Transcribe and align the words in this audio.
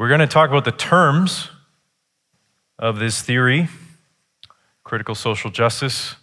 We're 0.00 0.08
going 0.08 0.20
to 0.20 0.26
talk 0.26 0.48
about 0.48 0.64
the 0.64 0.72
terms 0.72 1.50
of 2.78 2.98
this 2.98 3.20
theory, 3.20 3.68
critical 4.82 5.14
social 5.14 5.50
justice. 5.50 6.14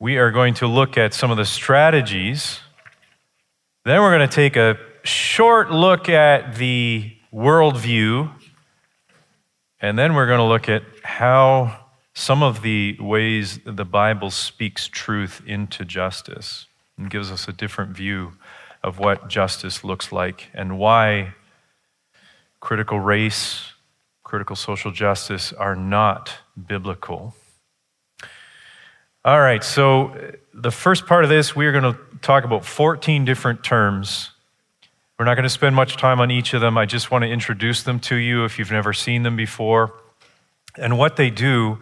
We 0.00 0.16
are 0.16 0.30
going 0.30 0.54
to 0.54 0.66
look 0.66 0.96
at 0.96 1.12
some 1.12 1.30
of 1.30 1.36
the 1.36 1.44
strategies. 1.44 2.60
Then 3.84 4.00
we're 4.00 4.16
going 4.16 4.26
to 4.26 4.34
take 4.34 4.56
a 4.56 4.78
short 5.04 5.70
look 5.70 6.08
at 6.08 6.54
the 6.54 7.12
worldview. 7.30 8.32
And 9.82 9.98
then 9.98 10.14
we're 10.14 10.26
going 10.26 10.38
to 10.38 10.44
look 10.44 10.70
at 10.70 10.82
how 11.04 11.88
some 12.14 12.42
of 12.42 12.62
the 12.62 12.96
ways 12.98 13.60
the 13.66 13.84
Bible 13.84 14.30
speaks 14.30 14.88
truth 14.88 15.42
into 15.46 15.84
justice 15.84 16.64
and 16.96 17.10
gives 17.10 17.30
us 17.30 17.48
a 17.48 17.52
different 17.52 17.94
view 17.94 18.32
of 18.82 18.98
what 18.98 19.28
justice 19.28 19.84
looks 19.84 20.10
like 20.10 20.48
and 20.54 20.78
why 20.78 21.34
critical 22.60 23.00
race, 23.00 23.72
critical 24.24 24.56
social 24.56 24.90
justice 24.90 25.52
are 25.52 25.76
not 25.76 26.34
biblical. 26.66 27.34
All 29.24 29.40
right, 29.40 29.62
so 29.62 30.08
uh, 30.08 30.32
the 30.54 30.70
first 30.70 31.06
part 31.06 31.24
of 31.24 31.30
this, 31.30 31.54
we 31.54 31.66
are 31.66 31.72
going 31.72 31.92
to 31.92 31.98
talk 32.22 32.44
about 32.44 32.64
14 32.64 33.24
different 33.24 33.64
terms. 33.64 34.30
We're 35.18 35.24
not 35.24 35.34
going 35.34 35.44
to 35.44 35.50
spend 35.50 35.74
much 35.74 35.96
time 35.96 36.20
on 36.20 36.30
each 36.30 36.54
of 36.54 36.60
them. 36.60 36.78
I 36.78 36.86
just 36.86 37.10
want 37.10 37.22
to 37.22 37.28
introduce 37.28 37.82
them 37.82 38.00
to 38.00 38.16
you 38.16 38.44
if 38.44 38.58
you've 38.58 38.70
never 38.70 38.92
seen 38.92 39.24
them 39.24 39.36
before. 39.36 39.92
And 40.76 40.96
what 40.96 41.16
they 41.16 41.30
do 41.30 41.78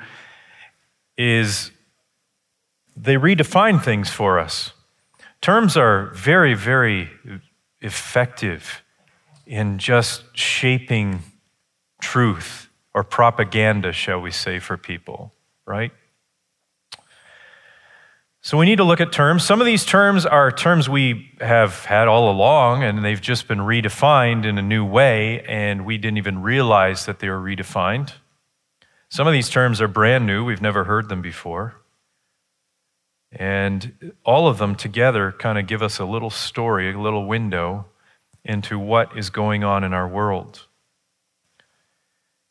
is 1.19 1.71
they 2.97 3.16
redefine 3.16 3.83
things 3.83 4.09
for 4.09 4.38
us. 4.38 4.73
Terms 5.43 5.77
are 5.77 6.07
very, 6.15 6.55
very 6.55 7.11
effective 7.80 8.83
in 9.47 9.79
just 9.79 10.25
shaping 10.37 11.21
truth 12.01 12.69
or 12.93 13.05
propaganda, 13.05 13.93
shall 13.93 14.21
we 14.21 14.31
say, 14.31 14.59
for 14.59 14.77
people, 14.77 15.33
right? 15.65 15.93
So 18.41 18.57
we 18.57 18.66
need 18.66 18.77
to 18.77 18.85
look 18.85 19.01
at 19.01 19.13
terms. 19.13 19.45
Some 19.45 19.61
of 19.61 19.66
these 19.66 19.85
terms 19.85 20.25
are 20.25 20.53
terms 20.53 20.88
we 20.88 21.33
have 21.41 21.85
had 21.85 22.07
all 22.07 22.30
along, 22.30 22.85
and 22.85 23.05
they've 23.05 23.21
just 23.21 23.49
been 23.49 23.59
redefined 23.59 24.45
in 24.45 24.57
a 24.57 24.63
new 24.63 24.85
way, 24.85 25.43
and 25.43 25.85
we 25.85 25.99
didn't 25.99 26.19
even 26.19 26.43
realize 26.43 27.07
that 27.07 27.19
they 27.19 27.29
were 27.29 27.41
redefined. 27.41 28.13
Some 29.09 29.27
of 29.27 29.33
these 29.33 29.49
terms 29.49 29.81
are 29.81 29.88
brand 29.88 30.27
new, 30.27 30.45
we've 30.45 30.63
never 30.63 30.85
heard 30.85 31.09
them 31.09 31.23
before. 31.23 31.75
And 33.33 34.13
all 34.25 34.47
of 34.47 34.59
them 34.59 34.77
together 34.77 35.33
kind 35.33 35.59
of 35.59 35.66
give 35.66 35.83
us 35.83 35.99
a 35.99 36.05
little 36.05 36.31
story, 36.31 36.93
a 36.93 36.99
little 36.99 37.27
window 37.27 37.87
into 38.47 38.79
what 38.79 39.16
is 39.19 39.29
going 39.29 39.65
on 39.65 39.83
in 39.83 39.93
our 39.93 40.07
world 40.09 40.66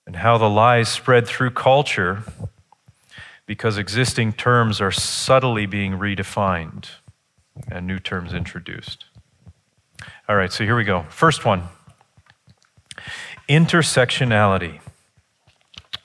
and 0.05 0.17
how 0.17 0.37
the 0.37 0.49
lies 0.49 0.89
spread 0.89 1.25
through 1.25 1.49
culture 1.49 2.23
because 3.45 3.77
existing 3.77 4.33
terms 4.33 4.81
are 4.81 4.91
subtly 4.91 5.65
being 5.65 5.93
redefined 5.93 6.89
and 7.69 7.87
new 7.87 7.97
terms 7.97 8.33
introduced. 8.33 9.05
All 10.27 10.35
right, 10.35 10.51
so 10.51 10.65
here 10.65 10.75
we 10.75 10.83
go. 10.83 11.03
First 11.09 11.45
one 11.45 11.63
intersectionality. 13.47 14.79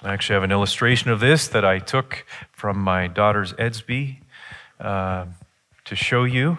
I 0.03 0.13
actually 0.13 0.35
have 0.35 0.43
an 0.43 0.53
illustration 0.53 1.11
of 1.11 1.21
this 1.21 1.49
that 1.49 1.65
I 1.65 1.79
took 1.79 2.25
from 2.53 2.79
my 2.79 3.07
daughter's 3.07 3.55
Edsby 3.55 4.19
uh, 4.79 5.27
to 5.85 5.97
show 5.97 6.25
you. 6.25 6.59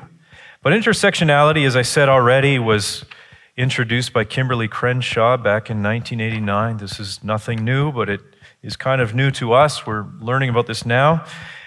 But 0.64 0.74
intersectionality, 0.74 1.66
as 1.66 1.76
I 1.76 1.82
said 1.84 2.10
already, 2.10 2.60
was 2.60 3.06
introduced 3.62 4.12
by 4.12 4.24
Kimberly 4.24 4.68
Crenshaw 4.68 5.38
back 5.38 5.70
in 5.70 5.84
1989. 5.84 6.78
This 6.78 7.00
is 7.00 7.24
nothing 7.24 7.64
new, 7.64 7.92
but 7.92 8.10
it 8.10 8.20
is 8.64 8.76
kind 8.76 9.00
of 9.00 9.14
new 9.14 9.30
to 9.30 9.54
us. 9.54 9.86
We're 9.86 10.08
learning 10.20 10.50
about 10.50 10.66
this 10.66 10.84
now. 10.84 11.24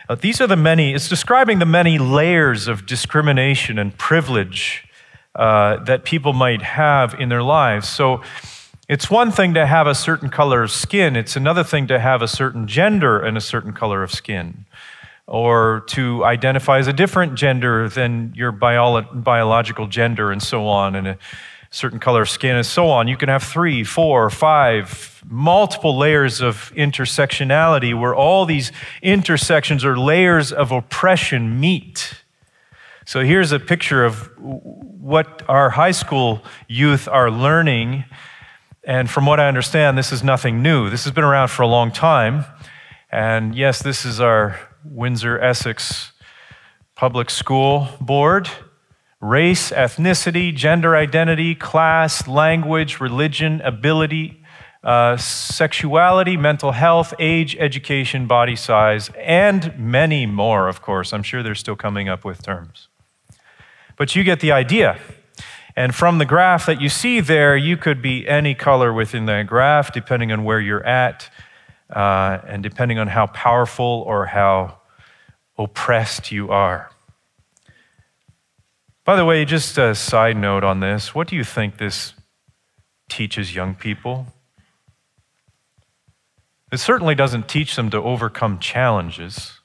Uh, 0.08 0.16
these 0.16 0.40
are 0.40 0.48
the 0.48 0.56
many, 0.56 0.92
it's 0.92 1.08
describing 1.08 1.60
the 1.60 1.66
many 1.66 1.98
layers 1.98 2.66
of 2.66 2.84
discrimination 2.84 3.78
and 3.78 3.96
privilege 3.96 4.88
uh, 5.36 5.84
that 5.84 6.04
people 6.04 6.32
might 6.32 6.62
have 6.62 7.14
in 7.14 7.28
their 7.28 7.44
lives. 7.44 7.88
So 7.88 8.22
it's 8.88 9.08
one 9.08 9.30
thing 9.30 9.54
to 9.54 9.64
have 9.64 9.86
a 9.86 9.94
certain 9.94 10.30
color 10.30 10.64
of 10.64 10.72
skin, 10.72 11.14
it's 11.14 11.36
another 11.36 11.62
thing 11.62 11.86
to 11.86 12.00
have 12.00 12.22
a 12.22 12.28
certain 12.28 12.66
gender 12.66 13.20
and 13.20 13.36
a 13.36 13.40
certain 13.40 13.72
color 13.72 14.02
of 14.02 14.10
skin. 14.10 14.64
Or 15.28 15.84
to 15.86 16.24
identify 16.24 16.78
as 16.78 16.88
a 16.88 16.92
different 16.92 17.36
gender 17.36 17.88
than 17.88 18.32
your 18.34 18.50
bio- 18.50 19.00
biological 19.00 19.86
gender, 19.86 20.32
and 20.32 20.42
so 20.42 20.66
on. 20.66 20.96
And 20.96 21.16
certain 21.74 21.98
color 21.98 22.22
of 22.22 22.28
skin, 22.28 22.54
and 22.54 22.64
so 22.64 22.86
on. 22.86 23.08
You 23.08 23.16
can 23.16 23.28
have 23.28 23.42
three, 23.42 23.82
four, 23.82 24.30
five, 24.30 25.20
multiple 25.28 25.98
layers 25.98 26.40
of 26.40 26.72
intersectionality 26.76 27.98
where 27.98 28.14
all 28.14 28.46
these 28.46 28.70
intersections 29.02 29.84
or 29.84 29.98
layers 29.98 30.52
of 30.52 30.70
oppression 30.70 31.58
meet. 31.58 32.14
So 33.06 33.24
here's 33.24 33.50
a 33.50 33.58
picture 33.58 34.04
of 34.04 34.30
what 34.38 35.42
our 35.48 35.70
high 35.70 35.90
school 35.90 36.44
youth 36.68 37.08
are 37.08 37.28
learning. 37.28 38.04
And 38.84 39.10
from 39.10 39.26
what 39.26 39.40
I 39.40 39.48
understand, 39.48 39.98
this 39.98 40.12
is 40.12 40.22
nothing 40.22 40.62
new. 40.62 40.90
This 40.90 41.02
has 41.02 41.12
been 41.12 41.24
around 41.24 41.48
for 41.48 41.62
a 41.64 41.66
long 41.66 41.90
time. 41.90 42.44
And 43.10 43.52
yes, 43.52 43.82
this 43.82 44.04
is 44.04 44.20
our 44.20 44.60
Windsor 44.84 45.40
Essex 45.40 46.12
Public 46.94 47.30
School 47.30 47.88
Board 48.00 48.48
race, 49.24 49.70
ethnicity, 49.70 50.54
gender 50.54 50.94
identity, 50.94 51.54
class, 51.54 52.28
language, 52.28 53.00
religion, 53.00 53.60
ability, 53.62 54.42
uh, 54.82 55.16
sexuality, 55.16 56.36
mental 56.36 56.72
health, 56.72 57.14
age, 57.18 57.56
education, 57.56 58.26
body 58.26 58.54
size, 58.54 59.10
and 59.16 59.76
many 59.78 60.26
more, 60.26 60.68
of 60.68 60.82
course. 60.82 61.14
I'm 61.14 61.22
sure 61.22 61.42
they're 61.42 61.54
still 61.54 61.74
coming 61.74 62.06
up 62.06 62.22
with 62.22 62.42
terms. 62.42 62.88
But 63.96 64.14
you 64.14 64.24
get 64.24 64.40
the 64.40 64.52
idea. 64.52 64.98
And 65.74 65.94
from 65.94 66.18
the 66.18 66.26
graph 66.26 66.66
that 66.66 66.82
you 66.82 66.90
see 66.90 67.20
there, 67.20 67.56
you 67.56 67.78
could 67.78 68.02
be 68.02 68.28
any 68.28 68.54
color 68.54 68.92
within 68.92 69.24
that 69.24 69.46
graph, 69.46 69.92
depending 69.94 70.32
on 70.32 70.44
where 70.44 70.60
you're 70.60 70.84
at, 70.84 71.30
uh, 71.88 72.38
and 72.46 72.62
depending 72.62 72.98
on 72.98 73.08
how 73.08 73.26
powerful 73.28 74.04
or 74.06 74.26
how 74.26 74.80
oppressed 75.56 76.30
you 76.30 76.50
are. 76.50 76.90
By 79.04 79.16
the 79.16 79.26
way, 79.26 79.44
just 79.44 79.76
a 79.76 79.94
side 79.94 80.38
note 80.38 80.64
on 80.64 80.80
this 80.80 81.14
what 81.14 81.28
do 81.28 81.36
you 81.36 81.44
think 81.44 81.76
this 81.76 82.14
teaches 83.10 83.54
young 83.54 83.74
people? 83.74 84.28
It 86.72 86.78
certainly 86.78 87.14
doesn't 87.14 87.46
teach 87.46 87.76
them 87.76 87.90
to 87.90 87.98
overcome 87.98 88.58
challenges. 88.58 89.60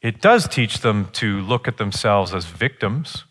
It 0.00 0.20
does 0.20 0.48
teach 0.48 0.80
them 0.80 1.08
to 1.12 1.40
look 1.42 1.68
at 1.68 1.76
themselves 1.76 2.34
as 2.34 2.46
victims 2.46 3.24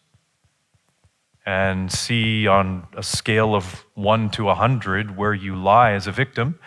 and 1.46 1.92
see 1.92 2.48
on 2.48 2.88
a 2.96 3.04
scale 3.04 3.54
of 3.54 3.84
1 3.96 4.30
to 4.32 4.46
100 4.46 5.18
where 5.18 5.34
you 5.34 5.58
lie 5.58 5.92
as 5.92 6.08
a 6.08 6.12
victim 6.14 6.58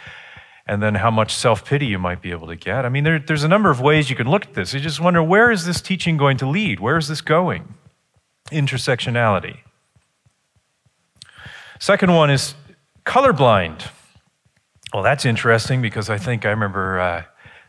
and 0.67 0.83
then 0.83 0.97
how 0.97 1.11
much 1.11 1.35
self 1.35 1.65
pity 1.65 1.87
you 1.87 1.99
might 1.99 2.23
be 2.23 2.31
able 2.31 2.47
to 2.49 2.57
get. 2.57 2.85
I 2.85 2.89
mean, 2.89 3.05
there, 3.05 3.19
there's 3.19 3.45
a 3.45 3.49
number 3.49 3.71
of 3.71 3.81
ways 3.81 4.09
you 4.11 4.17
can 4.17 4.29
look 4.29 4.47
at 4.47 4.55
this. 4.55 4.73
You 4.73 4.81
just 4.81 5.01
wonder 5.01 5.23
where 5.23 5.51
is 5.51 5.67
this 5.67 5.81
teaching 5.81 6.17
going 6.17 6.37
to 6.39 6.47
lead? 6.47 6.81
Where 6.81 6.97
is 6.97 7.09
this 7.09 7.21
going? 7.21 7.75
Intersectionality. 8.51 9.59
Second 11.79 12.15
one 12.15 12.31
is 12.31 12.55
colorblind. 13.05 13.89
Well, 14.93 15.03
that's 15.03 15.25
interesting 15.25 15.83
because 15.83 16.09
I 16.09 16.19
think 16.19 16.47
I 16.47 16.51
remember 16.51 17.01
uh, 17.01 17.25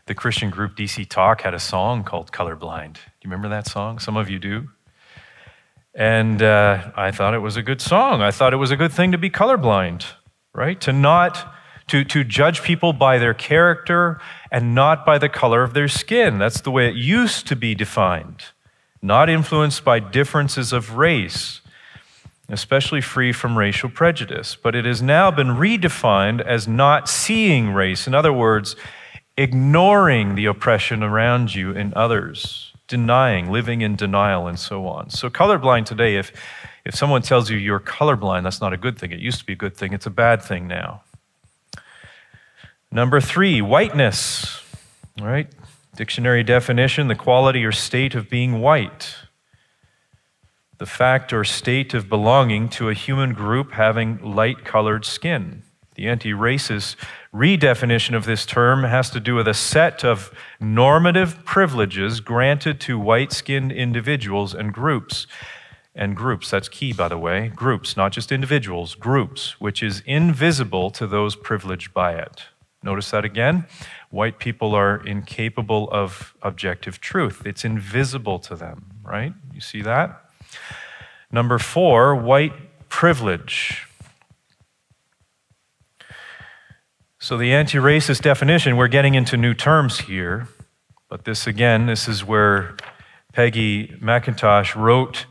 the 0.06 0.14
Christian 0.14 0.48
group 0.50 0.76
DC 0.76 1.08
Talk 1.08 1.42
had 1.42 1.54
a 1.54 1.58
song 1.58 2.04
called 2.04 2.30
Colorblind. 2.30 2.94
Do 2.94 3.00
you 3.22 3.30
remember 3.30 3.48
that 3.48 3.66
song? 3.66 3.98
Some 3.98 4.16
of 4.16 4.30
you 4.30 4.38
do. 4.38 4.68
And 5.94 6.42
uh, 6.42 6.92
I 6.94 7.10
thought 7.10 7.34
it 7.34 7.40
was 7.40 7.56
a 7.56 7.62
good 7.62 7.80
song. 7.80 8.22
I 8.22 8.30
thought 8.30 8.52
it 8.52 8.58
was 8.58 8.70
a 8.70 8.76
good 8.76 8.92
thing 8.92 9.12
to 9.12 9.18
be 9.18 9.30
colorblind, 9.30 10.04
right? 10.54 10.80
To 10.82 10.92
not 10.92 11.52
to, 11.88 12.04
to 12.04 12.24
judge 12.24 12.62
people 12.62 12.92
by 12.92 13.18
their 13.18 13.34
character 13.34 14.20
and 14.50 14.74
not 14.74 15.06
by 15.06 15.18
the 15.18 15.28
color 15.28 15.62
of 15.62 15.74
their 15.74 15.88
skin. 15.88 16.38
That's 16.38 16.60
the 16.60 16.70
way 16.70 16.88
it 16.88 16.96
used 16.96 17.46
to 17.48 17.56
be 17.56 17.74
defined, 17.74 18.46
not 19.00 19.30
influenced 19.30 19.84
by 19.84 20.00
differences 20.00 20.72
of 20.72 20.96
race, 20.96 21.60
especially 22.48 23.00
free 23.00 23.32
from 23.32 23.56
racial 23.56 23.88
prejudice. 23.88 24.56
But 24.60 24.74
it 24.74 24.84
has 24.84 25.00
now 25.00 25.30
been 25.30 25.48
redefined 25.48 26.40
as 26.40 26.66
not 26.66 27.08
seeing 27.08 27.70
race. 27.70 28.06
In 28.06 28.14
other 28.14 28.32
words, 28.32 28.74
ignoring 29.36 30.34
the 30.34 30.46
oppression 30.46 31.02
around 31.02 31.54
you 31.54 31.70
in 31.70 31.92
others, 31.94 32.72
denying, 32.88 33.50
living 33.50 33.80
in 33.80 33.94
denial, 33.94 34.48
and 34.48 34.58
so 34.58 34.86
on. 34.88 35.10
So, 35.10 35.28
colorblind 35.28 35.84
today, 35.84 36.16
if, 36.16 36.32
if 36.84 36.94
someone 36.94 37.22
tells 37.22 37.50
you 37.50 37.58
you're 37.58 37.80
colorblind, 37.80 38.44
that's 38.44 38.60
not 38.60 38.72
a 38.72 38.76
good 38.76 38.98
thing. 38.98 39.12
It 39.12 39.20
used 39.20 39.38
to 39.40 39.44
be 39.44 39.52
a 39.52 39.56
good 39.56 39.76
thing, 39.76 39.92
it's 39.92 40.06
a 40.06 40.10
bad 40.10 40.42
thing 40.42 40.66
now. 40.66 41.02
Number 42.96 43.20
three, 43.20 43.60
whiteness. 43.60 44.62
All 45.20 45.26
right? 45.26 45.52
Dictionary 45.96 46.42
definition 46.42 47.08
the 47.08 47.14
quality 47.14 47.62
or 47.62 47.70
state 47.70 48.14
of 48.14 48.30
being 48.30 48.62
white. 48.62 49.14
the 50.78 50.86
fact 50.86 51.30
or 51.30 51.44
state 51.44 51.92
of 51.92 52.08
belonging 52.08 52.70
to 52.70 52.88
a 52.88 52.94
human 52.94 53.34
group 53.34 53.72
having 53.72 54.18
light 54.22 54.64
colored 54.64 55.04
skin. 55.04 55.62
The 55.94 56.08
anti 56.08 56.32
racist 56.32 56.96
redefinition 57.34 58.16
of 58.16 58.24
this 58.24 58.46
term 58.46 58.84
has 58.84 59.10
to 59.10 59.20
do 59.20 59.34
with 59.34 59.46
a 59.46 59.52
set 59.52 60.02
of 60.02 60.32
normative 60.58 61.44
privileges 61.44 62.20
granted 62.20 62.80
to 62.80 62.98
white 62.98 63.30
skinned 63.30 63.72
individuals 63.72 64.54
and 64.54 64.72
groups. 64.72 65.26
And 65.94 66.16
groups, 66.16 66.50
that's 66.50 66.70
key, 66.70 66.94
by 66.94 67.08
the 67.08 67.18
way, 67.18 67.52
groups, 67.54 67.94
not 67.94 68.12
just 68.12 68.32
individuals, 68.32 68.94
groups, 68.94 69.60
which 69.60 69.82
is 69.82 70.02
invisible 70.06 70.90
to 70.92 71.06
those 71.06 71.36
privileged 71.36 71.92
by 71.92 72.14
it. 72.14 72.44
Notice 72.86 73.10
that 73.10 73.24
again. 73.24 73.66
White 74.10 74.38
people 74.38 74.72
are 74.76 75.04
incapable 75.04 75.88
of 75.90 76.36
objective 76.40 77.00
truth, 77.00 77.42
it's 77.44 77.64
invisible 77.64 78.38
to 78.38 78.54
them, 78.54 78.86
right? 79.02 79.34
You 79.52 79.60
see 79.60 79.82
that? 79.82 80.22
Number 81.32 81.58
four, 81.58 82.14
white 82.14 82.88
privilege. 82.88 83.88
So, 87.18 87.36
the 87.36 87.52
anti 87.52 87.78
racist 87.78 88.22
definition, 88.22 88.76
we're 88.76 88.86
getting 88.86 89.14
into 89.14 89.36
new 89.36 89.52
terms 89.52 89.98
here, 89.98 90.46
but 91.08 91.24
this 91.24 91.48
again, 91.48 91.86
this 91.86 92.06
is 92.06 92.24
where 92.24 92.76
Peggy 93.32 93.88
McIntosh 94.00 94.76
wrote 94.76 95.26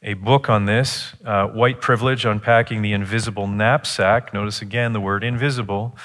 a 0.00 0.14
book 0.14 0.48
on 0.48 0.66
this 0.66 1.14
uh, 1.24 1.48
White 1.48 1.80
Privilege 1.80 2.24
Unpacking 2.24 2.82
the 2.82 2.92
Invisible 2.92 3.48
Knapsack. 3.48 4.32
Notice 4.32 4.62
again 4.62 4.92
the 4.92 5.00
word 5.00 5.24
invisible. 5.24 5.96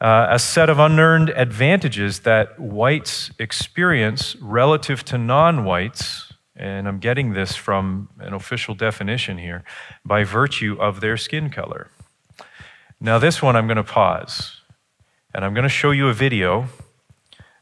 Uh, 0.00 0.28
a 0.30 0.38
set 0.38 0.70
of 0.70 0.78
unearned 0.78 1.30
advantages 1.30 2.20
that 2.20 2.58
whites 2.60 3.32
experience 3.38 4.36
relative 4.36 5.04
to 5.04 5.18
non 5.18 5.64
whites, 5.64 6.32
and 6.54 6.86
I'm 6.86 7.00
getting 7.00 7.32
this 7.32 7.56
from 7.56 8.08
an 8.20 8.32
official 8.32 8.74
definition 8.74 9.38
here, 9.38 9.64
by 10.04 10.22
virtue 10.22 10.76
of 10.80 11.00
their 11.00 11.16
skin 11.16 11.50
color. 11.50 11.90
Now, 13.00 13.18
this 13.18 13.42
one 13.42 13.56
I'm 13.56 13.66
going 13.66 13.76
to 13.76 13.84
pause. 13.84 14.58
And 15.34 15.44
I'm 15.44 15.52
going 15.52 15.64
to 15.64 15.68
show 15.68 15.90
you 15.90 16.08
a 16.08 16.14
video 16.14 16.68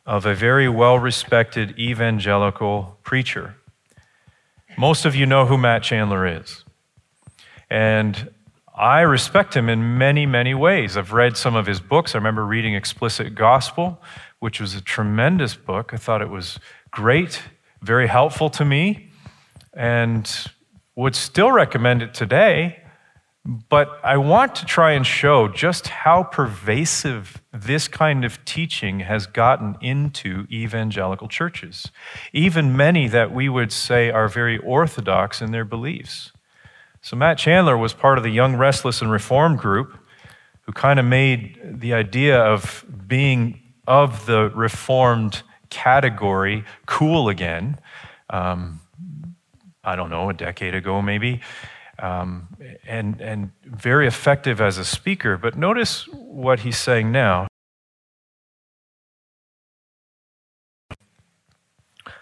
of 0.06 0.25
a 0.25 0.35
very 0.35 0.69
well 0.69 0.99
respected 0.99 1.79
evangelical 1.79 2.97
preacher. 3.03 3.56
Most 4.79 5.05
of 5.05 5.17
you 5.17 5.27
know 5.27 5.47
who 5.47 5.59
Matt 5.59 5.83
Chandler 5.83 6.27
is. 6.27 6.65
And 7.69 8.31
I 8.76 9.00
respect 9.00 9.56
him 9.56 9.70
in 9.70 9.96
many, 9.96 10.26
many 10.26 10.52
ways. 10.52 10.99
I've 10.99 11.14
read 11.14 11.38
some 11.38 11.56
of 11.56 11.64
his 11.67 11.81
books. 11.81 12.14
I 12.14 12.19
remember 12.19 12.44
reading 12.44 12.75
Explicit 12.75 13.34
Gospel, 13.34 14.02
which 14.40 14.61
was 14.61 14.75
a 14.75 14.82
tremendous 14.82 15.56
book. 15.56 15.94
I 15.94 15.96
thought 15.96 16.20
it 16.20 16.28
was 16.28 16.58
great, 16.90 17.40
very 17.81 18.06
helpful 18.06 18.50
to 18.50 18.67
me, 18.67 19.08
and 19.73 20.31
would 20.94 21.17
still 21.17 21.50
recommend 21.52 22.02
it 22.02 22.12
today. 22.12 22.82
But 23.46 23.99
I 24.05 24.19
want 24.19 24.56
to 24.56 24.67
try 24.67 24.93
and 24.93 25.06
show 25.06 25.49
just 25.49 25.87
how 25.87 26.25
pervasive 26.25 27.40
this 27.55 27.88
kind 27.88 28.25
of 28.26 28.44
teaching 28.44 29.00
has 29.00 29.26
gotten 29.26 29.76
into 29.81 30.46
evangelical 30.50 31.28
churches, 31.28 31.90
even 32.34 32.76
many 32.76 33.08
that 33.08 33.32
we 33.32 33.49
would 33.49 33.73
say 33.73 34.11
are 34.11 34.28
very 34.28 34.58
orthodox 34.58 35.40
in 35.40 35.52
their 35.52 35.64
beliefs. 35.64 36.32
So, 37.06 37.14
Matt 37.14 37.38
Chandler 37.38 37.79
was 37.79 37.93
part 37.93 38.19
of 38.19 38.25
the 38.25 38.31
Young, 38.31 38.56
Restless, 38.56 39.00
and 39.00 39.12
Reformed 39.12 39.61
group 39.61 39.97
who 40.62 40.73
kind 40.73 40.99
of 40.99 41.05
made 41.05 41.56
the 41.62 41.94
idea 41.94 42.37
of 42.37 42.85
being 43.06 43.62
of 43.87 44.26
the 44.26 44.50
Reformed 44.50 45.44
category 45.70 46.64
cool 46.87 47.29
again. 47.29 47.79
Um, 48.29 48.81
I 49.85 49.94
don't 49.94 50.11
know, 50.11 50.31
a 50.31 50.35
decade 50.35 50.75
ago 50.75 51.00
maybe 51.00 51.43
um, 52.00 52.49
and, 52.85 53.20
and 53.20 53.52
very 53.64 54.09
effective 54.09 54.61
as 54.61 54.76
a 54.76 54.85
speaker. 54.85 55.37
But 55.37 55.56
notice 55.56 56.09
what 56.12 56.59
he's 56.59 56.76
saying 56.76 57.12
now. 57.12 57.47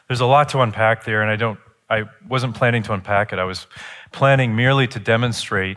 There's 0.09 0.21
a 0.21 0.27
lot 0.27 0.51
to 0.51 0.61
unpack 0.61 1.05
there, 1.05 1.23
and 1.23 1.31
I 1.31 1.37
don't. 1.37 1.59
I 1.89 2.05
wasn't 2.27 2.55
planning 2.55 2.83
to 2.85 2.93
unpack 2.93 3.33
it. 3.33 3.39
I 3.39 3.45
was 3.45 3.67
planning 4.15 4.55
merely 4.55 4.87
to 4.87 5.01
demonstrate 5.01 5.77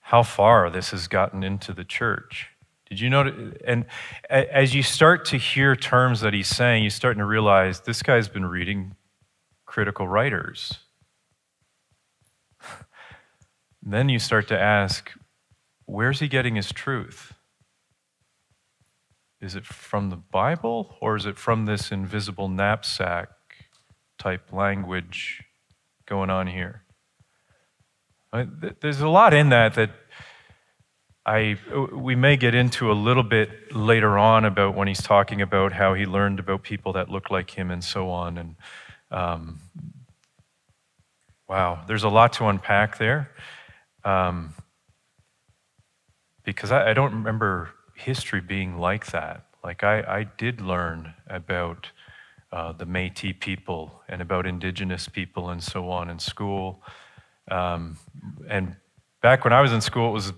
how 0.00 0.22
far 0.22 0.70
this 0.70 0.92
has 0.92 1.08
gotten 1.08 1.44
into 1.44 1.74
the 1.74 1.84
church. 1.84 2.48
Did 2.88 3.00
you 3.00 3.10
notice? 3.10 3.54
And 3.66 3.84
as 4.30 4.74
you 4.74 4.82
start 4.82 5.26
to 5.26 5.36
hear 5.36 5.76
terms 5.76 6.22
that 6.22 6.32
he's 6.32 6.48
saying, 6.48 6.82
you're 6.82 6.90
starting 6.90 7.18
to 7.18 7.26
realize 7.26 7.82
this 7.82 8.02
guy's 8.02 8.28
been 8.28 8.46
reading 8.46 8.96
critical 9.66 10.08
writers. 10.08 10.78
Then 13.82 14.10
you 14.10 14.18
start 14.18 14.48
to 14.48 14.58
ask, 14.58 15.10
where's 15.86 16.20
he 16.20 16.28
getting 16.28 16.56
his 16.56 16.70
truth? 16.70 17.32
Is 19.40 19.54
it 19.54 19.64
from 19.64 20.10
the 20.10 20.16
Bible 20.16 20.96
or 21.00 21.16
is 21.16 21.24
it 21.24 21.38
from 21.38 21.64
this 21.64 21.90
invisible 21.90 22.48
knapsack 22.48 23.30
type 24.18 24.52
language 24.52 25.44
going 26.06 26.28
on 26.28 26.46
here? 26.46 26.84
There's 28.32 29.00
a 29.00 29.08
lot 29.08 29.34
in 29.34 29.48
that 29.48 29.74
that 29.74 29.90
I 31.26 31.56
we 31.92 32.14
may 32.14 32.36
get 32.36 32.54
into 32.54 32.90
a 32.90 32.94
little 32.94 33.22
bit 33.22 33.74
later 33.74 34.16
on 34.16 34.44
about 34.44 34.74
when 34.74 34.88
he's 34.88 35.02
talking 35.02 35.42
about 35.42 35.72
how 35.72 35.94
he 35.94 36.06
learned 36.06 36.38
about 36.38 36.62
people 36.62 36.92
that 36.94 37.08
look 37.08 37.30
like 37.30 37.50
him 37.50 37.70
and 37.70 37.82
so 37.82 38.08
on. 38.10 38.38
And 38.38 38.54
um, 39.10 39.58
wow, 41.48 41.82
there's 41.88 42.04
a 42.04 42.08
lot 42.08 42.32
to 42.34 42.46
unpack 42.46 42.98
there. 42.98 43.30
Um, 44.04 44.54
because 46.44 46.70
I, 46.70 46.90
I, 46.90 46.94
don't 46.94 47.12
remember 47.12 47.70
history 47.94 48.40
being 48.40 48.78
like 48.78 49.06
that. 49.08 49.44
Like, 49.62 49.84
I, 49.84 50.00
I 50.00 50.24
did 50.24 50.62
learn 50.62 51.12
about 51.28 51.88
uh, 52.50 52.72
the 52.72 52.86
Metis 52.86 53.34
people 53.40 54.00
and 54.08 54.22
about 54.22 54.46
indigenous 54.46 55.06
people 55.06 55.50
and 55.50 55.62
so 55.62 55.90
on 55.90 56.08
in 56.08 56.18
school. 56.18 56.82
Um, 57.50 57.96
and 58.48 58.76
back 59.22 59.44
when 59.44 59.52
I 59.52 59.60
was 59.60 59.72
in 59.72 59.80
school, 59.80 60.08
it 60.10 60.12
was 60.12 60.32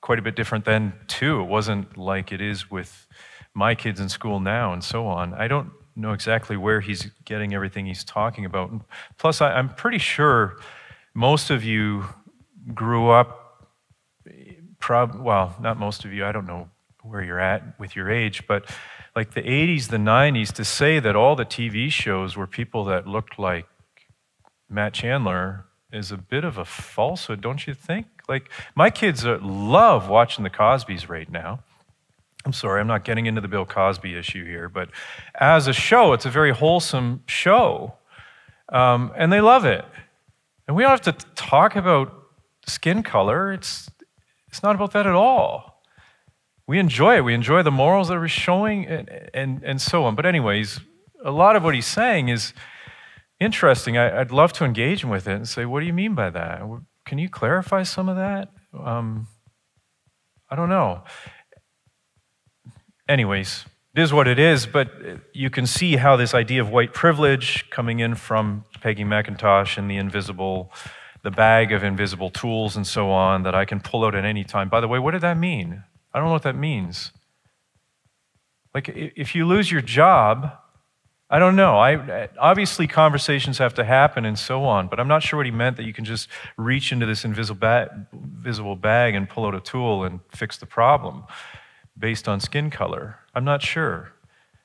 quite 0.00 0.18
a 0.18 0.22
bit 0.22 0.36
different 0.36 0.64
then, 0.64 0.94
too. 1.06 1.40
It 1.40 1.48
wasn't 1.48 1.96
like 1.96 2.32
it 2.32 2.40
is 2.40 2.70
with 2.70 3.06
my 3.54 3.74
kids 3.74 4.00
in 4.00 4.08
school 4.08 4.40
now 4.40 4.72
and 4.72 4.82
so 4.82 5.06
on. 5.06 5.34
I 5.34 5.48
don't 5.48 5.70
know 5.96 6.12
exactly 6.12 6.56
where 6.56 6.80
he's 6.80 7.10
getting 7.24 7.54
everything 7.54 7.86
he's 7.86 8.04
talking 8.04 8.44
about. 8.44 8.72
Plus, 9.18 9.40
I, 9.40 9.52
I'm 9.52 9.68
pretty 9.68 9.98
sure 9.98 10.58
most 11.14 11.50
of 11.50 11.62
you 11.62 12.04
grew 12.74 13.10
up, 13.10 13.68
prob- 14.80 15.20
well, 15.20 15.56
not 15.60 15.78
most 15.78 16.04
of 16.04 16.12
you, 16.12 16.24
I 16.24 16.32
don't 16.32 16.46
know 16.46 16.68
where 17.02 17.22
you're 17.22 17.40
at 17.40 17.78
with 17.78 17.94
your 17.94 18.10
age, 18.10 18.46
but 18.46 18.68
like 19.14 19.34
the 19.34 19.42
80s, 19.42 19.88
the 19.88 19.98
90s, 19.98 20.52
to 20.54 20.64
say 20.64 20.98
that 20.98 21.14
all 21.14 21.36
the 21.36 21.44
TV 21.44 21.90
shows 21.90 22.36
were 22.36 22.46
people 22.46 22.84
that 22.86 23.06
looked 23.06 23.38
like 23.38 23.66
Matt 24.68 24.94
Chandler 24.94 25.66
is 25.94 26.10
a 26.10 26.16
bit 26.16 26.44
of 26.44 26.58
a 26.58 26.64
falsehood, 26.64 27.40
don't 27.40 27.66
you 27.66 27.74
think? 27.74 28.06
Like, 28.28 28.50
my 28.74 28.90
kids 28.90 29.24
love 29.24 30.08
watching 30.08 30.44
the 30.44 30.50
Cosbys 30.50 31.08
right 31.08 31.30
now. 31.30 31.60
I'm 32.44 32.52
sorry, 32.52 32.80
I'm 32.80 32.86
not 32.86 33.04
getting 33.04 33.26
into 33.26 33.40
the 33.40 33.48
Bill 33.48 33.64
Cosby 33.64 34.14
issue 34.14 34.44
here, 34.44 34.68
but 34.68 34.90
as 35.34 35.66
a 35.66 35.72
show, 35.72 36.12
it's 36.12 36.26
a 36.26 36.30
very 36.30 36.52
wholesome 36.52 37.22
show. 37.26 37.94
Um, 38.68 39.12
and 39.16 39.32
they 39.32 39.40
love 39.40 39.64
it. 39.64 39.84
And 40.66 40.76
we 40.76 40.82
don't 40.82 40.90
have 40.90 41.00
to 41.02 41.26
talk 41.34 41.76
about 41.76 42.12
skin 42.66 43.02
color. 43.02 43.52
It's, 43.52 43.90
it's 44.48 44.62
not 44.62 44.74
about 44.74 44.92
that 44.92 45.06
at 45.06 45.14
all. 45.14 45.82
We 46.66 46.78
enjoy 46.78 47.16
it. 47.16 47.24
We 47.24 47.34
enjoy 47.34 47.62
the 47.62 47.70
morals 47.70 48.08
that 48.08 48.18
we're 48.18 48.28
showing 48.28 48.86
and, 48.86 49.30
and, 49.32 49.62
and 49.62 49.80
so 49.80 50.04
on. 50.04 50.14
But, 50.14 50.26
anyways, 50.26 50.80
a 51.24 51.30
lot 51.30 51.56
of 51.56 51.64
what 51.64 51.74
he's 51.74 51.86
saying 51.86 52.28
is 52.28 52.52
interesting. 53.40 53.98
I, 53.98 54.18
would 54.18 54.32
love 54.32 54.52
to 54.54 54.64
engage 54.64 55.04
with 55.04 55.26
it 55.26 55.34
and 55.34 55.48
say, 55.48 55.64
What 55.64 55.80
do 55.80 55.86
you 55.86 55.92
mean 55.92 56.14
by 56.14 56.30
that? 56.30 56.62
Can 57.04 57.18
you 57.18 57.28
clarify 57.28 57.82
some 57.82 58.08
of 58.08 58.16
that? 58.16 58.50
Um, 58.78 59.28
I 60.50 60.56
don't 60.56 60.68
know. 60.68 61.04
Anyways, 63.08 63.66
it 63.94 64.00
is 64.00 64.12
what 64.12 64.26
it 64.26 64.38
is, 64.38 64.66
but 64.66 64.90
you 65.32 65.50
can 65.50 65.66
see 65.66 65.96
how 65.96 66.16
this 66.16 66.34
idea 66.34 66.60
of 66.60 66.70
white 66.70 66.94
privilege 66.94 67.68
coming 67.70 68.00
in 68.00 68.14
from 68.14 68.64
Peggy 68.80 69.04
McIntosh 69.04 69.76
and 69.76 69.90
the 69.90 69.96
invisible 69.96 70.72
the 71.24 71.30
bag 71.30 71.72
of 71.72 71.82
invisible 71.82 72.28
tools 72.28 72.76
and 72.76 72.86
so 72.86 73.10
on 73.10 73.44
that 73.44 73.54
I 73.54 73.64
can 73.64 73.80
pull 73.80 74.04
out 74.04 74.14
at 74.14 74.26
any 74.26 74.44
time. 74.44 74.68
By 74.68 74.82
the 74.82 74.88
way, 74.88 74.98
what 74.98 75.12
did 75.12 75.22
that 75.22 75.38
mean? 75.38 75.82
I 76.12 76.18
don't 76.18 76.28
know 76.28 76.32
what 76.32 76.42
that 76.42 76.54
means. 76.54 77.12
Like, 78.74 78.90
if 78.90 79.34
you 79.34 79.46
lose 79.46 79.72
your 79.72 79.80
job, 79.80 80.52
I 81.30 81.38
don't 81.38 81.56
know. 81.56 81.78
I, 81.78 82.28
obviously, 82.38 82.86
conversations 82.86 83.58
have 83.58 83.74
to 83.74 83.84
happen 83.84 84.24
and 84.24 84.38
so 84.38 84.64
on, 84.64 84.88
but 84.88 85.00
I'm 85.00 85.08
not 85.08 85.22
sure 85.22 85.38
what 85.38 85.46
he 85.46 85.52
meant 85.52 85.76
that 85.78 85.84
you 85.84 85.92
can 85.92 86.04
just 86.04 86.28
reach 86.56 86.92
into 86.92 87.06
this 87.06 87.24
invisible 87.24 87.56
bag, 88.76 89.14
and 89.14 89.28
pull 89.28 89.46
out 89.46 89.54
a 89.54 89.60
tool 89.60 90.04
and 90.04 90.20
fix 90.30 90.58
the 90.58 90.66
problem 90.66 91.24
based 91.98 92.28
on 92.28 92.40
skin 92.40 92.70
color. 92.70 93.18
I'm 93.34 93.44
not 93.44 93.62
sure. 93.62 94.12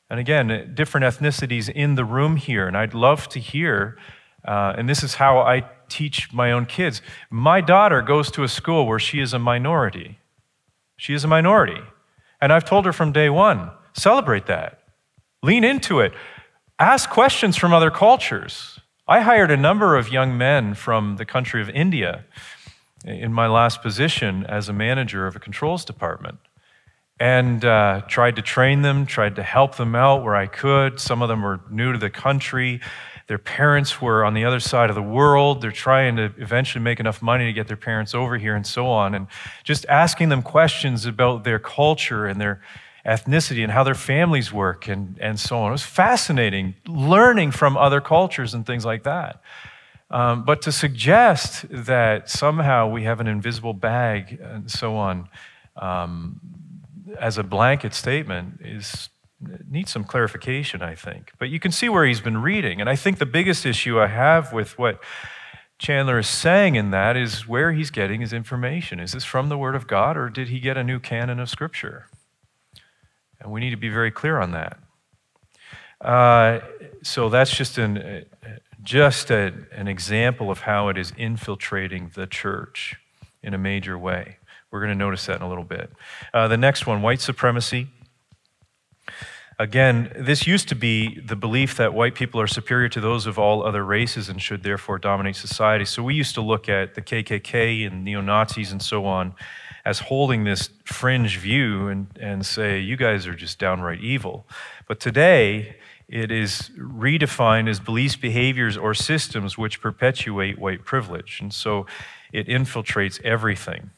And 0.09 0.19
again, 0.19 0.73
different 0.75 1.05
ethnicities 1.05 1.69
in 1.69 1.95
the 1.95 2.05
room 2.05 2.35
here, 2.35 2.67
and 2.67 2.75
I'd 2.77 2.93
love 2.93 3.27
to 3.29 3.39
hear 3.39 3.97
Uh, 4.45 4.73
and 4.77 4.87
this 4.87 5.03
is 5.03 5.15
how 5.15 5.39
I 5.39 5.69
teach 5.89 6.31
my 6.31 6.51
own 6.51 6.65
kids. 6.65 7.01
My 7.29 7.61
daughter 7.61 8.01
goes 8.01 8.31
to 8.31 8.43
a 8.43 8.47
school 8.47 8.85
where 8.87 8.99
she 8.99 9.19
is 9.19 9.33
a 9.33 9.39
minority. 9.39 10.19
She 10.97 11.13
is 11.13 11.23
a 11.23 11.27
minority. 11.27 11.81
And 12.41 12.53
I've 12.53 12.65
told 12.65 12.85
her 12.85 12.93
from 12.93 13.11
day 13.11 13.29
one 13.29 13.71
celebrate 13.93 14.45
that, 14.45 14.81
lean 15.43 15.63
into 15.63 15.99
it, 15.99 16.13
ask 16.79 17.09
questions 17.09 17.57
from 17.57 17.73
other 17.73 17.91
cultures. 17.91 18.79
I 19.07 19.19
hired 19.19 19.51
a 19.51 19.57
number 19.57 19.97
of 19.97 20.11
young 20.11 20.37
men 20.37 20.73
from 20.73 21.17
the 21.17 21.25
country 21.25 21.61
of 21.61 21.69
India 21.69 22.23
in 23.03 23.33
my 23.33 23.47
last 23.47 23.81
position 23.81 24.45
as 24.45 24.69
a 24.69 24.73
manager 24.73 25.27
of 25.27 25.35
a 25.35 25.39
controls 25.39 25.83
department 25.83 26.39
and 27.19 27.65
uh, 27.65 28.01
tried 28.07 28.37
to 28.37 28.41
train 28.41 28.81
them, 28.81 29.05
tried 29.05 29.35
to 29.35 29.43
help 29.43 29.75
them 29.75 29.93
out 29.93 30.23
where 30.23 30.35
I 30.35 30.47
could. 30.47 31.01
Some 31.01 31.21
of 31.21 31.27
them 31.27 31.41
were 31.41 31.59
new 31.69 31.91
to 31.91 31.99
the 31.99 32.09
country. 32.09 32.79
Their 33.27 33.37
parents 33.37 34.01
were 34.01 34.23
on 34.23 34.33
the 34.33 34.45
other 34.45 34.61
side 34.61 34.89
of 34.89 34.95
the 34.95 35.01
world. 35.01 35.61
They're 35.61 35.71
trying 35.71 36.15
to 36.15 36.31
eventually 36.37 36.81
make 36.81 37.01
enough 37.01 37.21
money 37.21 37.45
to 37.45 37.53
get 37.53 37.67
their 37.67 37.77
parents 37.77 38.15
over 38.15 38.37
here 38.37 38.55
and 38.55 38.65
so 38.65 38.87
on. 38.87 39.13
And 39.15 39.27
just 39.65 39.85
asking 39.89 40.29
them 40.29 40.41
questions 40.41 41.05
about 41.05 41.43
their 41.43 41.59
culture 41.59 42.25
and 42.25 42.39
their 42.39 42.61
ethnicity 43.09 43.63
and 43.63 43.71
how 43.71 43.83
their 43.83 43.95
families 43.95 44.53
work 44.53 44.87
and, 44.87 45.17
and 45.19 45.39
so 45.39 45.57
on. 45.57 45.69
It 45.69 45.71
was 45.71 45.83
fascinating 45.83 46.75
learning 46.87 47.51
from 47.51 47.75
other 47.75 48.01
cultures 48.01 48.53
and 48.53 48.65
things 48.65 48.85
like 48.85 49.03
that. 49.03 49.41
Um, 50.11 50.43
but 50.43 50.61
to 50.63 50.71
suggest 50.71 51.65
that 51.69 52.29
somehow 52.29 52.87
we 52.87 53.03
have 53.03 53.19
an 53.19 53.27
invisible 53.27 53.73
bag 53.73 54.39
and 54.41 54.69
so 54.69 54.95
on 54.95 55.29
um, 55.75 56.39
as 57.19 57.37
a 57.37 57.43
blanket 57.43 57.93
statement 57.93 58.59
is 58.63 59.09
needs 59.69 59.91
some 59.91 60.03
clarification, 60.03 60.81
I 60.81 60.95
think. 60.95 61.31
But 61.39 61.49
you 61.49 61.59
can 61.59 61.71
see 61.71 61.87
where 61.89 62.05
he's 62.05 62.19
been 62.19 62.41
reading. 62.41 62.81
And 62.81 62.89
I 62.89 62.95
think 62.95 63.19
the 63.19 63.25
biggest 63.25 63.65
issue 63.65 63.99
I 63.99 64.07
have 64.07 64.51
with 64.51 64.77
what 64.77 65.01
Chandler 65.77 66.19
is 66.19 66.27
saying 66.27 66.75
in 66.75 66.91
that 66.91 67.15
is 67.15 67.47
where 67.47 67.71
he's 67.71 67.89
getting 67.89 68.19
his 68.19 68.33
information. 68.33 68.99
Is 68.99 69.13
this 69.13 69.23
from 69.23 69.47
the 69.47 69.57
Word 69.57 69.75
of 69.75 69.87
God, 69.87 70.17
or 70.17 70.29
did 70.29 70.49
he 70.49 70.59
get 70.59 70.75
a 70.75 70.83
new 70.83 70.99
canon 70.99 71.39
of 71.39 71.49
Scripture? 71.49 72.07
And 73.41 73.51
we 73.51 73.59
need 73.59 73.71
to 73.71 73.77
be 73.77 73.89
very 73.89 74.11
clear 74.11 74.37
on 74.37 74.51
that. 74.51 74.77
Uh, 76.01 76.59
so 77.03 77.29
that's 77.29 77.55
just 77.55 77.77
an, 77.77 78.25
just 78.83 79.31
a, 79.31 79.53
an 79.71 79.87
example 79.87 80.49
of 80.49 80.59
how 80.59 80.87
it 80.89 80.97
is 80.97 81.11
infiltrating 81.17 82.11
the 82.15 82.27
church 82.27 82.95
in 83.43 83.53
a 83.53 83.57
major 83.57 83.97
way. 83.97 84.37
We're 84.71 84.79
going 84.79 84.91
to 84.91 84.97
notice 84.97 85.25
that 85.25 85.37
in 85.37 85.41
a 85.41 85.49
little 85.49 85.63
bit. 85.63 85.91
Uh, 86.33 86.47
the 86.47 86.57
next 86.57 86.85
one 86.85 87.01
white 87.01 87.21
supremacy. 87.21 87.87
Again, 89.57 90.13
this 90.15 90.47
used 90.47 90.69
to 90.69 90.75
be 90.75 91.19
the 91.19 91.35
belief 91.35 91.75
that 91.75 91.93
white 91.93 92.15
people 92.15 92.39
are 92.39 92.47
superior 92.47 92.87
to 92.89 93.01
those 93.01 93.25
of 93.25 93.37
all 93.37 93.61
other 93.61 93.83
races 93.83 94.29
and 94.29 94.41
should 94.41 94.63
therefore 94.63 94.97
dominate 94.99 95.35
society. 95.35 95.83
So 95.83 96.01
we 96.01 96.13
used 96.13 96.35
to 96.35 96.41
look 96.41 96.69
at 96.69 96.95
the 96.95 97.01
KKK 97.01 97.85
and 97.85 98.05
neo 98.05 98.21
Nazis 98.21 98.71
and 98.71 98.81
so 98.81 99.05
on 99.05 99.33
as 99.89 99.99
holding 100.11 100.43
this 100.43 100.69
fringe 100.85 101.39
view 101.39 101.87
and, 101.87 102.07
and 102.19 102.45
say, 102.45 102.79
you 102.79 102.95
guys 102.95 103.25
are 103.25 103.33
just 103.33 103.57
downright 103.57 104.01
evil. 104.01 104.45
But 104.87 104.99
today, 104.99 105.77
it 106.07 106.31
is 106.31 106.69
redefined 106.77 107.67
as 107.67 107.79
beliefs, 107.79 108.15
behaviors, 108.15 108.77
or 108.77 108.93
systems 108.93 109.57
which 109.57 109.81
perpetuate 109.81 110.59
white 110.59 110.85
privilege. 110.85 111.39
And 111.41 111.51
so 111.51 111.87
it 112.31 112.47
infiltrates 112.47 113.19
everything, 113.23 113.89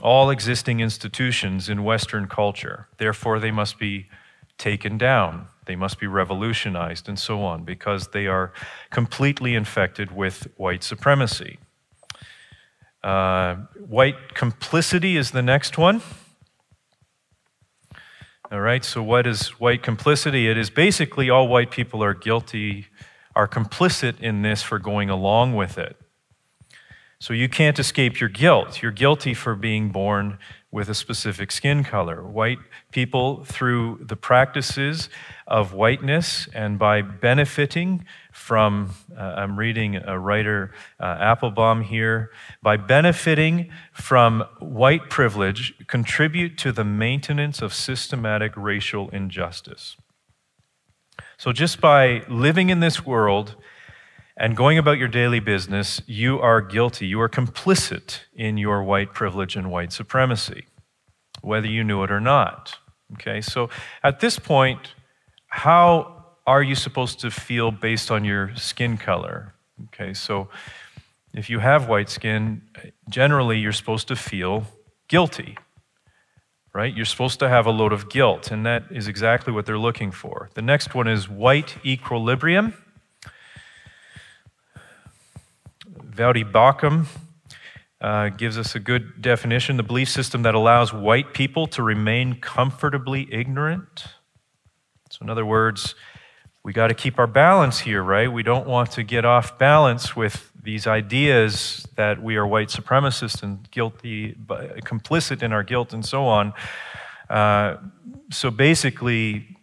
all 0.00 0.30
existing 0.30 0.78
institutions 0.78 1.68
in 1.68 1.82
Western 1.82 2.28
culture. 2.28 2.86
Therefore, 2.98 3.40
they 3.40 3.50
must 3.50 3.80
be 3.80 4.06
taken 4.58 4.96
down, 4.96 5.48
they 5.66 5.74
must 5.74 5.98
be 5.98 6.06
revolutionized, 6.06 7.08
and 7.08 7.18
so 7.18 7.42
on, 7.42 7.64
because 7.64 8.08
they 8.08 8.28
are 8.28 8.52
completely 8.90 9.56
infected 9.56 10.08
with 10.14 10.46
white 10.56 10.84
supremacy. 10.84 11.58
Uh, 13.02 13.56
white 13.86 14.34
complicity 14.34 15.16
is 15.16 15.32
the 15.32 15.42
next 15.42 15.76
one. 15.76 16.02
All 18.50 18.60
right, 18.60 18.84
so 18.84 19.02
what 19.02 19.26
is 19.26 19.48
white 19.58 19.82
complicity? 19.82 20.48
It 20.48 20.58
is 20.58 20.68
basically 20.68 21.30
all 21.30 21.48
white 21.48 21.70
people 21.70 22.04
are 22.04 22.14
guilty, 22.14 22.86
are 23.34 23.48
complicit 23.48 24.20
in 24.20 24.42
this 24.42 24.62
for 24.62 24.78
going 24.78 25.08
along 25.08 25.56
with 25.56 25.78
it. 25.78 25.96
So 27.18 27.32
you 27.32 27.48
can't 27.48 27.78
escape 27.78 28.20
your 28.20 28.28
guilt. 28.28 28.82
You're 28.82 28.92
guilty 28.92 29.32
for 29.32 29.54
being 29.54 29.90
born 29.90 30.38
with 30.70 30.88
a 30.88 30.94
specific 30.94 31.52
skin 31.52 31.84
color. 31.84 32.22
White 32.22 32.58
people, 32.90 33.44
through 33.44 34.00
the 34.02 34.16
practices 34.16 35.08
of 35.46 35.72
whiteness 35.72 36.48
and 36.52 36.78
by 36.78 37.00
benefiting 37.00 38.04
from, 38.32 38.90
uh, 39.16 39.20
I'm 39.20 39.58
reading 39.58 39.96
a 39.96 40.18
writer, 40.18 40.72
uh, 40.98 41.04
Applebaum 41.20 41.82
here, 41.82 42.30
by 42.62 42.76
benefiting 42.76 43.70
from 43.92 44.44
white 44.58 45.10
privilege, 45.10 45.74
contribute 45.86 46.56
to 46.58 46.72
the 46.72 46.84
maintenance 46.84 47.60
of 47.62 47.74
systematic 47.74 48.52
racial 48.56 49.10
injustice. 49.10 49.96
So, 51.36 51.52
just 51.52 51.80
by 51.80 52.22
living 52.28 52.70
in 52.70 52.80
this 52.80 53.04
world 53.04 53.56
and 54.36 54.56
going 54.56 54.78
about 54.78 54.96
your 54.96 55.08
daily 55.08 55.40
business, 55.40 56.00
you 56.06 56.40
are 56.40 56.60
guilty. 56.60 57.06
You 57.06 57.20
are 57.20 57.28
complicit 57.28 58.20
in 58.34 58.56
your 58.56 58.82
white 58.82 59.12
privilege 59.12 59.56
and 59.56 59.70
white 59.70 59.92
supremacy, 59.92 60.66
whether 61.42 61.66
you 61.66 61.84
knew 61.84 62.02
it 62.02 62.10
or 62.10 62.20
not. 62.20 62.78
Okay, 63.14 63.42
so 63.42 63.68
at 64.02 64.20
this 64.20 64.38
point, 64.38 64.94
how 65.48 66.21
are 66.46 66.62
you 66.62 66.74
supposed 66.74 67.20
to 67.20 67.30
feel 67.30 67.70
based 67.70 68.10
on 68.10 68.24
your 68.24 68.54
skin 68.56 68.96
color? 68.96 69.54
Okay, 69.84 70.12
so 70.14 70.48
if 71.32 71.48
you 71.48 71.60
have 71.60 71.88
white 71.88 72.08
skin, 72.08 72.62
generally 73.08 73.58
you're 73.58 73.72
supposed 73.72 74.08
to 74.08 74.16
feel 74.16 74.64
guilty, 75.08 75.56
right? 76.72 76.94
You're 76.94 77.04
supposed 77.04 77.38
to 77.40 77.48
have 77.48 77.66
a 77.66 77.70
load 77.70 77.92
of 77.92 78.10
guilt, 78.10 78.50
and 78.50 78.66
that 78.66 78.84
is 78.90 79.08
exactly 79.08 79.52
what 79.52 79.66
they're 79.66 79.78
looking 79.78 80.10
for. 80.10 80.50
The 80.54 80.62
next 80.62 80.94
one 80.94 81.08
is 81.08 81.28
white 81.28 81.76
equilibrium. 81.84 82.74
Voddie 86.10 86.50
Baucham 86.50 87.06
uh, 88.00 88.28
gives 88.30 88.58
us 88.58 88.74
a 88.74 88.80
good 88.80 89.22
definition 89.22 89.76
the 89.76 89.82
belief 89.82 90.08
system 90.08 90.42
that 90.42 90.54
allows 90.54 90.92
white 90.92 91.32
people 91.32 91.66
to 91.68 91.82
remain 91.82 92.34
comfortably 92.40 93.32
ignorant. 93.32 94.04
So, 95.08 95.18
in 95.22 95.30
other 95.30 95.46
words, 95.46 95.94
we 96.64 96.72
got 96.72 96.88
to 96.88 96.94
keep 96.94 97.18
our 97.18 97.26
balance 97.26 97.80
here, 97.80 98.02
right? 98.02 98.32
We 98.32 98.42
don't 98.42 98.66
want 98.66 98.92
to 98.92 99.02
get 99.02 99.24
off 99.24 99.58
balance 99.58 100.14
with 100.14 100.52
these 100.62 100.86
ideas 100.86 101.88
that 101.96 102.22
we 102.22 102.36
are 102.36 102.46
white 102.46 102.68
supremacists 102.68 103.42
and 103.42 103.68
guilty, 103.72 104.34
complicit 104.84 105.42
in 105.42 105.52
our 105.52 105.64
guilt 105.64 105.92
and 105.92 106.06
so 106.06 106.24
on. 106.24 106.52
Uh, 107.28 107.78
so 108.30 108.50
basically, 108.50 109.56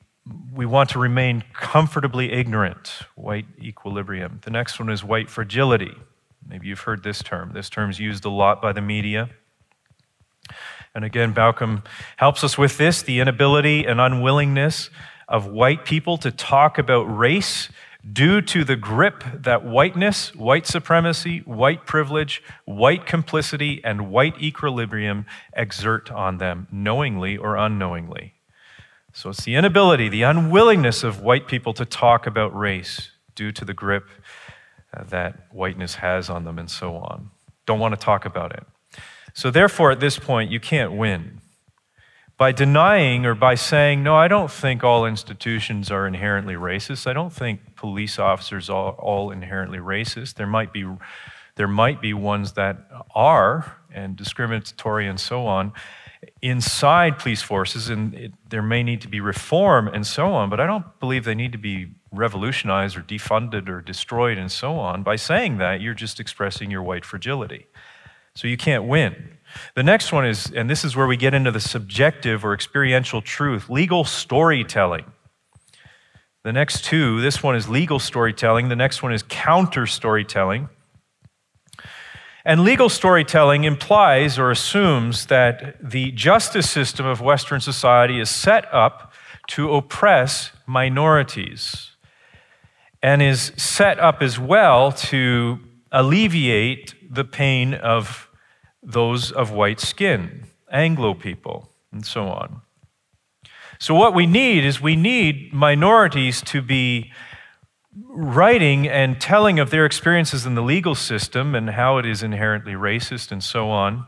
we 0.54 0.66
want 0.66 0.90
to 0.90 1.00
remain 1.00 1.44
comfortably 1.54 2.34
ignorant, 2.34 3.04
white 3.16 3.46
equilibrium. 3.62 4.42
The 4.44 4.52
next 4.52 4.78
one 4.78 4.90
is 4.90 5.04
white 5.04 5.30
fragility. 5.30 5.96
Maybe 6.46 6.68
you've 6.68 6.82
heard 6.82 7.04
this 7.04 7.24
term. 7.24 7.52
This 7.54 7.70
term 7.70 7.90
is 7.90 8.00
used 8.00 8.26
a 8.26 8.30
lot 8.30 8.62
by 8.62 8.74
the 8.74 8.82
media. 8.82 9.30
And 10.94 11.06
again, 11.06 11.34
Baucham 11.34 11.86
helps 12.18 12.44
us 12.44 12.58
with 12.58 12.78
this 12.78 13.02
the 13.02 13.20
inability 13.20 13.86
and 13.86 14.02
unwillingness 14.02 14.90
of 15.30 15.46
white 15.46 15.86
people 15.86 16.18
to 16.18 16.32
talk 16.32 16.78
about 16.78 17.04
race 17.04 17.70
due 18.12 18.42
to 18.42 18.64
the 18.64 18.76
grip 18.76 19.24
that 19.34 19.64
whiteness, 19.64 20.34
white 20.34 20.66
supremacy, 20.66 21.40
white 21.40 21.86
privilege, 21.86 22.42
white 22.66 23.06
complicity, 23.06 23.82
and 23.84 24.10
white 24.10 24.42
equilibrium 24.42 25.26
exert 25.54 26.12
on 26.12 26.38
them, 26.38 26.68
knowingly 26.72 27.38
or 27.38 27.56
unknowingly. 27.56 28.34
So 29.14 29.30
it's 29.30 29.44
the 29.44 29.56
inability, 29.56 30.10
the 30.10 30.24
unwillingness 30.24 31.04
of 31.04 31.22
white 31.22 31.48
people 31.48 31.74
to 31.74 31.86
talk 31.86 32.26
about 32.26 32.58
race 32.58 33.12
due 33.36 33.52
to 33.52 33.66
the 33.66 33.74
grip 33.74 34.08
uh, 34.94 35.04
that 35.04 35.48
whiteness 35.52 35.96
has 35.96 36.30
on 36.30 36.46
them 36.46 36.58
and 36.58 36.70
so 36.70 36.96
on. 36.96 37.30
Don't 37.66 37.80
want 37.80 37.94
to 37.94 38.00
talk 38.00 38.26
about 38.26 38.54
it. 38.54 38.64
So, 39.34 39.52
therefore, 39.52 39.92
at 39.92 40.00
this 40.00 40.18
point, 40.18 40.52
you 40.52 40.60
can't 40.60 40.94
win 40.94 41.39
by 42.40 42.54
denying 42.54 43.26
or 43.26 43.36
by 43.36 43.54
saying, 43.54 44.02
no, 44.02 44.16
I 44.16 44.30
don't 44.30 44.50
think 44.50 44.82
all 44.82 45.06
institutions 45.06 45.92
are 45.92 46.08
inherently 46.08 46.56
racist. 46.56 47.06
I 47.06 47.12
don't 47.12 47.34
think 47.34 47.76
police 47.76 48.18
officers 48.18 48.70
are 48.70 48.94
all 48.94 49.30
inherently 49.30 49.80
racist. 49.80 50.36
There 50.36 50.48
might 50.48 50.72
be, 50.72 50.90
there 51.56 51.68
might 51.68 52.02
be 52.02 52.14
ones 52.14 52.54
that 52.54 52.78
are 53.14 53.76
and 53.94 54.16
discriminatory 54.16 55.06
and 55.06 55.20
so 55.20 55.48
on 55.48 55.74
inside 56.42 57.20
police 57.20 57.42
forces, 57.42 57.90
and 57.90 58.14
it, 58.14 58.34
there 58.50 58.62
may 58.62 58.84
need 58.84 59.02
to 59.02 59.10
be 59.10 59.20
reform 59.20 59.88
and 59.88 60.08
so 60.08 60.32
on, 60.34 60.50
but 60.50 60.60
I 60.60 60.66
don't 60.66 60.86
believe 61.00 61.26
they 61.26 61.36
need 61.36 61.52
to 61.52 61.58
be 61.58 61.92
revolutionized 62.12 62.98
or 62.98 63.02
defunded 63.02 63.68
or 63.68 63.82
destroyed 63.82 64.38
and 64.38 64.52
so 64.52 64.76
on. 64.80 65.04
By 65.04 65.18
saying 65.18 65.58
that, 65.58 65.82
you're 65.82 65.94
just 65.94 66.20
expressing 66.20 66.72
your 66.72 66.84
white 66.84 67.06
fragility. 67.06 67.68
So 68.40 68.48
you 68.48 68.56
can't 68.56 68.86
win. 68.86 69.38
The 69.76 69.84
next 69.84 70.14
one 70.14 70.26
is, 70.26 70.50
and 70.50 70.70
this 70.70 70.86
is 70.86 70.96
where 70.96 71.08
we 71.08 71.18
get 71.18 71.34
into 71.34 71.52
the 71.52 71.60
subjective 71.60 72.46
or 72.46 72.54
experiential 72.54 73.22
truth 73.22 73.70
legal 73.70 74.06
storytelling. 74.06 75.04
The 76.46 76.54
next 76.54 76.86
two, 76.86 77.20
this 77.20 77.44
one 77.44 77.58
is 77.58 77.68
legal 77.68 78.00
storytelling, 78.00 78.70
the 78.70 78.78
next 78.78 79.04
one 79.04 79.12
is 79.12 79.24
counter 79.24 79.86
storytelling. 79.86 80.70
And 82.46 82.64
legal 82.64 82.88
storytelling 82.88 83.66
implies 83.66 84.40
or 84.40 84.52
assumes 84.52 85.26
that 85.26 85.76
the 85.84 86.14
justice 86.14 86.70
system 86.70 87.06
of 87.06 87.20
Western 87.20 87.60
society 87.60 88.22
is 88.22 88.30
set 88.30 88.74
up 88.74 89.12
to 89.48 89.74
oppress 89.74 90.52
minorities 90.66 91.92
and 93.04 93.22
is 93.22 93.52
set 93.58 94.00
up 94.00 94.22
as 94.22 94.40
well 94.40 94.94
to 94.94 95.60
alleviate 95.92 96.96
the 97.14 97.26
pain 97.26 97.74
of 97.74 98.29
those 98.92 99.32
of 99.32 99.52
white 99.52 99.80
skin, 99.80 100.46
Anglo 100.72 101.14
people, 101.14 101.70
and 101.92 102.06
so 102.06 102.28
on. 102.28 102.62
So, 103.80 103.96
what 103.96 104.14
we 104.14 104.26
need 104.26 104.66
is 104.66 104.82
we 104.82 104.96
need 104.96 105.54
minorities 105.54 106.42
to 106.44 106.62
be 106.62 107.12
writing 108.08 108.88
and 108.88 109.20
telling 109.20 109.60
of 109.60 109.70
their 109.70 109.86
experiences 109.86 110.46
in 110.46 110.56
the 110.56 110.62
legal 110.62 110.96
system 110.96 111.56
and 111.56 111.70
how 111.70 111.98
it 111.98 112.06
is 112.06 112.24
inherently 112.24 112.74
racist 112.74 113.32
and 113.32 113.44
so 113.44 113.70
on. 113.70 114.06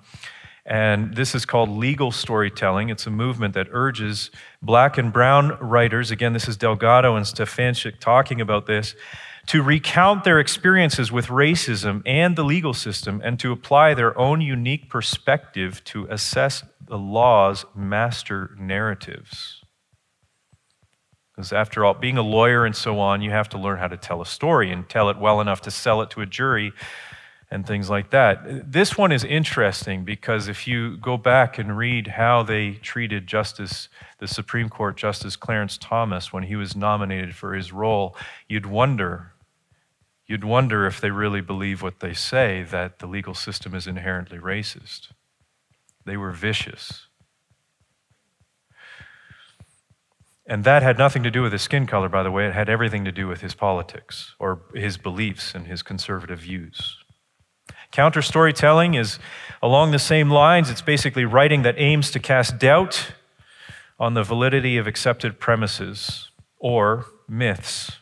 And 0.66 1.16
this 1.16 1.34
is 1.34 1.46
called 1.46 1.70
legal 1.70 2.12
storytelling. 2.12 2.90
It's 2.90 3.08
a 3.08 3.12
movement 3.12 3.54
that 3.56 3.68
urges 3.72 4.30
black 4.62 4.98
and 4.98 5.12
brown 5.12 5.58
writers, 5.60 6.12
again, 6.12 6.34
this 6.34 6.48
is 6.48 6.56
Delgado 6.56 7.16
and 7.16 7.26
Stefancic 7.26 8.00
talking 8.00 8.42
about 8.42 8.68
this, 8.68 8.96
to 9.48 9.62
recount 9.62 10.24
their 10.24 10.40
experiences 10.40 11.12
with 11.12 11.28
racism 11.28 12.02
and 12.06 12.36
the 12.36 12.44
legal 12.44 12.74
system 12.74 13.22
and 13.24 13.40
to 13.40 13.52
apply 13.52 13.94
their 13.94 14.18
own 14.18 14.42
unique 14.42 14.90
perspective 14.90 15.84
to 15.86 16.06
assess 16.10 16.64
the 16.86 16.98
law's 16.98 17.66
master 17.76 18.56
narratives. 18.60 19.62
Because 21.36 21.54
after 21.54 21.86
all, 21.86 21.94
being 21.94 22.18
a 22.18 22.22
lawyer 22.22 22.66
and 22.66 22.76
so 22.76 23.00
on, 23.00 23.22
you 23.22 23.32
have 23.32 23.50
to 23.50 23.58
learn 23.58 23.80
how 23.80 23.88
to 23.88 23.98
tell 23.98 24.22
a 24.22 24.26
story 24.26 24.72
and 24.72 24.88
tell 24.88 25.10
it 25.10 25.18
well 25.18 25.42
enough 25.42 25.62
to 25.62 25.72
sell 25.72 26.02
it 26.02 26.10
to 26.12 26.22
a 26.22 26.26
jury 26.26 26.74
and 27.52 27.68
things 27.68 27.90
like 27.90 28.12
that. 28.12 28.72
This 28.72 28.98
one 28.98 29.12
is 29.12 29.26
interesting 29.26 30.06
because 30.06 30.48
if 30.48 30.66
you 30.66 30.96
go 30.96 31.18
back 31.18 31.60
and 31.60 31.78
read 31.78 32.08
how 32.08 32.44
they 32.44 32.76
treated 32.76 33.28
Justice, 33.28 33.90
the 34.20 34.28
Supreme 34.28 34.70
Court 34.70 34.96
Justice 34.96 35.36
Clarence 35.36 35.78
Thomas 35.78 36.32
when 36.32 36.44
he 36.44 36.56
was 36.56 36.78
nominated 36.78 37.36
for 37.36 37.54
his 37.54 37.74
role, 37.74 38.16
you'd 38.48 38.66
wonder, 38.66 39.34
you'd 40.26 40.46
wonder 40.46 40.88
if 40.88 41.02
they 41.02 41.12
really 41.12 41.42
believe 41.42 41.82
what 41.82 42.00
they 42.00 42.14
say 42.14 42.64
that 42.64 43.00
the 43.00 43.08
legal 43.08 43.34
system 43.34 43.76
is 43.76 43.86
inherently 43.86 44.40
racist. 44.40 45.10
They 46.06 46.16
were 46.16 46.32
vicious. 46.32 47.08
And 50.48 50.64
that 50.64 50.84
had 50.84 50.98
nothing 50.98 51.24
to 51.24 51.32
do 51.32 51.42
with 51.42 51.52
his 51.52 51.62
skin 51.62 51.86
color, 51.86 52.08
by 52.10 52.24
the 52.24 52.32
way. 52.32 52.48
It 52.48 52.54
had 52.54 52.70
everything 52.70 53.04
to 53.06 53.12
do 53.12 53.28
with 53.28 53.42
his 53.42 53.54
politics 53.54 54.36
or 54.40 54.62
his 54.74 54.98
beliefs 54.98 55.54
and 55.54 55.68
his 55.68 55.84
conservative 55.84 56.40
views. 56.40 57.01
Counter 57.92 58.22
storytelling 58.22 58.94
is 58.94 59.20
along 59.62 59.92
the 59.92 60.00
same 60.00 60.30
lines. 60.30 60.70
It's 60.70 60.82
basically 60.82 61.26
writing 61.26 61.62
that 61.64 61.76
aims 61.78 62.10
to 62.12 62.20
cast 62.20 62.58
doubt 62.58 63.12
on 64.00 64.14
the 64.14 64.24
validity 64.24 64.78
of 64.78 64.88
accepted 64.88 65.40
premises 65.40 66.32
or 66.58 67.06
myths, 67.28 68.00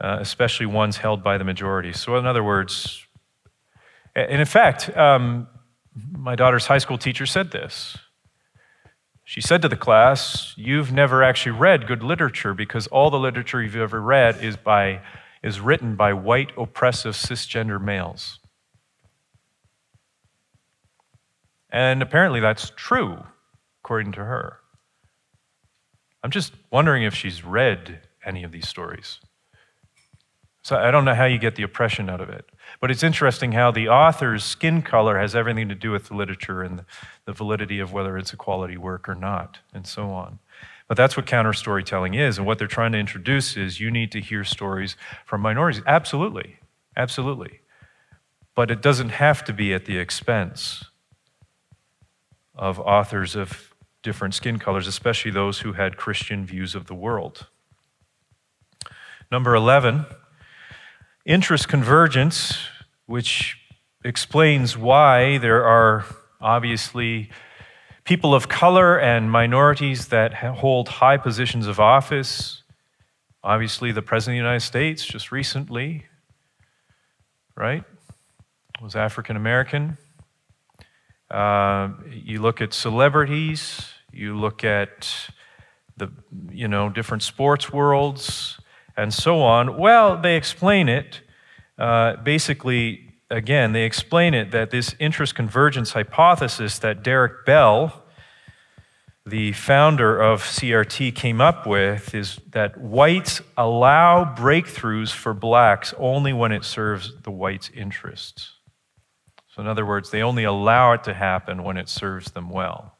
uh, 0.00 0.18
especially 0.20 0.66
ones 0.66 0.98
held 0.98 1.22
by 1.22 1.36
the 1.36 1.44
majority. 1.44 1.92
So, 1.92 2.16
in 2.16 2.26
other 2.26 2.44
words, 2.44 3.04
and 4.14 4.40
in 4.40 4.46
fact, 4.46 4.96
um, 4.96 5.48
my 6.12 6.34
daughter's 6.34 6.66
high 6.66 6.78
school 6.78 6.98
teacher 6.98 7.26
said 7.26 7.50
this. 7.50 7.98
She 9.24 9.40
said 9.40 9.60
to 9.62 9.68
the 9.68 9.76
class, 9.76 10.54
You've 10.56 10.92
never 10.92 11.22
actually 11.22 11.52
read 11.52 11.86
good 11.86 12.02
literature 12.02 12.54
because 12.54 12.86
all 12.86 13.10
the 13.10 13.18
literature 13.18 13.62
you've 13.62 13.76
ever 13.76 14.00
read 14.00 14.42
is, 14.42 14.56
by, 14.56 15.00
is 15.42 15.60
written 15.60 15.96
by 15.96 16.12
white, 16.12 16.52
oppressive, 16.56 17.14
cisgender 17.14 17.80
males. 17.80 18.38
And 21.70 22.02
apparently 22.02 22.40
that's 22.40 22.72
true, 22.76 23.24
according 23.82 24.12
to 24.12 24.24
her. 24.24 24.58
I'm 26.22 26.30
just 26.30 26.52
wondering 26.70 27.04
if 27.04 27.14
she's 27.14 27.44
read 27.44 28.00
any 28.24 28.42
of 28.42 28.52
these 28.52 28.68
stories. 28.68 29.20
So 30.62 30.76
I 30.76 30.90
don't 30.90 31.04
know 31.04 31.14
how 31.14 31.24
you 31.24 31.38
get 31.38 31.56
the 31.56 31.62
oppression 31.62 32.10
out 32.10 32.20
of 32.20 32.28
it. 32.28 32.44
But 32.80 32.90
it's 32.90 33.02
interesting 33.02 33.52
how 33.52 33.70
the 33.70 33.88
author's 33.88 34.44
skin 34.44 34.82
color 34.82 35.18
has 35.18 35.34
everything 35.34 35.68
to 35.68 35.74
do 35.74 35.90
with 35.90 36.08
the 36.08 36.14
literature 36.14 36.62
and 36.62 36.84
the 37.24 37.32
validity 37.32 37.78
of 37.78 37.92
whether 37.92 38.18
it's 38.18 38.32
a 38.32 38.36
quality 38.36 38.76
work 38.76 39.08
or 39.08 39.14
not, 39.14 39.60
and 39.72 39.86
so 39.86 40.10
on. 40.10 40.40
But 40.88 40.96
that's 40.96 41.16
what 41.16 41.26
counter 41.26 41.52
storytelling 41.52 42.14
is. 42.14 42.38
And 42.38 42.46
what 42.46 42.58
they're 42.58 42.66
trying 42.66 42.92
to 42.92 42.98
introduce 42.98 43.56
is 43.56 43.78
you 43.78 43.90
need 43.90 44.10
to 44.12 44.20
hear 44.20 44.42
stories 44.42 44.96
from 45.26 45.42
minorities. 45.42 45.82
Absolutely. 45.86 46.56
Absolutely. 46.96 47.60
But 48.54 48.70
it 48.70 48.82
doesn't 48.82 49.10
have 49.10 49.44
to 49.44 49.52
be 49.52 49.72
at 49.74 49.84
the 49.84 49.98
expense 49.98 50.84
of 52.54 52.80
authors 52.80 53.36
of 53.36 53.74
different 54.02 54.34
skin 54.34 54.58
colors, 54.58 54.86
especially 54.86 55.30
those 55.30 55.60
who 55.60 55.74
had 55.74 55.96
Christian 55.96 56.44
views 56.46 56.74
of 56.74 56.86
the 56.86 56.94
world. 56.94 57.46
Number 59.30 59.54
11 59.54 60.06
interest 61.26 61.68
convergence, 61.68 62.58
which 63.04 63.58
explains 64.02 64.78
why 64.78 65.36
there 65.36 65.62
are 65.64 66.06
obviously 66.40 67.28
people 68.08 68.34
of 68.34 68.48
color 68.48 68.98
and 68.98 69.30
minorities 69.30 70.08
that 70.08 70.32
hold 70.32 70.88
high 70.88 71.18
positions 71.18 71.66
of 71.66 71.78
office. 71.78 72.62
Obviously, 73.44 73.92
the 73.92 74.00
President 74.00 74.32
of 74.32 74.36
the 74.36 74.46
United 74.48 74.64
States 74.64 75.04
just 75.04 75.30
recently, 75.30 76.06
right, 77.54 77.84
was 78.80 78.96
African 78.96 79.36
American. 79.36 79.98
Uh, 81.30 81.90
you 82.10 82.40
look 82.40 82.62
at 82.62 82.72
celebrities, 82.72 83.92
you 84.10 84.34
look 84.34 84.64
at 84.64 85.28
the 85.98 86.08
you 86.50 86.66
know 86.66 86.88
different 86.88 87.22
sports 87.22 87.70
worlds 87.70 88.58
and 88.96 89.12
so 89.12 89.42
on. 89.42 89.76
Well, 89.76 90.18
they 90.18 90.38
explain 90.38 90.88
it 90.88 91.20
uh, 91.76 92.16
basically, 92.16 93.07
again, 93.30 93.72
they 93.72 93.84
explain 93.84 94.34
it 94.34 94.50
that 94.50 94.70
this 94.70 94.94
interest 94.98 95.34
convergence 95.34 95.92
hypothesis 95.92 96.78
that 96.80 97.02
Derrick 97.02 97.44
Bell, 97.44 98.04
the 99.26 99.52
founder 99.52 100.20
of 100.20 100.42
CRT, 100.42 101.14
came 101.14 101.40
up 101.40 101.66
with 101.66 102.14
is 102.14 102.40
that 102.50 102.78
whites 102.80 103.40
allow 103.56 104.24
breakthroughs 104.24 105.12
for 105.12 105.34
blacks 105.34 105.94
only 105.98 106.32
when 106.32 106.52
it 106.52 106.64
serves 106.64 107.12
the 107.22 107.30
whites' 107.30 107.70
interests. 107.74 108.52
So, 109.48 109.62
in 109.62 109.68
other 109.68 109.84
words, 109.84 110.10
they 110.10 110.22
only 110.22 110.44
allow 110.44 110.92
it 110.92 111.04
to 111.04 111.14
happen 111.14 111.62
when 111.62 111.76
it 111.76 111.88
serves 111.88 112.30
them 112.30 112.48
well. 112.48 112.98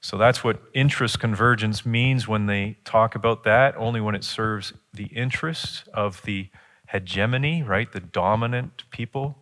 So 0.00 0.16
that's 0.16 0.44
what 0.44 0.62
interest 0.72 1.18
convergence 1.18 1.84
means 1.84 2.28
when 2.28 2.46
they 2.46 2.78
talk 2.84 3.16
about 3.16 3.42
that, 3.42 3.76
only 3.76 4.00
when 4.00 4.14
it 4.14 4.22
serves 4.22 4.72
the 4.92 5.06
interests 5.06 5.82
of 5.92 6.22
the 6.22 6.48
hegemony, 6.86 7.62
right? 7.62 7.90
The 7.90 8.00
dominant 8.00 8.84
people. 8.90 9.38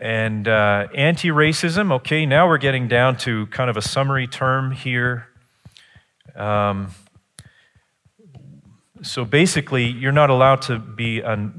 And 0.00 0.46
uh, 0.46 0.88
anti 0.94 1.28
racism, 1.28 1.92
okay, 1.92 2.24
now 2.24 2.46
we're 2.46 2.58
getting 2.58 2.86
down 2.86 3.16
to 3.18 3.46
kind 3.46 3.68
of 3.68 3.76
a 3.76 3.82
summary 3.82 4.26
term 4.26 4.70
here. 4.70 5.28
Um, 6.36 6.92
so 9.02 9.24
basically, 9.24 9.86
you're 9.86 10.12
not 10.12 10.30
allowed 10.30 10.62
to 10.62 10.78
be 10.78 11.20
a, 11.20 11.50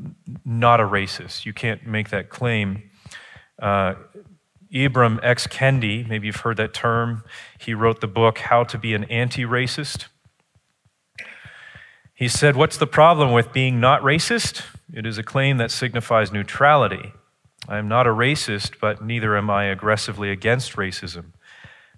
not 0.46 0.80
a 0.80 0.84
racist. 0.84 1.46
You 1.46 1.54
can't 1.54 1.86
make 1.86 2.10
that 2.10 2.30
claim. 2.30 2.90
Uh, 3.62 3.96
Ibram 4.74 5.20
X. 5.24 5.48
Kendi, 5.48 6.08
maybe 6.08 6.28
you've 6.28 6.38
heard 6.38 6.58
that 6.58 6.74
term, 6.74 7.24
he 7.60 7.74
wrote 7.74 8.02
the 8.02 8.08
book 8.08 8.38
How 8.38 8.64
to 8.66 8.78
Be 8.78 8.94
an 8.94 9.06
Anti 9.06 9.44
Racist. 9.44 10.06
He 12.14 12.28
said, 12.28 12.56
What's 12.56 12.78
the 12.78 12.88
problem 12.88 13.32
with 13.32 13.52
being 13.52 13.80
not 13.80 14.02
racist? 14.02 14.64
It 14.94 15.06
is 15.06 15.18
a 15.18 15.24
claim 15.24 15.58
that 15.58 15.72
signifies 15.72 16.32
neutrality. 16.32 17.14
I 17.68 17.78
am 17.78 17.88
not 17.88 18.08
a 18.08 18.12
racist, 18.12 18.80
but 18.82 19.04
neither 19.04 19.38
am 19.38 19.50
I 19.50 19.66
aggressively 19.66 20.32
against 20.32 20.76
racism. 20.76 21.34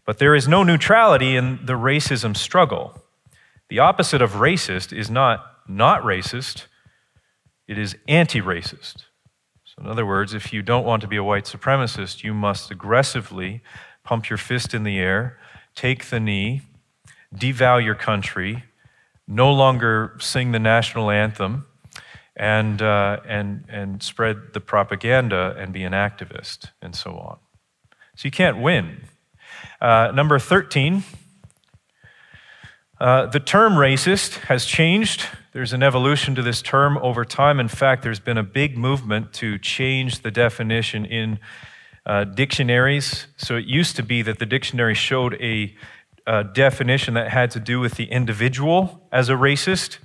But 0.05 0.17
there 0.17 0.35
is 0.35 0.47
no 0.47 0.63
neutrality 0.63 1.35
in 1.35 1.65
the 1.65 1.73
racism 1.73 2.35
struggle. 2.35 3.01
The 3.69 3.79
opposite 3.79 4.21
of 4.21 4.31
racist 4.33 4.95
is 4.95 5.09
not 5.09 5.45
not 5.67 6.01
racist, 6.03 6.65
it 7.67 7.77
is 7.77 7.95
anti 8.07 8.41
racist. 8.41 9.05
So, 9.63 9.83
in 9.83 9.87
other 9.87 10.05
words, 10.05 10.33
if 10.33 10.51
you 10.51 10.61
don't 10.61 10.85
want 10.85 11.01
to 11.03 11.07
be 11.07 11.15
a 11.15 11.23
white 11.23 11.45
supremacist, 11.45 12.23
you 12.23 12.33
must 12.33 12.71
aggressively 12.71 13.61
pump 14.03 14.29
your 14.29 14.37
fist 14.37 14.73
in 14.73 14.83
the 14.83 14.99
air, 14.99 15.37
take 15.75 16.05
the 16.09 16.19
knee, 16.19 16.63
devalue 17.33 17.85
your 17.85 17.95
country, 17.95 18.65
no 19.27 19.51
longer 19.53 20.17
sing 20.19 20.51
the 20.51 20.59
national 20.59 21.09
anthem, 21.09 21.65
and, 22.35 22.81
uh, 22.81 23.19
and, 23.27 23.65
and 23.69 24.01
spread 24.01 24.53
the 24.53 24.61
propaganda 24.61 25.55
and 25.57 25.73
be 25.73 25.83
an 25.83 25.93
activist, 25.93 26.71
and 26.81 26.95
so 26.95 27.11
on. 27.17 27.37
So 28.15 28.27
you 28.27 28.31
can't 28.31 28.61
win. 28.61 29.03
Uh, 29.79 30.11
number 30.13 30.39
13, 30.39 31.03
Uh, 33.01 33.25
the 33.25 33.39
term 33.39 33.73
racist 33.73 34.35
has 34.45 34.63
changed. 34.63 35.25
There's 35.53 35.73
an 35.73 35.81
evolution 35.81 36.35
to 36.35 36.43
this 36.43 36.61
term 36.61 36.99
over 36.99 37.25
time. 37.25 37.59
In 37.59 37.67
fact, 37.67 38.03
there's 38.03 38.19
been 38.19 38.37
a 38.37 38.43
big 38.43 38.77
movement 38.77 39.33
to 39.33 39.57
change 39.57 40.19
the 40.21 40.29
definition 40.29 41.05
in 41.05 41.39
uh, 42.05 42.25
dictionaries. 42.25 43.25
So 43.37 43.57
it 43.57 43.65
used 43.65 43.95
to 43.95 44.03
be 44.03 44.21
that 44.21 44.37
the 44.37 44.45
dictionary 44.45 44.93
showed 44.93 45.33
a, 45.41 45.75
a 46.27 46.43
definition 46.43 47.15
that 47.15 47.29
had 47.29 47.49
to 47.51 47.59
do 47.59 47.79
with 47.79 47.95
the 47.95 48.05
individual 48.05 49.07
as 49.11 49.29
a 49.29 49.33
racist. 49.33 49.97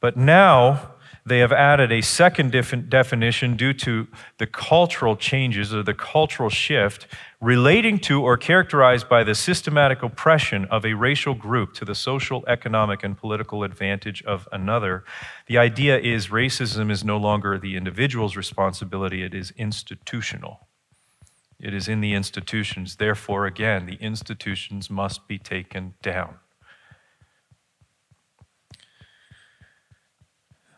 But 0.00 0.16
now 0.16 0.91
they 1.24 1.38
have 1.38 1.52
added 1.52 1.92
a 1.92 2.00
second 2.00 2.50
definition 2.50 3.56
due 3.56 3.72
to 3.74 4.08
the 4.38 4.46
cultural 4.46 5.14
changes 5.16 5.72
or 5.72 5.82
the 5.82 5.94
cultural 5.94 6.48
shift 6.48 7.06
relating 7.40 7.98
to 8.00 8.22
or 8.22 8.36
characterized 8.36 9.08
by 9.08 9.22
the 9.22 9.34
systematic 9.34 10.02
oppression 10.02 10.64
of 10.66 10.84
a 10.84 10.94
racial 10.94 11.34
group 11.34 11.74
to 11.74 11.84
the 11.84 11.94
social, 11.94 12.44
economic, 12.48 13.04
and 13.04 13.16
political 13.16 13.62
advantage 13.62 14.22
of 14.24 14.48
another. 14.50 15.04
The 15.46 15.58
idea 15.58 15.98
is 15.98 16.28
racism 16.28 16.90
is 16.90 17.04
no 17.04 17.16
longer 17.16 17.56
the 17.58 17.76
individual's 17.76 18.36
responsibility, 18.36 19.22
it 19.22 19.34
is 19.34 19.52
institutional. 19.56 20.66
It 21.60 21.72
is 21.72 21.86
in 21.86 22.00
the 22.00 22.14
institutions. 22.14 22.96
Therefore, 22.96 23.46
again, 23.46 23.86
the 23.86 23.94
institutions 23.94 24.90
must 24.90 25.28
be 25.28 25.38
taken 25.38 25.94
down. 26.02 26.38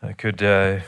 I 0.05 0.13
could 0.13 0.43
uh, 0.43 0.79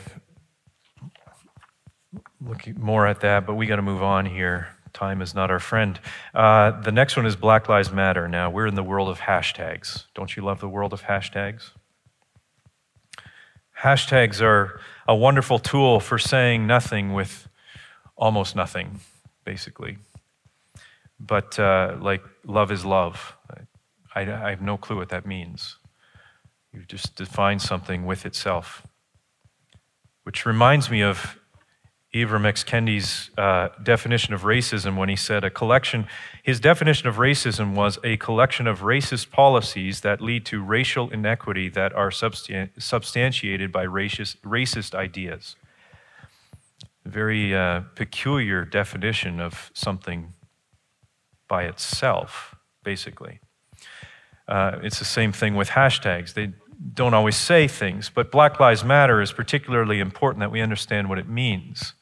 look 2.40 2.66
more 2.76 3.06
at 3.06 3.20
that, 3.20 3.46
but 3.46 3.54
we 3.54 3.66
got 3.66 3.76
to 3.76 3.82
move 3.82 4.02
on 4.02 4.26
here. 4.26 4.68
Time 4.92 5.20
is 5.20 5.34
not 5.34 5.50
our 5.50 5.58
friend. 5.58 5.98
Uh, 6.34 6.80
the 6.80 6.92
next 6.92 7.16
one 7.16 7.26
is 7.26 7.36
Black 7.36 7.68
Lives 7.68 7.90
Matter. 7.92 8.28
Now, 8.28 8.48
we're 8.50 8.66
in 8.66 8.74
the 8.74 8.82
world 8.82 9.08
of 9.08 9.20
hashtags. 9.20 10.04
Don't 10.14 10.36
you 10.36 10.42
love 10.42 10.60
the 10.60 10.68
world 10.68 10.92
of 10.92 11.02
hashtags? 11.02 11.70
Hashtags 13.80 14.40
are 14.40 14.80
a 15.06 15.14
wonderful 15.14 15.58
tool 15.58 16.00
for 16.00 16.18
saying 16.18 16.66
nothing 16.66 17.12
with 17.12 17.48
almost 18.16 18.56
nothing 18.56 19.00
basically. 19.44 19.96
But 21.18 21.58
uh, 21.58 21.96
like, 22.00 22.22
love 22.44 22.70
is 22.70 22.84
love. 22.84 23.36
I, 24.14 24.20
I 24.20 24.50
have 24.50 24.60
no 24.60 24.76
clue 24.76 24.96
what 24.96 25.08
that 25.08 25.26
means. 25.26 25.78
You 26.72 26.84
just 26.86 27.16
define 27.16 27.58
something 27.58 28.04
with 28.04 28.26
itself. 28.26 28.86
Which 30.28 30.44
reminds 30.44 30.90
me 30.90 31.00
of 31.00 31.38
Ibram 32.14 32.44
X. 32.44 32.62
Kendi's 32.62 33.30
uh, 33.38 33.70
definition 33.82 34.34
of 34.34 34.42
racism 34.42 34.98
when 34.98 35.08
he 35.08 35.16
said 35.16 35.42
a 35.42 35.48
collection, 35.48 36.06
his 36.42 36.60
definition 36.60 37.08
of 37.08 37.16
racism 37.16 37.74
was 37.74 37.98
a 38.04 38.18
collection 38.18 38.66
of 38.66 38.80
racist 38.80 39.30
policies 39.30 40.02
that 40.02 40.20
lead 40.20 40.44
to 40.44 40.62
racial 40.62 41.08
inequity 41.08 41.70
that 41.70 41.94
are 41.94 42.10
substan- 42.10 42.68
substantiated 42.78 43.72
by 43.72 43.86
racist, 43.86 44.36
racist 44.40 44.94
ideas 44.94 45.56
very 47.06 47.54
uh, 47.54 47.80
peculiar 47.94 48.66
definition 48.66 49.40
of 49.40 49.70
something 49.72 50.34
by 51.48 51.64
itself, 51.64 52.54
basically. 52.84 53.40
Uh, 54.46 54.78
it's 54.82 54.98
the 54.98 55.06
same 55.06 55.32
thing 55.32 55.54
with 55.54 55.70
hashtags. 55.70 56.34
They 56.34 56.52
don't 56.94 57.14
always 57.14 57.36
say 57.36 57.66
things, 57.66 58.10
but 58.14 58.30
Black 58.30 58.60
Lives 58.60 58.84
Matter 58.84 59.20
is 59.20 59.32
particularly 59.32 60.00
important 60.00 60.40
that 60.40 60.50
we 60.50 60.60
understand 60.60 61.08
what 61.08 61.18
it 61.18 61.28
means. 61.28 61.94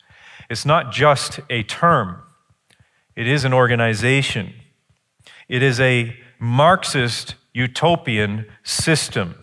It's 0.51 0.67
not 0.67 0.93
just 0.93 1.41
a 1.51 1.63
term, 1.63 2.23
it 3.15 3.27
is 3.27 3.45
an 3.45 3.55
organization, 3.55 4.53
it 5.49 5.63
is 5.63 5.81
a 5.81 6.17
Marxist 6.39 7.35
utopian 7.55 8.47
system. 8.63 9.35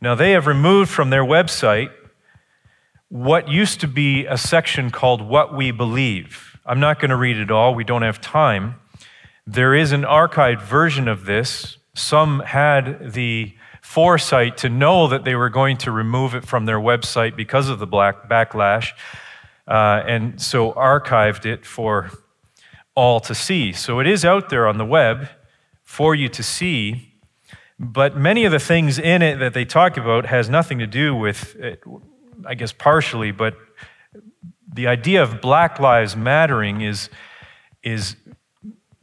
Now, 0.00 0.14
they 0.14 0.32
have 0.32 0.46
removed 0.46 0.90
from 0.90 1.10
their 1.10 1.24
website 1.24 1.90
what 3.08 3.48
used 3.48 3.80
to 3.80 3.88
be 3.88 4.26
a 4.26 4.36
section 4.36 4.90
called 4.90 5.22
What 5.22 5.54
We 5.54 5.70
Believe. 5.70 6.58
I'm 6.66 6.80
not 6.80 6.98
going 6.98 7.10
to 7.10 7.16
read 7.16 7.36
it 7.36 7.50
all, 7.50 7.74
we 7.74 7.84
don't 7.84 8.02
have 8.02 8.20
time. 8.20 8.76
There 9.46 9.74
is 9.74 9.92
an 9.92 10.02
archived 10.02 10.62
version 10.62 11.08
of 11.08 11.24
this. 11.24 11.78
Some 11.94 12.40
had 12.40 13.12
the 13.12 13.54
foresight 13.92 14.56
to 14.58 14.68
know 14.68 15.08
that 15.08 15.24
they 15.24 15.34
were 15.34 15.50
going 15.50 15.76
to 15.76 15.90
remove 15.90 16.34
it 16.34 16.44
from 16.46 16.66
their 16.66 16.78
website 16.78 17.36
because 17.36 17.68
of 17.68 17.78
the 17.78 17.86
black 17.86 18.28
backlash, 18.28 18.92
uh, 19.68 20.02
and 20.06 20.40
so 20.40 20.72
archived 20.72 21.44
it 21.44 21.66
for 21.66 22.10
all 22.94 23.20
to 23.20 23.34
see. 23.34 23.72
So 23.72 24.00
it 24.00 24.06
is 24.06 24.24
out 24.24 24.48
there 24.48 24.66
on 24.66 24.78
the 24.78 24.84
web 24.86 25.28
for 25.82 26.14
you 26.14 26.28
to 26.30 26.42
see, 26.42 27.12
but 27.78 28.16
many 28.16 28.44
of 28.44 28.52
the 28.52 28.58
things 28.58 28.98
in 28.98 29.22
it 29.22 29.36
that 29.40 29.54
they 29.54 29.64
talk 29.64 29.96
about 29.96 30.26
has 30.26 30.48
nothing 30.48 30.78
to 30.78 30.86
do 30.86 31.14
with 31.14 31.54
it 31.56 31.82
I 32.46 32.54
guess 32.54 32.72
partially, 32.72 33.30
but 33.30 33.56
the 34.72 34.86
idea 34.86 35.22
of 35.22 35.40
Black 35.40 35.78
Lives 35.78 36.16
Mattering 36.16 36.80
is, 36.80 37.08
is 37.82 38.16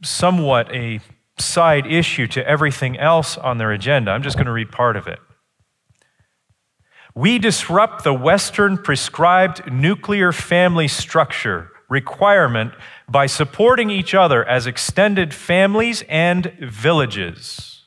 somewhat 0.02 0.70
a 0.74 1.00
side 1.40 1.86
issue 1.86 2.26
to 2.28 2.46
everything 2.46 2.98
else 2.98 3.36
on 3.36 3.58
their 3.58 3.72
agenda. 3.72 4.10
I'm 4.10 4.22
just 4.22 4.36
going 4.36 4.46
to 4.46 4.52
read 4.52 4.70
part 4.70 4.96
of 4.96 5.06
it. 5.06 5.18
We 7.14 7.38
disrupt 7.38 8.04
the 8.04 8.14
Western 8.14 8.78
prescribed 8.78 9.70
nuclear 9.72 10.32
family 10.32 10.86
structure 10.88 11.70
requirement 11.88 12.72
by 13.08 13.26
supporting 13.26 13.90
each 13.90 14.14
other 14.14 14.44
as 14.48 14.66
extended 14.66 15.34
families 15.34 16.04
and 16.08 16.52
villages. 16.60 17.84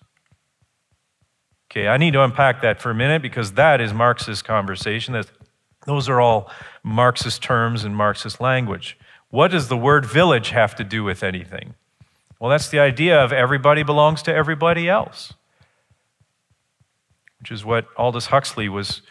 Okay, 1.72 1.88
I 1.88 1.98
need 1.98 2.12
to 2.12 2.24
unpack 2.24 2.62
that 2.62 2.82
for 2.82 2.92
a 2.92 2.96
minute 2.96 3.22
because 3.22 3.54
that 3.54 3.82
is 3.82 3.94
Marxist 3.94 4.44
conversation. 4.44 5.20
Those 5.88 6.10
are 6.10 6.22
all 6.22 6.52
Marxist 6.84 7.42
terms 7.42 7.84
and 7.84 7.96
Marxist 7.96 8.40
language. 8.40 8.98
What 9.30 9.50
does 9.50 9.70
the 9.70 9.78
word 9.78 10.06
village 10.06 10.50
have 10.50 10.76
to 10.76 10.84
do 10.84 11.04
with 11.04 11.24
anything? 11.24 11.74
Well, 12.44 12.50
that's 12.50 12.68
the 12.68 12.80
idea 12.80 13.24
of 13.24 13.32
everybody 13.32 13.84
belongs 13.84 14.22
to 14.24 14.36
everybody 14.36 14.90
else, 14.90 15.32
which 17.40 17.52
is 17.52 17.64
what 17.64 17.88
Aldous 17.96 18.26
Huxley 18.26 18.68
was 18.68 19.02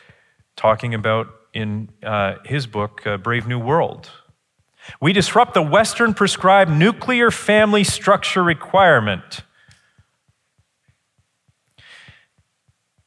talking 0.54 0.92
about 0.92 1.28
in 1.54 1.88
uh, 2.02 2.34
his 2.44 2.66
book, 2.66 3.06
uh, 3.06 3.16
Brave 3.16 3.46
New 3.46 3.58
World. 3.58 4.10
We 5.00 5.14
disrupt 5.14 5.54
the 5.54 5.62
Western 5.62 6.12
prescribed 6.12 6.70
nuclear 6.72 7.30
family 7.30 7.84
structure 7.84 8.42
requirement 8.44 9.44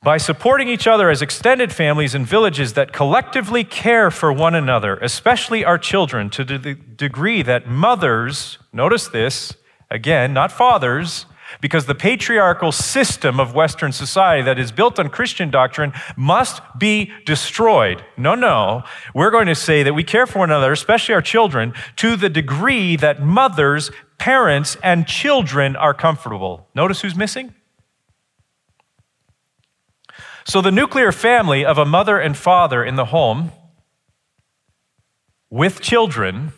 by 0.02 0.18
supporting 0.18 0.70
each 0.70 0.88
other 0.88 1.12
as 1.12 1.22
extended 1.22 1.72
families 1.72 2.16
and 2.16 2.26
villages 2.26 2.74
that 2.74 2.92
collectively 2.92 3.64
care 3.64 4.10
for 4.10 4.34
one 4.34 4.56
another, 4.56 4.98
especially 5.04 5.64
our 5.64 5.78
children, 5.78 6.32
to 6.32 6.44
the 6.44 6.74
degree 6.74 7.44
that 7.44 7.68
mothers, 7.68 8.58
notice 8.74 9.08
this, 9.08 9.54
again, 9.90 10.34
not 10.34 10.52
fathers, 10.52 11.26
because 11.62 11.86
the 11.86 11.96
patriarchal 11.96 12.72
system 12.72 13.40
of 13.40 13.54
Western 13.54 13.92
society 13.92 14.44
that 14.44 14.60
is 14.60 14.72
built 14.72 15.00
on 15.00 15.10
Christian 15.10 15.50
doctrine 15.50 15.94
must 16.16 16.62
be 16.78 17.12
destroyed. 17.26 18.04
No, 18.18 18.36
no. 18.36 18.84
We're 19.14 19.32
going 19.32 19.48
to 19.48 19.56
say 19.56 19.84
that 19.84 19.94
we 19.94 20.04
care 20.04 20.26
for 20.26 20.40
one 20.40 20.52
another, 20.52 20.72
especially 20.72 21.16
our 21.16 21.22
children, 21.22 21.74
to 21.98 22.16
the 22.16 22.30
degree 22.30 22.96
that 22.98 23.22
mothers, 23.22 23.92
parents, 24.18 24.76
and 24.84 25.08
children 25.08 25.76
are 25.76 25.94
comfortable. 25.94 26.68
Notice 26.76 27.02
who's 27.02 27.16
missing? 27.16 27.54
So, 30.48 30.62
the 30.62 30.72
nuclear 30.72 31.12
family 31.12 31.66
of 31.66 31.80
a 31.80 31.86
mother 31.86 32.20
and 32.20 32.38
father 32.38 32.84
in 32.84 32.96
the 32.96 33.06
home 33.06 33.52
with 35.50 35.82
children, 35.82 36.54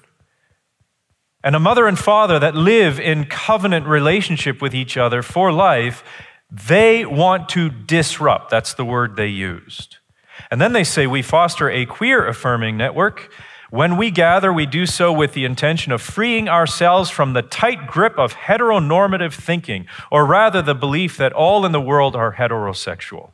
and 1.44 1.56
a 1.56 1.60
mother 1.60 1.88
and 1.88 1.98
father 1.98 2.40
that 2.40 2.56
live 2.56 3.00
in 3.00 3.26
covenant 3.26 3.86
relationship 3.86 4.62
with 4.62 4.74
each 4.74 4.98
other 4.98 5.22
for 5.22 5.52
life, 5.52 6.04
they 6.52 7.06
want 7.06 7.50
to 7.50 7.70
disrupt. 7.70 8.50
That's 8.50 8.74
the 8.74 8.86
word 8.86 9.16
they 9.16 9.28
used. 9.28 9.98
And 10.50 10.62
then 10.62 10.74
they 10.74 10.84
say 10.84 11.08
we 11.08 11.22
foster 11.22 11.70
a 11.70 11.86
queer 11.86 12.28
affirming 12.28 12.78
network. 12.78 13.32
When 13.70 13.98
we 13.98 14.12
gather, 14.12 14.54
we 14.54 14.66
do 14.66 14.86
so 14.86 15.12
with 15.12 15.34
the 15.34 15.44
intention 15.44 15.92
of 15.92 16.02
freeing 16.02 16.48
ourselves 16.48 17.10
from 17.10 17.34
the 17.34 17.42
tight 17.42 17.88
grip 17.88 18.18
of 18.18 18.34
heteronormative 18.34 19.34
thinking, 19.34 19.88
or 20.10 20.26
rather, 20.26 20.62
the 20.62 20.76
belief 20.76 21.18
that 21.18 21.34
all 21.34 21.66
in 21.66 21.74
the 21.74 21.82
world 21.82 22.16
are 22.16 22.36
heterosexual. 22.36 23.32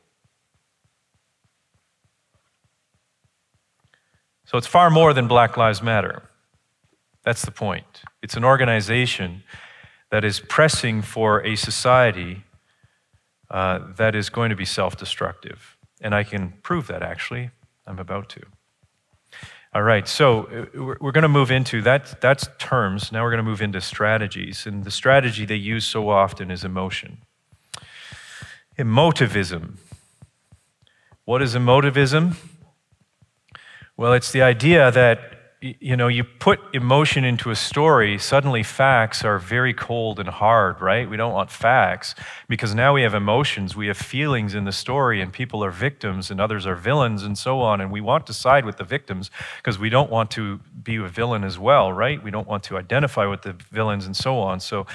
So 4.45 4.57
it's 4.57 4.67
far 4.67 4.89
more 4.89 5.13
than 5.13 5.27
Black 5.27 5.55
Lives 5.55 5.83
Matter. 5.83 6.23
That's 7.23 7.43
the 7.43 7.51
point. 7.51 8.03
It's 8.21 8.36
an 8.36 8.43
organization 8.43 9.43
that 10.12 10.23
is 10.23 10.39
pressing 10.39 11.01
for 11.01 11.43
a 11.43 11.55
society 11.55 12.43
uh, 13.49 13.79
that 13.97 14.15
is 14.15 14.29
going 14.29 14.49
to 14.49 14.55
be 14.55 14.65
self 14.65 14.97
destructive. 14.97 15.77
And 16.01 16.13
I 16.13 16.23
can 16.23 16.53
prove 16.63 16.88
that 16.88 17.01
actually. 17.01 17.51
I'm 17.86 17.99
about 17.99 18.29
to. 18.29 18.41
All 19.75 19.81
right, 19.81 20.07
so 20.07 20.43
uh, 20.43 20.95
we're 21.01 21.12
going 21.12 21.23
to 21.23 21.27
move 21.27 21.49
into 21.49 21.81
that. 21.81 22.21
That's 22.21 22.47
terms. 22.59 23.12
Now 23.12 23.23
we're 23.23 23.31
going 23.31 23.43
to 23.43 23.49
move 23.49 23.62
into 23.62 23.81
strategies. 23.81 24.67
And 24.67 24.83
the 24.83 24.91
strategy 24.91 25.45
they 25.45 25.55
use 25.55 25.83
so 25.83 26.09
often 26.09 26.51
is 26.51 26.63
emotion. 26.63 27.19
Emotivism. 28.77 29.77
What 31.25 31.41
is 31.41 31.55
emotivism? 31.55 32.36
Well, 33.97 34.13
it's 34.13 34.31
the 34.31 34.43
idea 34.43 34.91
that 34.91 35.33
you 35.63 35.95
know, 35.95 36.10
you 36.10 36.26
put 36.26 36.60
emotion 36.73 37.23
into 37.23 37.49
a 37.49 37.56
story, 37.56 38.17
suddenly 38.17 38.63
facts 38.63 39.23
are 39.23 39.39
very 39.39 39.73
cold 39.73 40.19
and 40.19 40.28
hard, 40.28 40.82
right? 40.82 41.10
We 41.10 41.15
don't 41.15 41.32
want 41.32 41.49
facts 41.49 42.15
because 42.49 42.76
now 42.76 42.93
we 42.93 43.04
have 43.04 43.13
emotions, 43.13 43.73
we 43.73 43.88
have 43.88 43.95
feelings 43.95 44.56
in 44.56 44.65
the 44.65 44.73
story, 44.73 45.21
and 45.21 45.32
people 45.32 45.63
are 45.63 45.71
victims 45.71 46.30
and 46.30 46.41
others 46.41 46.67
are 46.67 46.76
villains 46.76 47.23
and 47.23 47.38
so 47.38 47.62
on. 47.62 47.80
And 47.80 47.93
we 47.93 48.02
want 48.02 48.28
to 48.28 48.34
side 48.34 48.65
with 48.65 48.76
the 48.76 48.84
victims 48.84 49.32
because 49.56 49.80
we 49.80 49.89
don't 49.89 50.12
want 50.12 50.32
to 50.32 50.60
be 50.84 50.97
a 50.97 51.08
villain 51.08 51.45
as 51.45 51.58
well, 51.58 51.93
right? 51.93 52.21
We 52.21 52.30
don't 52.30 52.47
want 52.47 52.63
to 52.63 52.78
identify 52.78 53.26
with 53.26 53.43
the 53.43 53.54
villains 53.71 54.06
and 54.06 54.17
so 54.17 54.39
on. 54.39 54.60
So, 54.60 54.86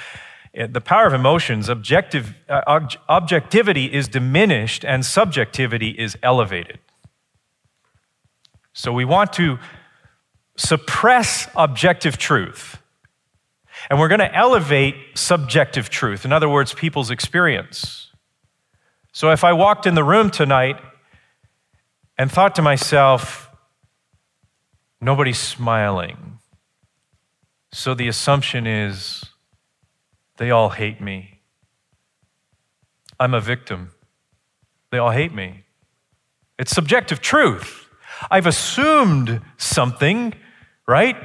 eh, 0.53 0.67
the 0.67 0.83
power 0.83 1.07
of 1.07 1.15
emotions, 1.15 1.71
objective, 1.71 2.35
uh, 2.47 2.81
objectivity 3.09 3.87
is 3.87 4.07
diminished 4.07 4.85
and 4.85 5.03
subjectivity 5.07 5.91
is 5.91 6.19
elevated. 6.23 6.79
So 8.75 8.93
we 8.93 9.05
want 9.05 9.33
to 9.33 9.59
suppress 10.59 11.49
objective 11.57 12.19
truth. 12.19 12.79
And 13.89 13.99
we're 13.99 14.09
going 14.09 14.19
to 14.19 14.35
elevate 14.35 14.97
subjective 15.15 15.89
truth. 15.89 16.25
In 16.25 16.33
other 16.33 16.49
words, 16.49 16.75
people's 16.75 17.11
experience. 17.11 18.11
So 19.13 19.31
if 19.31 19.45
I 19.45 19.53
walked 19.53 19.87
in 19.87 19.95
the 19.95 20.05
room 20.05 20.31
tonight 20.31 20.77
and 22.19 22.31
thought 22.31 22.57
to 22.57 22.63
myself, 22.63 23.49
nobody's 25.01 25.39
smiling. 25.39 26.39
So 27.73 27.95
the 27.95 28.09
assumption 28.09 28.67
is 28.67 29.25
they 30.37 30.51
all 30.51 30.71
hate 30.71 31.01
me. 31.01 31.41
I'm 33.21 33.35
a 33.35 33.41
victim. 33.41 33.93
They 34.91 34.99
all 34.99 35.11
hate 35.11 35.33
me. 35.33 35.65
It's 36.59 36.73
subjective 36.73 37.21
truth. 37.21 37.89
I've 38.31 38.47
assumed 38.47 39.41
something 39.57 40.35
right? 40.89 41.17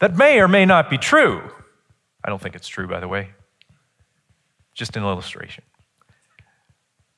That 0.00 0.16
may 0.16 0.40
or 0.40 0.48
may 0.48 0.64
not 0.64 0.90
be 0.90 0.98
true. 0.98 1.42
I 2.24 2.30
don't 2.30 2.42
think 2.42 2.56
it's 2.56 2.66
true, 2.66 2.88
by 2.88 2.98
the 2.98 3.06
way. 3.06 3.30
Just 4.74 4.96
an 4.96 5.04
illustration. 5.04 5.62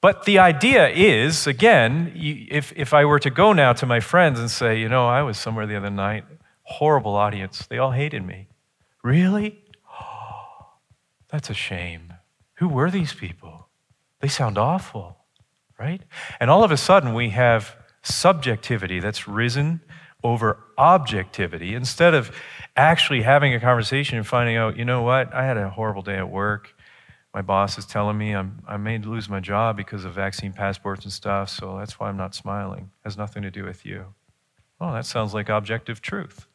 But 0.00 0.26
the 0.26 0.38
idea 0.38 0.88
is, 0.88 1.46
again, 1.46 2.12
if, 2.14 2.72
if 2.76 2.92
I 2.92 3.04
were 3.04 3.18
to 3.20 3.30
go 3.30 3.52
now 3.52 3.72
to 3.72 3.86
my 3.86 4.00
friends 4.00 4.38
and 4.38 4.50
say, 4.50 4.78
you 4.78 4.88
know, 4.88 5.08
I 5.08 5.22
was 5.22 5.38
somewhere 5.38 5.66
the 5.66 5.76
other 5.76 5.90
night, 5.90 6.24
horrible 6.62 7.16
audience, 7.16 7.66
they 7.66 7.78
all 7.78 7.92
hated 7.92 8.24
me. 8.24 8.48
Really? 9.02 9.64
That's 11.30 11.50
a 11.50 11.54
shame. 11.54 12.12
Who 12.54 12.68
were 12.68 12.90
these 12.90 13.12
people? 13.12 13.68
They 14.20 14.28
sound 14.28 14.58
awful, 14.58 15.16
right? 15.78 16.02
And 16.38 16.50
all 16.50 16.64
of 16.64 16.70
a 16.70 16.76
sudden, 16.76 17.14
we 17.14 17.30
have 17.30 17.76
subjectivity 18.02 19.00
that's 19.00 19.28
risen 19.28 19.80
over 20.24 20.58
objectivity 20.76 21.74
instead 21.74 22.14
of 22.14 22.32
actually 22.76 23.22
having 23.22 23.54
a 23.54 23.60
conversation 23.60 24.16
and 24.16 24.26
finding 24.26 24.56
out, 24.56 24.76
you 24.76 24.84
know 24.84 25.02
what, 25.02 25.32
I 25.32 25.44
had 25.44 25.56
a 25.56 25.70
horrible 25.70 26.02
day 26.02 26.16
at 26.16 26.28
work. 26.28 26.74
My 27.34 27.42
boss 27.42 27.78
is 27.78 27.86
telling 27.86 28.18
me 28.18 28.34
I'm, 28.34 28.62
I 28.66 28.76
may 28.78 28.98
lose 28.98 29.28
my 29.28 29.40
job 29.40 29.76
because 29.76 30.04
of 30.04 30.14
vaccine 30.14 30.52
passports 30.52 31.04
and 31.04 31.12
stuff, 31.12 31.50
so 31.50 31.78
that's 31.78 32.00
why 32.00 32.08
I'm 32.08 32.16
not 32.16 32.34
smiling. 32.34 32.90
It 33.00 33.04
has 33.04 33.16
nothing 33.16 33.42
to 33.42 33.50
do 33.50 33.64
with 33.64 33.84
you. 33.86 34.14
Well, 34.80 34.92
that 34.92 35.06
sounds 35.06 35.34
like 35.34 35.48
objective 35.48 36.00
truth. 36.00 36.46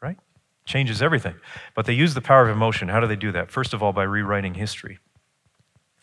Right? 0.00 0.18
Changes 0.64 1.02
everything. 1.02 1.34
But 1.74 1.86
they 1.86 1.92
use 1.92 2.14
the 2.14 2.20
power 2.20 2.42
of 2.42 2.48
emotion. 2.48 2.88
How 2.88 3.00
do 3.00 3.06
they 3.06 3.16
do 3.16 3.32
that? 3.32 3.50
First 3.50 3.74
of 3.74 3.82
all, 3.82 3.92
by 3.92 4.04
rewriting 4.04 4.54
history. 4.54 4.98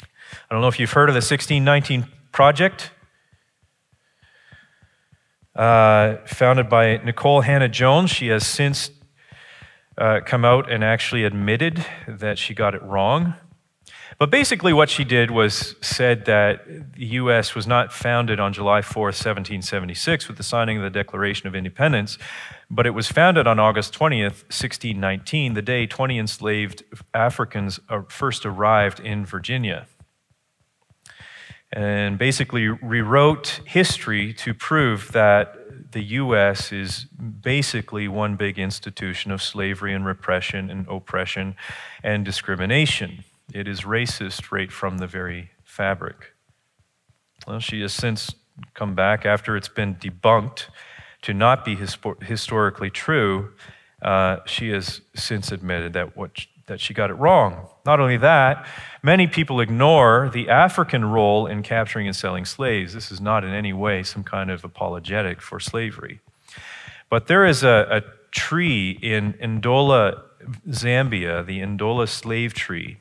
I 0.01 0.53
don't 0.53 0.61
know 0.61 0.67
if 0.67 0.79
you've 0.79 0.91
heard 0.91 1.09
of 1.09 1.13
the 1.13 1.17
1619 1.17 2.07
Project 2.31 2.91
uh, 5.55 6.17
founded 6.25 6.69
by 6.69 6.97
Nikole 6.99 7.43
Hannah-Jones. 7.43 8.09
She 8.09 8.27
has 8.27 8.45
since 8.45 8.91
uh, 9.97 10.21
come 10.25 10.45
out 10.45 10.71
and 10.71 10.83
actually 10.83 11.23
admitted 11.23 11.85
that 12.07 12.37
she 12.37 12.53
got 12.53 12.73
it 12.73 12.81
wrong. 12.81 13.35
But 14.19 14.29
basically, 14.29 14.73
what 14.73 14.89
she 14.89 15.03
did 15.03 15.31
was 15.31 15.75
said 15.81 16.25
that 16.25 16.93
the 16.93 17.05
U.S. 17.05 17.55
was 17.55 17.65
not 17.65 17.91
founded 17.91 18.39
on 18.39 18.53
July 18.53 18.81
4th, 18.81 19.17
1776, 19.19 20.27
with 20.27 20.37
the 20.37 20.43
signing 20.43 20.77
of 20.77 20.83
the 20.83 20.89
Declaration 20.89 21.47
of 21.47 21.55
Independence, 21.55 22.17
but 22.69 22.85
it 22.85 22.91
was 22.91 23.07
founded 23.11 23.47
on 23.47 23.59
August 23.59 23.93
20th, 23.93 24.43
1619, 24.49 25.55
the 25.55 25.61
day 25.61 25.87
20 25.87 26.19
enslaved 26.19 26.83
Africans 27.13 27.79
uh, 27.89 28.01
first 28.07 28.45
arrived 28.45 28.99
in 28.99 29.25
Virginia 29.25 29.87
and 31.73 32.19
basically 32.19 32.67
rewrote 32.67 33.59
history 33.65 34.31
to 34.33 34.53
prove 34.53 35.11
that 35.11 35.91
the 35.91 36.03
US 36.03 36.71
is 36.71 37.05
basically 37.05 38.07
one 38.07 38.35
big 38.35 38.59
institution 38.59 39.31
of 39.31 39.41
slavery 39.41 39.93
and 39.93 40.05
repression 40.05 40.69
and 40.69 40.87
oppression 40.87 41.55
and 42.03 42.23
discrimination. 42.23 43.23
It 43.53 43.67
is 43.67 43.81
racist 43.81 44.51
right 44.51 44.71
from 44.71 44.99
the 44.99 45.07
very 45.07 45.49
fabric. 45.63 46.33
Well, 47.47 47.59
she 47.59 47.81
has 47.81 47.93
since 47.93 48.33
come 48.75 48.93
back 48.93 49.25
after 49.25 49.57
it's 49.57 49.67
been 49.67 49.95
debunked 49.95 50.67
to 51.23 51.33
not 51.33 51.65
be 51.65 51.75
historically 52.21 52.89
true. 52.89 53.53
Uh, 54.01 54.37
she 54.45 54.69
has 54.69 55.01
since 55.15 55.51
admitted 55.51 55.93
that 55.93 56.15
what 56.15 56.45
that 56.67 56.79
she 56.79 56.93
got 56.93 57.09
it 57.09 57.15
wrong. 57.15 57.67
Not 57.85 57.99
only 57.99 58.17
that, 58.17 58.65
many 59.01 59.27
people 59.27 59.59
ignore 59.59 60.29
the 60.33 60.49
African 60.49 61.05
role 61.05 61.45
in 61.45 61.61
capturing 61.63 62.07
and 62.07 62.15
selling 62.15 62.45
slaves. 62.45 62.93
This 62.93 63.11
is 63.11 63.19
not 63.19 63.43
in 63.43 63.53
any 63.53 63.73
way 63.73 64.03
some 64.03 64.23
kind 64.23 64.49
of 64.49 64.63
apologetic 64.63 65.41
for 65.41 65.59
slavery. 65.59 66.21
But 67.09 67.27
there 67.27 67.45
is 67.45 67.63
a, 67.63 67.87
a 67.89 68.01
tree 68.31 68.97
in 69.01 69.33
Ndola, 69.33 70.21
Zambia, 70.69 71.45
the 71.45 71.59
Ndola 71.59 72.07
slave 72.07 72.53
tree, 72.53 72.97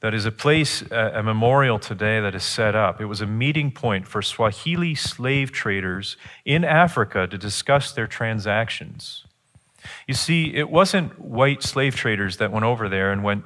that 0.00 0.14
is 0.14 0.26
a 0.26 0.32
place, 0.32 0.82
a 0.90 1.22
memorial 1.22 1.78
today 1.78 2.18
that 2.18 2.34
is 2.34 2.42
set 2.42 2.74
up. 2.74 3.00
It 3.00 3.04
was 3.06 3.20
a 3.20 3.26
meeting 3.26 3.70
point 3.70 4.08
for 4.08 4.20
Swahili 4.20 4.96
slave 4.96 5.52
traders 5.52 6.16
in 6.44 6.64
Africa 6.64 7.28
to 7.28 7.38
discuss 7.38 7.92
their 7.92 8.08
transactions. 8.08 9.21
You 10.06 10.14
see, 10.14 10.54
it 10.54 10.70
wasn't 10.70 11.18
white 11.18 11.62
slave 11.62 11.94
traders 11.94 12.36
that 12.38 12.52
went 12.52 12.64
over 12.64 12.88
there 12.88 13.12
and 13.12 13.24
went 13.24 13.44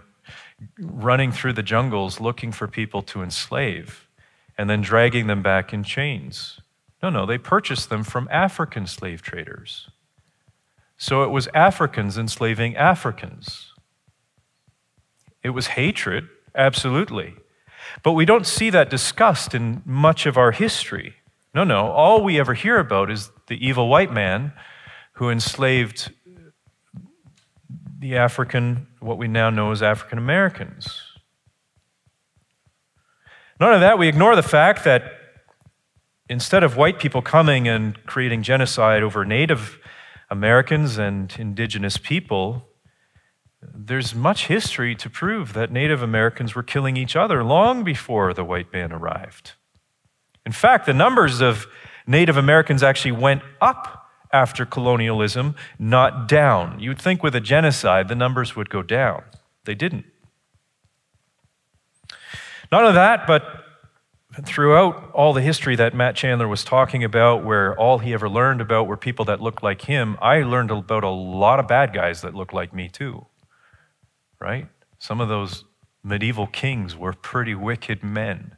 running 0.79 1.33
through 1.33 1.53
the 1.53 1.63
jungles 1.63 2.21
looking 2.21 2.53
for 2.53 2.67
people 2.67 3.03
to 3.03 3.23
enslave 3.23 4.09
and 4.59 4.71
then 4.71 4.81
dragging 4.81 5.27
them 5.27 5.43
back 5.43 5.73
in 5.73 5.85
chains. 5.85 6.61
No, 7.03 7.11
no, 7.11 7.27
they 7.27 7.39
purchased 7.39 7.91
them 7.91 8.05
from 8.05 8.29
African 8.31 8.87
slave 8.87 9.23
traders. 9.23 9.89
So 10.97 11.23
it 11.23 11.31
was 11.31 11.49
Africans 11.53 12.17
enslaving 12.17 12.75
Africans. 12.77 13.73
It 15.43 15.51
was 15.51 15.69
hatred, 15.69 16.29
absolutely. 16.55 17.35
But 18.03 18.13
we 18.13 18.25
don't 18.25 18.47
see 18.47 18.71
that 18.71 18.91
discussed 18.91 19.55
in 19.55 19.83
much 19.85 20.27
of 20.27 20.37
our 20.37 20.53
history. 20.53 21.17
No, 21.55 21.65
no, 21.65 21.87
all 21.93 22.25
we 22.25 22.41
ever 22.41 22.55
hear 22.55 22.79
about 22.79 23.11
is 23.11 23.31
the 23.47 23.65
evil 23.65 23.89
white 23.89 24.13
man 24.13 24.53
who 25.13 25.31
enslaved 25.31 26.13
the 27.99 28.17
African, 28.17 28.87
what 29.01 29.19
we 29.19 29.29
now 29.29 29.51
know 29.51 29.71
as 29.71 29.83
African 29.83 30.19
Americans. 30.19 31.01
None 33.59 33.73
of 33.73 33.81
that, 33.81 33.99
we 33.99 34.09
ignore 34.09 34.37
the 34.37 34.43
fact 34.43 34.85
that 34.85 35.13
instead 36.29 36.63
of 36.63 36.77
white 36.77 36.99
people 36.99 37.23
coming 37.23 37.69
and 37.69 38.05
creating 38.05 38.43
genocide 38.43 39.03
over 39.03 39.25
Native 39.25 39.79
Americans 40.31 40.99
and 40.99 41.35
indigenous 41.39 41.97
people, 41.97 42.69
there's 43.63 44.15
much 44.15 44.47
history 44.47 44.95
to 44.97 45.09
prove 45.09 45.55
that 45.55 45.73
Native 45.73 46.03
Americans 46.03 46.55
were 46.55 46.63
killing 46.63 46.97
each 46.97 47.17
other 47.17 47.43
long 47.43 47.83
before 47.85 48.35
the 48.35 48.45
white 48.45 48.73
man 48.73 48.93
arrived. 48.93 49.53
In 50.45 50.53
fact, 50.53 50.87
the 50.87 50.95
numbers 50.95 51.41
of 51.41 51.67
Native 52.07 52.37
Americans 52.37 52.83
actually 52.83 53.13
went 53.13 53.43
up 53.61 54.06
after 54.33 54.67
colonialism, 54.67 55.55
not 55.79 56.29
down. 56.29 56.81
You'd 56.81 57.01
think 57.01 57.23
with 57.23 57.35
a 57.35 57.41
genocide, 57.41 58.09
the 58.09 58.15
numbers 58.15 58.57
would 58.57 58.71
go 58.71 58.83
down. 58.83 59.23
They 59.65 59.75
didn't. 59.75 60.05
Not 62.71 62.83
only 62.83 62.95
that, 62.95 63.27
but 63.27 63.65
throughout 64.45 65.11
all 65.13 65.33
the 65.33 65.41
history 65.41 65.77
that 65.77 65.95
Matt 65.95 66.17
Chandler 66.17 66.49
was 66.49 66.65
talking 66.65 67.05
about, 67.05 67.45
where 67.45 67.79
all 67.79 67.99
he 67.99 68.13
ever 68.13 68.29
learned 68.29 68.61
about 68.61 68.87
were 68.87 68.97
people 68.97 69.25
that 69.27 69.41
looked 69.41 69.63
like 69.63 69.83
him, 69.83 70.17
I 70.21 70.43
learned 70.43 70.71
about 70.71 71.05
a 71.05 71.11
lot 71.11 71.61
of 71.61 71.69
bad 71.69 71.95
guys 71.95 72.23
that 72.23 72.35
looked 72.35 72.53
like 72.53 72.75
me 72.75 72.89
too. 72.89 73.27
Right? 74.41 74.69
Some 74.99 75.21
of 75.21 75.29
those 75.29 75.65
medieval 76.03 76.47
kings 76.47 76.97
were 76.97 77.13
pretty 77.13 77.55
wicked 77.55 78.03
men. 78.03 78.57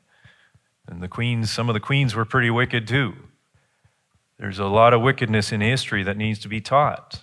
And 0.87 1.03
the 1.03 1.09
queens, 1.09 1.51
some 1.51 1.69
of 1.69 1.75
the 1.75 1.81
queens 1.81 2.15
were 2.15 2.25
pretty 2.25 2.51
wicked 2.51 2.89
too. 2.89 3.15
There's 4.39 4.59
a 4.59 4.67
lot 4.67 4.95
of 4.95 5.03
wickedness 5.03 5.53
in 5.53 5.61
history 5.61 6.03
that 6.05 6.17
needs 6.17 6.39
to 6.41 6.49
be 6.49 6.61
taught. 6.61 7.21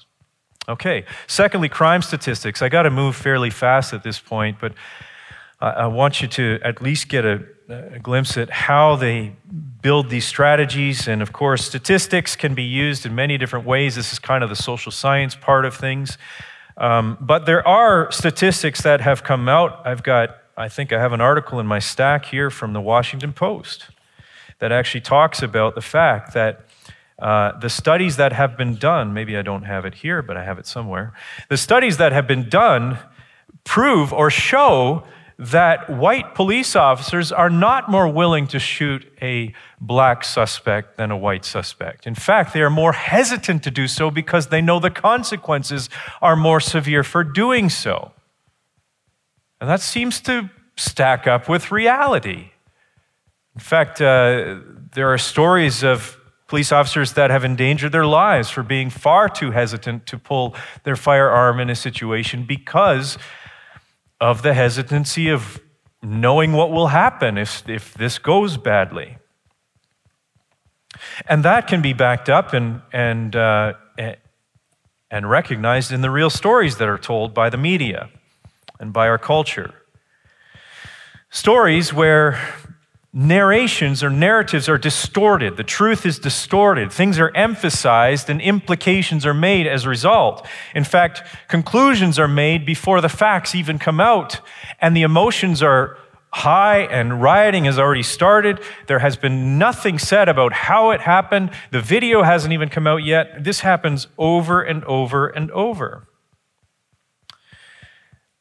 Okay, 0.68 1.06
secondly, 1.28 1.70
crime 1.70 2.02
statistics. 2.02 2.62
I 2.62 2.70
got 2.70 2.84
to 2.84 2.90
move 2.90 3.16
fairly 3.16 3.50
fast 3.50 3.94
at 3.94 4.04
this 4.04 4.20
point, 4.20 4.58
but 4.60 4.74
I 5.62 5.88
want 5.88 6.22
you 6.22 6.28
to 6.28 6.60
at 6.64 6.82
least 6.82 7.08
get 7.08 7.24
a, 7.24 7.44
a 7.70 8.00
glimpse 8.00 8.38
at 8.38 8.50
how 8.50 8.96
they 8.98 9.36
build 9.82 10.10
these 10.10 10.26
strategies. 10.26 11.08
And 11.08 11.22
of 11.22 11.32
course, 11.32 11.66
statistics 11.66 12.36
can 12.36 12.54
be 12.54 12.64
used 12.64 13.06
in 13.06 13.16
many 13.16 13.38
different 13.38 13.66
ways. 13.66 13.96
This 13.96 14.12
is 14.12 14.20
kind 14.20 14.44
of 14.44 14.50
the 14.50 14.56
social 14.56 14.92
science 14.92 15.36
part 15.36 15.66
of 15.66 15.76
things. 15.76 16.18
Um, 16.78 17.18
but 17.22 17.46
there 17.46 17.66
are 17.66 18.12
statistics 18.12 18.82
that 18.82 19.00
have 19.02 19.24
come 19.24 19.48
out. 19.48 19.82
I've 19.86 20.04
got, 20.04 20.38
I 20.58 20.68
think 20.68 20.92
I 20.92 21.00
have 21.00 21.14
an 21.14 21.22
article 21.22 21.60
in 21.60 21.68
my 21.68 21.80
stack 21.80 22.26
here 22.26 22.50
from 22.50 22.74
the 22.74 22.82
Washington 22.82 23.32
Post 23.32 23.88
that 24.60 24.72
actually 24.72 25.02
talks 25.02 25.42
about 25.42 25.76
the 25.76 25.82
fact 25.82 26.34
that 26.34 26.65
uh, 27.20 27.58
the 27.60 27.70
studies 27.70 28.18
that 28.18 28.34
have 28.34 28.58
been 28.58 28.76
done, 28.76 29.14
maybe 29.14 29.38
I 29.38 29.42
don't 29.42 29.64
have 29.64 29.86
it 29.86 29.96
here, 29.96 30.22
but 30.22 30.36
I 30.36 30.44
have 30.44 30.60
it 30.60 30.68
somewhere. 30.68 31.14
The 31.50 31.58
studies 31.58 31.98
that 31.98 32.12
have 32.12 32.28
been 32.28 32.50
done 32.50 33.00
prove 33.64 34.12
or 34.12 34.30
show 34.30 35.04
that 35.38 35.90
white 35.90 36.34
police 36.34 36.76
officers 36.76 37.32
are 37.32 37.50
not 37.50 37.90
more 37.90 38.08
willing 38.08 38.48
to 38.48 38.60
shoot 38.60 39.06
a 39.22 39.54
black 39.82 40.24
suspect 40.24 40.98
than 40.98 41.12
a 41.12 41.18
white 41.18 41.44
suspect. 41.44 42.08
In 42.08 42.16
fact, 42.16 42.54
they 42.54 42.62
are 42.62 42.70
more 42.70 42.94
hesitant 42.94 43.64
to 43.64 43.72
do 43.72 43.88
so 43.88 44.10
because 44.10 44.48
they 44.48 44.62
know 44.62 44.80
the 44.80 44.90
consequences 44.90 45.90
are 46.22 46.38
more 46.38 46.62
severe 46.62 47.04
for 47.04 47.24
doing 47.24 47.70
so. 47.70 48.14
And 49.60 49.70
that 49.70 49.82
seems 49.82 50.22
to 50.22 50.50
stack 50.78 51.28
up 51.28 51.50
with 51.50 51.72
reality. 51.72 52.52
In 53.56 53.62
fact, 53.62 54.02
uh, 54.02 54.60
there 54.94 55.12
are 55.12 55.18
stories 55.18 55.84
of 55.84 56.15
police 56.48 56.72
officers 56.72 57.14
that 57.14 57.32
have 57.32 57.44
endangered 57.44 57.92
their 57.92 58.06
lives 58.06 58.50
for 58.50 58.64
being 58.64 58.90
far 58.90 59.28
too 59.28 59.52
hesitant 59.52 60.06
to 60.08 60.18
pull 60.18 60.56
their 60.84 60.96
firearm 60.96 61.60
in 61.60 61.70
a 61.70 61.76
situation 61.76 62.44
because 62.44 63.18
of 64.22 64.42
the 64.42 64.54
hesitancy 64.54 65.30
of 65.30 65.60
knowing 66.02 66.54
what 66.54 66.72
will 66.72 66.88
happen 66.88 67.38
if, 67.38 67.68
if 67.68 67.94
this 67.96 68.20
goes 68.20 68.58
badly. 68.58 69.18
And 71.28 71.44
that 71.44 71.68
can 71.68 71.82
be 71.82 71.94
backed 71.94 72.30
up 72.30 72.54
and, 72.54 72.82
and, 72.94 73.36
uh, 73.36 73.74
and 75.12 75.30
recognized 75.30 75.92
in 75.92 76.02
the 76.02 76.10
real 76.10 76.30
stories 76.30 76.78
that 76.78 76.88
are 76.88 76.98
told 76.98 77.34
by 77.34 77.50
the 77.50 77.58
media 77.58 78.10
and 78.80 78.94
by 78.94 79.08
our 79.08 79.18
culture. 79.18 79.74
Stories 81.30 81.94
where 81.94 82.40
narrations 83.18 84.04
or 84.04 84.10
narratives 84.10 84.68
are 84.68 84.78
distorted. 84.78 85.56
The 85.56 85.64
truth 85.64 86.06
is 86.06 86.20
distorted. 86.20 86.92
Things 86.92 87.18
are 87.18 87.34
emphasized 87.34 88.30
and 88.30 88.42
implications 88.42 89.26
are 89.26 89.34
made 89.34 89.66
as 89.66 89.86
a 89.86 89.90
result. 89.90 90.46
In 90.76 90.84
fact, 90.84 91.24
conclusions 91.48 92.20
are 92.20 92.28
made 92.28 92.66
before 92.66 93.00
the 93.00 93.08
facts 93.08 93.56
even 93.56 93.80
come 93.80 94.02
out, 94.02 94.42
and 94.82 94.96
the 94.96 95.04
emotions 95.04 95.64
are 95.64 95.98
high 96.32 96.80
and 96.80 97.22
rioting 97.22 97.64
has 97.64 97.80
already 97.80 98.04
started. 98.04 98.60
There 98.88 99.00
has 99.00 99.16
been 99.16 99.58
nothing 99.58 99.98
said 99.98 100.28
about 100.28 100.52
how 100.52 100.92
it 100.92 101.00
happened. 101.00 101.52
The 101.72 101.80
video 101.80 102.24
hasn't 102.24 102.52
even 102.52 102.68
come 102.68 102.86
out 102.86 103.06
yet. 103.06 103.46
This 103.46 103.62
happens 103.62 104.08
over 104.18 104.62
and 104.62 104.84
over 104.84 105.28
and 105.28 105.50
over. 105.52 106.10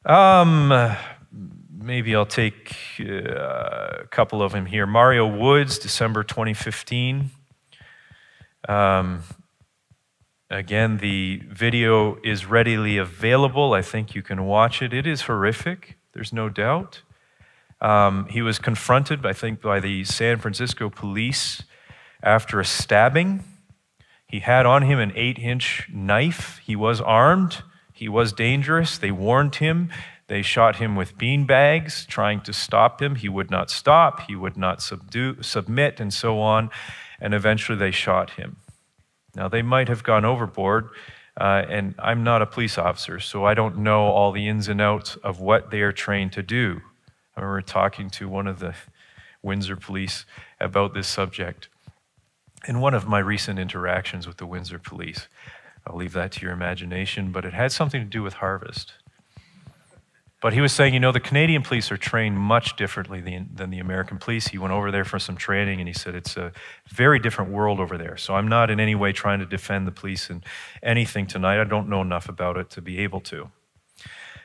Um, 0.04 0.72
maybe 1.84 2.16
I'll 2.16 2.26
take 2.26 2.76
uh, 2.98 3.04
a 3.04 4.06
couple 4.10 4.42
of 4.42 4.52
them 4.52 4.66
here. 4.66 4.86
Mario 4.86 5.26
Woods, 5.26 5.78
December 5.78 6.24
2015. 6.24 7.30
Um, 8.68 9.22
again, 10.50 10.96
the 10.96 11.42
video 11.46 12.16
is 12.24 12.46
readily 12.46 12.96
available. 12.96 13.74
I 13.74 13.82
think 13.82 14.14
you 14.14 14.22
can 14.22 14.46
watch 14.46 14.80
it. 14.80 14.94
It 14.94 15.06
is 15.06 15.22
horrific, 15.22 15.98
there's 16.14 16.32
no 16.32 16.48
doubt. 16.48 17.02
Um, 17.80 18.26
he 18.28 18.40
was 18.40 18.58
confronted, 18.58 19.26
I 19.26 19.34
think, 19.34 19.60
by 19.60 19.78
the 19.80 20.04
San 20.04 20.38
Francisco 20.38 20.88
police 20.88 21.62
after 22.22 22.58
a 22.60 22.64
stabbing. 22.64 23.44
He 24.26 24.40
had 24.40 24.64
on 24.64 24.82
him 24.82 24.98
an 24.98 25.12
eight 25.14 25.38
inch 25.38 25.88
knife. 25.92 26.60
He 26.64 26.74
was 26.74 27.00
armed. 27.02 27.62
He 27.92 28.08
was 28.08 28.32
dangerous. 28.32 28.96
They 28.96 29.10
warned 29.10 29.56
him. 29.56 29.90
They 30.26 30.42
shot 30.42 30.76
him 30.76 30.96
with 30.96 31.18
bean 31.18 31.46
bags, 31.46 32.06
trying 32.06 32.40
to 32.42 32.52
stop 32.52 33.02
him. 33.02 33.16
He 33.16 33.28
would 33.28 33.50
not 33.50 33.70
stop, 33.70 34.22
he 34.22 34.34
would 34.34 34.56
not 34.56 34.80
subdue, 34.80 35.42
submit, 35.42 36.00
and 36.00 36.12
so 36.12 36.40
on. 36.40 36.70
And 37.20 37.34
eventually 37.34 37.78
they 37.78 37.90
shot 37.90 38.30
him. 38.30 38.56
Now, 39.34 39.48
they 39.48 39.62
might 39.62 39.88
have 39.88 40.02
gone 40.02 40.24
overboard, 40.24 40.88
uh, 41.38 41.64
and 41.68 41.94
I'm 41.98 42.22
not 42.22 42.40
a 42.40 42.46
police 42.46 42.78
officer, 42.78 43.18
so 43.18 43.44
I 43.44 43.54
don't 43.54 43.78
know 43.78 44.04
all 44.04 44.30
the 44.32 44.48
ins 44.48 44.68
and 44.68 44.80
outs 44.80 45.16
of 45.16 45.40
what 45.40 45.70
they 45.70 45.80
are 45.80 45.92
trained 45.92 46.32
to 46.32 46.42
do. 46.42 46.80
I 47.36 47.40
remember 47.40 47.62
talking 47.62 48.10
to 48.10 48.28
one 48.28 48.46
of 48.46 48.60
the 48.60 48.74
Windsor 49.42 49.76
police 49.76 50.24
about 50.60 50.94
this 50.94 51.08
subject 51.08 51.68
in 52.66 52.80
one 52.80 52.94
of 52.94 53.06
my 53.06 53.18
recent 53.18 53.58
interactions 53.58 54.26
with 54.26 54.36
the 54.36 54.46
Windsor 54.46 54.78
police. 54.78 55.28
I'll 55.86 55.96
leave 55.96 56.12
that 56.12 56.32
to 56.32 56.42
your 56.42 56.52
imagination, 56.52 57.32
but 57.32 57.44
it 57.44 57.52
had 57.52 57.72
something 57.72 58.00
to 58.00 58.08
do 58.08 58.22
with 58.22 58.34
harvest. 58.34 58.94
But 60.44 60.52
he 60.52 60.60
was 60.60 60.74
saying, 60.74 60.92
you 60.92 61.00
know, 61.00 61.10
the 61.10 61.20
Canadian 61.20 61.62
police 61.62 61.90
are 61.90 61.96
trained 61.96 62.38
much 62.38 62.76
differently 62.76 63.22
than, 63.22 63.48
than, 63.54 63.70
the 63.70 63.78
American 63.78 64.18
police. 64.18 64.48
He 64.48 64.58
went 64.58 64.74
over 64.74 64.90
there 64.90 65.06
for 65.06 65.18
some 65.18 65.38
training 65.38 65.80
and 65.80 65.88
he 65.88 65.94
said 65.94 66.14
it's 66.14 66.36
a 66.36 66.52
very 66.86 67.18
different 67.18 67.50
world 67.50 67.80
over 67.80 67.96
there. 67.96 68.18
So 68.18 68.34
I'm 68.34 68.46
not 68.46 68.70
in 68.70 68.78
any 68.78 68.94
way 68.94 69.12
trying 69.12 69.38
to 69.38 69.46
defend 69.46 69.86
the 69.86 69.90
police 69.90 70.28
in 70.28 70.44
anything 70.82 71.26
tonight. 71.26 71.62
I 71.62 71.64
don't 71.64 71.88
know 71.88 72.02
enough 72.02 72.28
about 72.28 72.58
it 72.58 72.68
to 72.72 72.82
be 72.82 72.98
able 72.98 73.22
to. 73.22 73.48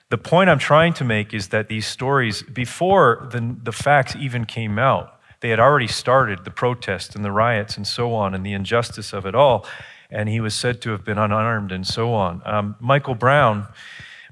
The 0.08 0.18
point 0.18 0.50
I'm 0.50 0.58
trying 0.58 0.94
to 0.94 1.04
make 1.04 1.34
is 1.34 1.50
that 1.50 1.68
these 1.68 1.86
stories, 1.86 2.44
before 2.44 3.28
the, 3.30 3.58
the 3.62 3.74
facts 3.74 4.16
even 4.16 4.46
came 4.46 4.80
out, 4.80 5.20
they 5.42 5.50
had 5.50 5.60
already 5.60 5.88
started 5.88 6.46
the 6.46 6.52
protests 6.52 7.14
and 7.14 7.26
the 7.26 7.32
riots 7.34 7.76
and 7.76 7.86
so 7.86 8.14
on 8.14 8.34
and 8.34 8.46
the 8.46 8.54
injustice 8.54 9.12
of 9.12 9.26
it 9.26 9.36
all. 9.36 9.66
And 10.10 10.30
he 10.30 10.40
was 10.40 10.56
said 10.56 10.82
to 10.84 10.92
have 10.92 11.04
been 11.04 11.18
unarmed 11.18 11.74
and 11.74 11.86
so 11.86 12.14
on. 12.14 12.42
Um, 12.46 12.78
Michael 12.80 13.16
Brown 13.16 13.68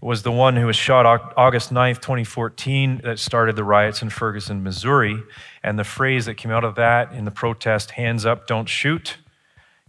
was 0.02 0.24
the 0.24 0.32
one 0.32 0.56
who 0.56 0.68
was 0.68 0.76
shot 0.76 1.06
August 1.36 1.74
9th, 1.74 2.02
2014, 2.02 3.02
that 3.04 3.18
started 3.18 3.56
the 3.56 3.64
riots 3.64 4.02
in 4.02 4.10
Ferguson, 4.10 4.62
Missouri. 4.62 5.24
And 5.64 5.80
the 5.80 5.84
phrase 5.84 6.26
that 6.28 6.36
came 6.36 6.52
out 6.52 6.64
of 6.64 6.76
that 6.76 7.12
in 7.14 7.26
the 7.26 7.32
protest, 7.32 7.92
hands 7.92 8.26
up, 8.26 8.46
don't 8.46 8.70
shoot, 8.70 9.18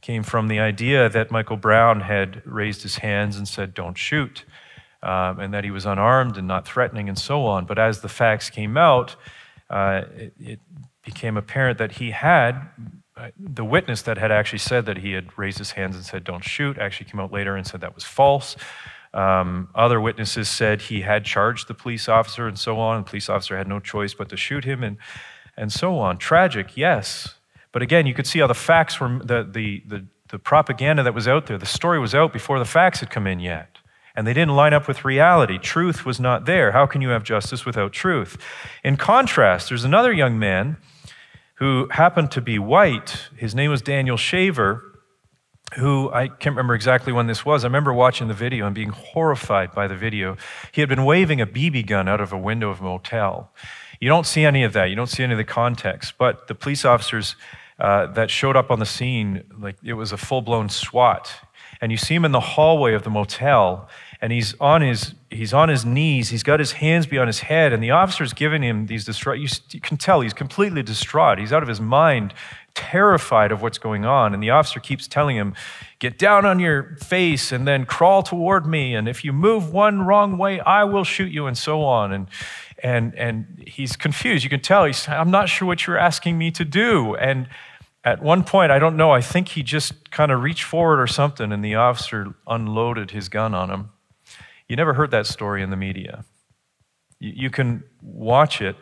came 0.01 0.23
from 0.23 0.49
the 0.49 0.59
idea 0.59 1.09
that 1.11 1.31
Michael 1.31 1.59
Brown 1.59 2.01
had 2.01 2.43
raised 2.47 2.83
his 2.83 2.97
hands 2.99 3.37
and 3.37 3.47
said, 3.47 3.75
don't 3.75 3.99
shoot, 3.99 4.45
um, 5.03 5.41
and 5.41 5.53
that 5.53 5.65
he 5.65 5.71
was 5.71 5.85
unarmed 5.85 6.39
and 6.39 6.49
not 6.49 6.67
threatening 6.67 7.09
and 7.09 7.19
so 7.19 7.45
on. 7.45 7.67
But 7.67 7.79
as 7.79 8.01
the 8.01 8.09
facts 8.09 8.49
came 8.49 8.79
out, 8.79 9.17
uh, 9.69 10.05
it, 10.17 10.33
it 10.41 10.61
became 11.05 11.37
apparent 11.37 11.79
that 11.79 11.93
he 11.93 12.13
had 12.13 12.71
uh, 13.19 13.31
the 13.37 13.65
witness 13.65 14.03
that 14.03 14.17
had 14.17 14.31
actually 14.31 14.61
said 14.61 14.87
that 14.87 14.99
he 14.99 15.13
had 15.13 15.37
raised 15.37 15.59
his 15.59 15.73
hands 15.73 15.97
and 15.97 16.05
said, 16.05 16.23
Don't 16.23 16.45
shoot, 16.45 16.79
actually 16.79 17.11
came 17.11 17.19
out 17.19 17.33
later 17.33 17.57
and 17.57 17.67
said 17.67 17.81
that 17.81 17.95
was 17.95 18.05
false. 18.05 18.57
Um, 19.15 19.69
other 19.75 20.01
witnesses 20.01 20.49
said 20.49 20.83
he 20.83 21.01
had 21.01 21.25
charged 21.25 21.69
the 21.69 21.75
police 21.75 22.09
officer 22.09 22.47
and 22.47 22.59
so 22.59 22.79
on. 22.79 23.03
The 23.03 23.09
police 23.09 23.29
officer 23.29 23.57
had 23.57 23.67
no 23.67 23.81
choice 23.81 24.15
but 24.15 24.29
to 24.29 24.37
shoot 24.37 24.65
him 24.65 24.83
and, 24.83 24.99
and 25.57 25.73
so 25.73 25.99
on. 25.99 26.19
Tragic, 26.19 26.77
yes. 26.77 27.37
But 27.73 27.83
again, 27.83 28.07
you 28.07 28.15
could 28.15 28.27
see 28.27 28.39
how 28.39 28.47
the 28.47 28.55
facts 28.55 29.01
were, 29.01 29.19
the, 29.23 29.49
the, 29.51 29.83
the, 29.87 30.07
the 30.29 30.39
propaganda 30.39 31.03
that 31.03 31.15
was 31.15 31.27
out 31.27 31.47
there, 31.47 31.59
the 31.59 31.67
story 31.67 31.99
was 31.99 32.15
out 32.15 32.33
before 32.33 32.59
the 32.59 32.65
facts 32.65 33.01
had 33.01 33.11
come 33.11 33.27
in 33.27 33.41
yet. 33.41 33.79
And 34.15 34.27
they 34.27 34.35
didn't 34.35 34.57
line 34.57 34.75
up 34.75 34.89
with 34.89 35.05
reality. 35.05 35.59
Truth 35.59 36.05
was 36.05 36.19
not 36.19 36.45
there. 36.45 36.73
How 36.73 36.87
can 36.87 37.01
you 37.03 37.11
have 37.11 37.23
justice 37.23 37.65
without 37.65 37.93
truth? 37.93 38.37
In 38.83 38.97
contrast, 38.97 39.69
there's 39.69 39.85
another 39.85 40.13
young 40.13 40.39
man 40.39 40.77
who 41.55 41.89
happened 41.93 42.31
to 42.33 42.41
be 42.41 42.59
white. 42.59 43.29
His 43.37 43.55
name 43.55 43.71
was 43.71 43.81
Daniel 43.81 44.17
Shaver 44.17 44.98
who 45.75 46.11
I 46.13 46.29
can't 46.29 46.57
remember 46.57 46.75
exactly 46.75 47.13
when 47.13 47.27
this 47.27 47.45
was. 47.45 47.65
I 47.65 47.67
remember 47.69 47.93
watching 47.93 48.29
the 48.29 48.35
video 48.35 48.67
and 48.67 48.75
being 48.75 48.91
horrified 48.91 49.73
by 49.73 49.87
the 49.87 49.97
video. 49.97 50.37
He 50.73 50.81
had 50.81 50.89
been 50.89 51.05
waving 51.05 51.41
a 51.41 51.47
BB 51.47 51.87
gun 51.87 52.09
out 52.09 52.21
of 52.21 52.33
a 52.33 52.39
window 52.39 52.71
of 52.71 52.81
a 52.81 52.85
motel. 52.85 53.53
You 54.01 54.09
don't 54.09 54.27
see 54.27 54.45
any 54.45 54.63
of 54.65 54.73
that. 54.73 54.91
You 54.91 54.97
don't 54.97 55.09
see 55.09 55.23
any 55.23 55.33
of 55.33 55.39
the 55.39 55.45
context. 55.45 56.15
But 56.19 56.47
the 56.47 56.55
police 56.55 56.85
officers 56.85 57.37
uh, 57.79 58.07
that 58.09 58.31
showed 58.31 58.57
up 58.57 58.71
on 58.71 58.79
the 58.79 58.87
scene, 58.87 59.45
like 59.59 59.77
it 59.85 59.95
was 59.95 60.13
a 60.13 60.17
full 60.17 60.43
blown 60.43 60.69
SWAT. 60.69 61.33
And 61.81 61.93
you 61.93 61.99
see 61.99 62.15
him 62.15 62.25
in 62.25 62.33
the 62.33 62.41
hallway 62.41 62.95
of 62.95 63.05
the 63.05 63.11
motel, 63.11 63.89
and 64.21 64.33
he's 64.33 64.55
on 64.59 64.83
his 64.83 65.15
he's 65.31 65.53
on 65.53 65.69
his 65.69 65.85
knees. 65.85 66.29
He's 66.31 66.43
got 66.43 66.59
his 66.59 66.73
hands 66.73 67.07
behind 67.07 67.29
his 67.29 67.41
head, 67.41 67.73
and 67.73 67.81
the 67.81 67.93
officer's 67.93 68.33
giving 68.33 68.63
him 68.63 68.87
these 68.87 69.05
distraught. 69.05 69.39
You, 69.39 69.49
you 69.71 69.81
can 69.81 69.97
tell 69.97 70.21
he's 70.21 70.33
completely 70.33 70.83
distraught. 70.83 71.39
He's 71.39 71.53
out 71.53 71.63
of 71.63 71.69
his 71.69 71.81
mind, 71.81 72.35
terrified 72.79 73.51
of 73.51 73.61
what's 73.61 73.79
going 73.79 74.05
on. 74.05 74.33
And 74.33 74.41
the 74.41 74.51
officer 74.51 74.79
keeps 74.79 75.09
telling 75.09 75.37
him, 75.37 75.55
Get 75.99 76.17
down 76.17 76.47
on 76.47 76.61
your 76.61 76.97
face 76.99 77.51
and 77.51 77.67
then 77.67 77.85
crawl 77.85 78.23
toward 78.23 78.67
me. 78.67 78.95
And 78.95 79.09
if 79.09 79.25
you 79.25 79.33
move 79.33 79.73
one 79.73 80.03
wrong 80.03 80.39
way, 80.39 80.61
I 80.61 80.85
will 80.85 81.03
shoot 81.03 81.33
you, 81.33 81.47
and 81.47 81.59
so 81.59 81.83
on. 81.83 82.13
And, 82.13 82.29
and, 82.81 83.15
and 83.17 83.65
he's 83.67 83.97
confused. 83.97 84.45
You 84.45 84.51
can 84.51 84.61
tell 84.61 84.85
he's, 84.85 85.09
I'm 85.09 85.33
not 85.33 85.49
sure 85.49 85.67
what 85.67 85.89
you're 85.89 85.99
asking 85.99 86.39
me 86.39 86.53
to 86.53 86.65
do. 86.65 87.17
And 87.17 87.49
at 88.05 88.23
one 88.23 88.45
point, 88.45 88.71
I 88.71 88.79
don't 88.79 88.97
know, 88.97 89.11
I 89.11 89.21
think 89.21 89.49
he 89.49 89.65
just 89.65 90.13
kind 90.13 90.31
of 90.31 90.41
reached 90.41 90.63
forward 90.63 91.01
or 91.01 91.09
something, 91.09 91.51
and 91.51 91.65
the 91.65 91.75
officer 91.75 92.35
unloaded 92.47 93.11
his 93.11 93.29
gun 93.29 93.53
on 93.53 93.71
him. 93.71 93.91
You 94.69 94.77
never 94.77 94.95
heard 94.95 95.11
that 95.11 95.27
story 95.27 95.63
in 95.63 95.71
the 95.71 95.77
media. 95.77 96.25
You, 97.19 97.33
you 97.35 97.51
can 97.51 97.83
watch 98.01 98.63
it. 98.63 98.77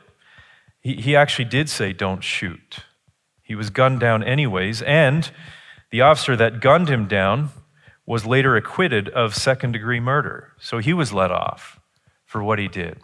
He, 0.81 0.97
he 0.97 1.17
actually 1.17 1.47
did 1.47 1.71
say, 1.71 1.95
Don't 1.95 2.23
shoot. 2.23 2.81
He 3.47 3.55
was 3.55 3.71
gunned 3.71 4.01
down 4.01 4.25
anyways, 4.25 4.83
and 4.83 5.31
the 5.93 6.01
officer 6.01 6.35
that 6.35 6.61
gunned 6.61 6.89
him 6.89 7.07
down 7.07 7.51
was 8.05 8.27
later 8.27 8.57
acquitted 8.57 9.09
of 9.11 9.37
second 9.37 9.71
degree 9.71 10.01
murder. 10.01 10.53
So 10.59 10.79
he 10.79 10.93
was 10.93 11.13
let 11.13 11.31
off 11.31 11.79
for 12.25 12.43
what 12.43 12.59
he 12.59 12.67
did, 12.67 12.99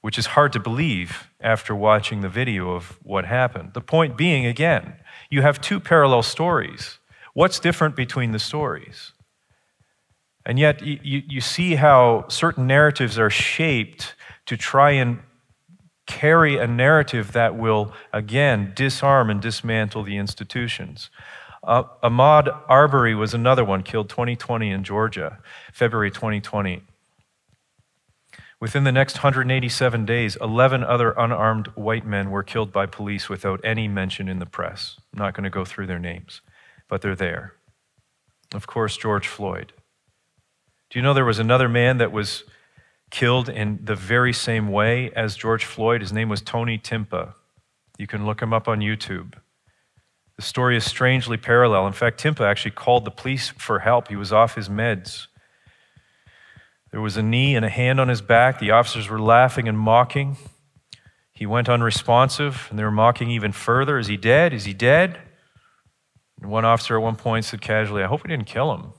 which 0.00 0.16
is 0.16 0.28
hard 0.28 0.54
to 0.54 0.58
believe 0.58 1.28
after 1.38 1.74
watching 1.74 2.22
the 2.22 2.30
video 2.30 2.70
of 2.70 2.98
what 3.02 3.26
happened. 3.26 3.74
The 3.74 3.82
point 3.82 4.16
being, 4.16 4.46
again, 4.46 4.94
you 5.28 5.42
have 5.42 5.60
two 5.60 5.80
parallel 5.80 6.22
stories. 6.22 6.98
What's 7.34 7.60
different 7.60 7.96
between 7.96 8.32
the 8.32 8.38
stories? 8.38 9.12
And 10.46 10.58
yet, 10.58 10.82
you, 10.82 10.98
you 11.28 11.42
see 11.42 11.74
how 11.74 12.24
certain 12.28 12.66
narratives 12.66 13.18
are 13.18 13.28
shaped 13.28 14.14
to 14.46 14.56
try 14.56 14.92
and 14.92 15.18
carry 16.06 16.56
a 16.56 16.66
narrative 16.66 17.32
that 17.32 17.56
will, 17.56 17.92
again, 18.12 18.72
disarm 18.74 19.30
and 19.30 19.40
dismantle 19.40 20.02
the 20.02 20.16
institutions. 20.16 21.10
Uh, 21.62 21.84
Ahmaud 22.02 22.62
Arbery 22.68 23.14
was 23.14 23.34
another 23.34 23.64
one 23.64 23.82
killed 23.82 24.08
2020 24.08 24.70
in 24.70 24.82
Georgia, 24.82 25.38
February 25.72 26.10
2020. 26.10 26.82
Within 28.60 28.84
the 28.84 28.92
next 28.92 29.16
187 29.16 30.04
days, 30.04 30.36
11 30.36 30.84
other 30.84 31.12
unarmed 31.12 31.68
white 31.68 32.06
men 32.06 32.30
were 32.30 32.42
killed 32.42 32.72
by 32.72 32.86
police 32.86 33.28
without 33.28 33.60
any 33.64 33.88
mention 33.88 34.28
in 34.28 34.38
the 34.38 34.46
press. 34.46 34.96
I'm 35.12 35.18
not 35.18 35.34
going 35.34 35.44
to 35.44 35.50
go 35.50 35.64
through 35.64 35.86
their 35.86 35.98
names, 35.98 36.42
but 36.88 37.00
they're 37.00 37.14
there. 37.14 37.54
Of 38.52 38.66
course, 38.66 38.96
George 38.96 39.28
Floyd. 39.28 39.72
Do 40.90 40.98
you 40.98 41.02
know 41.02 41.14
there 41.14 41.24
was 41.24 41.38
another 41.38 41.68
man 41.68 41.98
that 41.98 42.12
was 42.12 42.44
killed 43.10 43.48
in 43.48 43.80
the 43.84 43.94
very 43.94 44.32
same 44.32 44.68
way 44.68 45.10
as 45.12 45.36
George 45.36 45.64
Floyd? 45.64 46.00
His 46.00 46.12
name 46.12 46.28
was 46.28 46.40
Tony 46.40 46.78
Timpa. 46.78 47.34
You 47.98 48.06
can 48.06 48.24
look 48.24 48.40
him 48.40 48.52
up 48.52 48.68
on 48.68 48.80
YouTube. 48.80 49.34
The 50.36 50.42
story 50.42 50.76
is 50.76 50.84
strangely 50.84 51.36
parallel. 51.36 51.86
In 51.86 51.92
fact, 51.92 52.22
Timpa 52.22 52.40
actually 52.40 52.70
called 52.70 53.04
the 53.04 53.10
police 53.10 53.50
for 53.50 53.80
help. 53.80 54.08
He 54.08 54.16
was 54.16 54.32
off 54.32 54.54
his 54.54 54.70
meds. 54.70 55.26
There 56.92 57.00
was 57.00 57.16
a 57.16 57.22
knee 57.22 57.54
and 57.54 57.64
a 57.64 57.68
hand 57.68 58.00
on 58.00 58.08
his 58.08 58.22
back. 58.22 58.58
The 58.58 58.70
officers 58.70 59.08
were 59.08 59.20
laughing 59.20 59.68
and 59.68 59.78
mocking. 59.78 60.36
He 61.30 61.46
went 61.46 61.68
unresponsive, 61.68 62.66
and 62.70 62.78
they 62.78 62.84
were 62.84 62.90
mocking 62.90 63.30
even 63.30 63.52
further. 63.52 63.98
Is 63.98 64.06
he 64.06 64.16
dead? 64.16 64.52
Is 64.52 64.64
he 64.64 64.72
dead? 64.72 65.18
And 66.40 66.50
one 66.50 66.64
officer 66.64 66.96
at 66.96 67.02
one 67.02 67.16
point 67.16 67.44
said 67.44 67.60
casually, 67.60 68.02
I 68.02 68.06
hope 68.06 68.24
we 68.24 68.28
didn't 68.28 68.46
kill 68.46 68.74
him. 68.74 68.92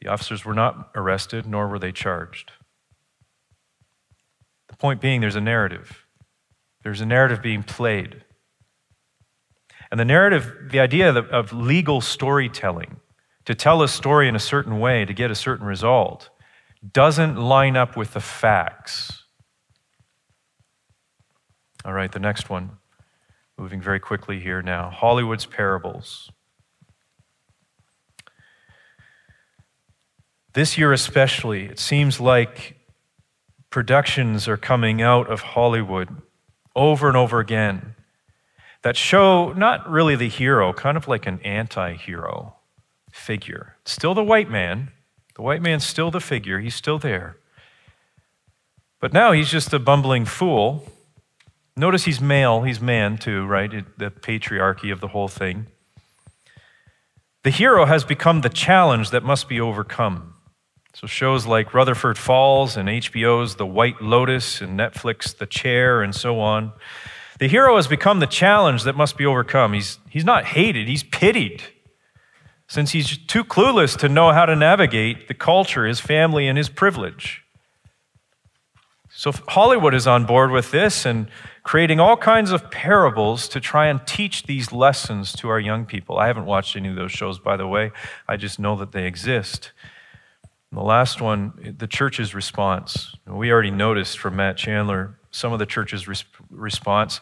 The 0.00 0.08
officers 0.08 0.44
were 0.44 0.54
not 0.54 0.90
arrested, 0.94 1.46
nor 1.46 1.68
were 1.68 1.78
they 1.78 1.92
charged. 1.92 2.52
The 4.68 4.76
point 4.76 5.00
being, 5.00 5.20
there's 5.20 5.36
a 5.36 5.40
narrative. 5.40 6.06
There's 6.82 7.00
a 7.00 7.06
narrative 7.06 7.42
being 7.42 7.62
played. 7.62 8.24
And 9.90 9.98
the 9.98 10.04
narrative, 10.04 10.70
the 10.70 10.80
idea 10.80 11.14
of 11.14 11.52
legal 11.52 12.00
storytelling, 12.00 13.00
to 13.44 13.54
tell 13.54 13.82
a 13.82 13.88
story 13.88 14.28
in 14.28 14.34
a 14.34 14.40
certain 14.40 14.80
way 14.80 15.04
to 15.04 15.14
get 15.14 15.30
a 15.30 15.34
certain 15.34 15.66
result, 15.66 16.30
doesn't 16.92 17.36
line 17.36 17.76
up 17.76 17.96
with 17.96 18.12
the 18.12 18.20
facts. 18.20 19.24
All 21.84 21.92
right, 21.92 22.10
the 22.10 22.18
next 22.18 22.50
one. 22.50 22.78
Moving 23.56 23.80
very 23.80 24.00
quickly 24.00 24.40
here 24.40 24.60
now 24.60 24.90
Hollywood's 24.90 25.46
parables. 25.46 26.30
This 30.56 30.78
year, 30.78 30.90
especially, 30.94 31.66
it 31.66 31.78
seems 31.78 32.18
like 32.18 32.78
productions 33.68 34.48
are 34.48 34.56
coming 34.56 35.02
out 35.02 35.28
of 35.30 35.42
Hollywood 35.42 36.08
over 36.74 37.08
and 37.08 37.16
over 37.16 37.40
again 37.40 37.94
that 38.80 38.96
show 38.96 39.52
not 39.52 39.86
really 39.86 40.16
the 40.16 40.30
hero, 40.30 40.72
kind 40.72 40.96
of 40.96 41.08
like 41.08 41.26
an 41.26 41.40
anti 41.40 41.92
hero 41.92 42.56
figure. 43.12 43.76
Still 43.84 44.14
the 44.14 44.24
white 44.24 44.48
man. 44.48 44.92
The 45.34 45.42
white 45.42 45.60
man's 45.60 45.84
still 45.84 46.10
the 46.10 46.20
figure, 46.20 46.58
he's 46.58 46.74
still 46.74 46.98
there. 46.98 47.36
But 48.98 49.12
now 49.12 49.32
he's 49.32 49.50
just 49.50 49.74
a 49.74 49.78
bumbling 49.78 50.24
fool. 50.24 50.90
Notice 51.76 52.06
he's 52.06 52.22
male, 52.22 52.62
he's 52.62 52.80
man 52.80 53.18
too, 53.18 53.44
right? 53.44 53.70
The 53.98 54.10
patriarchy 54.10 54.90
of 54.90 55.02
the 55.02 55.08
whole 55.08 55.28
thing. 55.28 55.66
The 57.42 57.50
hero 57.50 57.84
has 57.84 58.04
become 58.04 58.40
the 58.40 58.48
challenge 58.48 59.10
that 59.10 59.22
must 59.22 59.50
be 59.50 59.60
overcome. 59.60 60.32
So 60.98 61.06
shows 61.06 61.44
like 61.44 61.74
Rutherford 61.74 62.16
Falls 62.16 62.74
and 62.74 62.88
HBO's 62.88 63.56
The 63.56 63.66
White 63.66 64.00
Lotus 64.00 64.62
and 64.62 64.80
Netflix 64.80 65.36
The 65.36 65.44
Chair 65.44 66.00
and 66.00 66.14
so 66.14 66.40
on. 66.40 66.72
The 67.38 67.48
hero 67.48 67.76
has 67.76 67.86
become 67.86 68.18
the 68.20 68.26
challenge 68.26 68.84
that 68.84 68.96
must 68.96 69.18
be 69.18 69.26
overcome. 69.26 69.74
He's, 69.74 69.98
he's 70.08 70.24
not 70.24 70.46
hated, 70.46 70.88
he's 70.88 71.02
pitied. 71.02 71.62
Since 72.66 72.92
he's 72.92 73.18
too 73.18 73.44
clueless 73.44 73.94
to 73.98 74.08
know 74.08 74.32
how 74.32 74.46
to 74.46 74.56
navigate 74.56 75.28
the 75.28 75.34
culture, 75.34 75.84
his 75.84 76.00
family, 76.00 76.48
and 76.48 76.56
his 76.56 76.70
privilege. 76.70 77.44
So 79.10 79.32
Hollywood 79.48 79.92
is 79.92 80.06
on 80.06 80.24
board 80.24 80.50
with 80.50 80.70
this 80.70 81.04
and 81.04 81.28
creating 81.62 82.00
all 82.00 82.16
kinds 82.16 82.52
of 82.52 82.70
parables 82.70 83.48
to 83.48 83.60
try 83.60 83.88
and 83.88 84.00
teach 84.06 84.44
these 84.44 84.72
lessons 84.72 85.34
to 85.34 85.50
our 85.50 85.60
young 85.60 85.84
people. 85.84 86.16
I 86.16 86.28
haven't 86.28 86.46
watched 86.46 86.74
any 86.74 86.88
of 86.88 86.96
those 86.96 87.12
shows, 87.12 87.38
by 87.38 87.58
the 87.58 87.66
way. 87.66 87.92
I 88.26 88.38
just 88.38 88.58
know 88.58 88.76
that 88.76 88.92
they 88.92 89.06
exist. 89.06 89.72
And 90.70 90.78
the 90.78 90.84
last 90.84 91.20
one, 91.20 91.76
the 91.78 91.86
church's 91.86 92.34
response. 92.34 93.14
We 93.26 93.50
already 93.50 93.70
noticed 93.70 94.18
from 94.18 94.36
Matt 94.36 94.56
Chandler 94.56 95.18
some 95.30 95.52
of 95.52 95.58
the 95.58 95.66
church's 95.66 96.08
res- 96.08 96.24
response. 96.50 97.20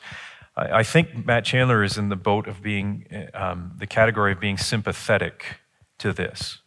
I, 0.57 0.79
I, 0.79 0.83
think 0.83 1.27
Matt 1.27 1.45
Chandler 1.45 1.83
is 1.83 1.99
in 1.99 2.09
the 2.09 2.17
boat 2.17 2.47
of 2.47 2.63
being, 2.63 3.07
um, 3.35 3.73
the 3.79 3.87
category 3.87 4.33
of 4.33 4.41
being 4.41 4.57
sympathetic 4.57 5.59
to 5.99 6.13
this, 6.13 6.61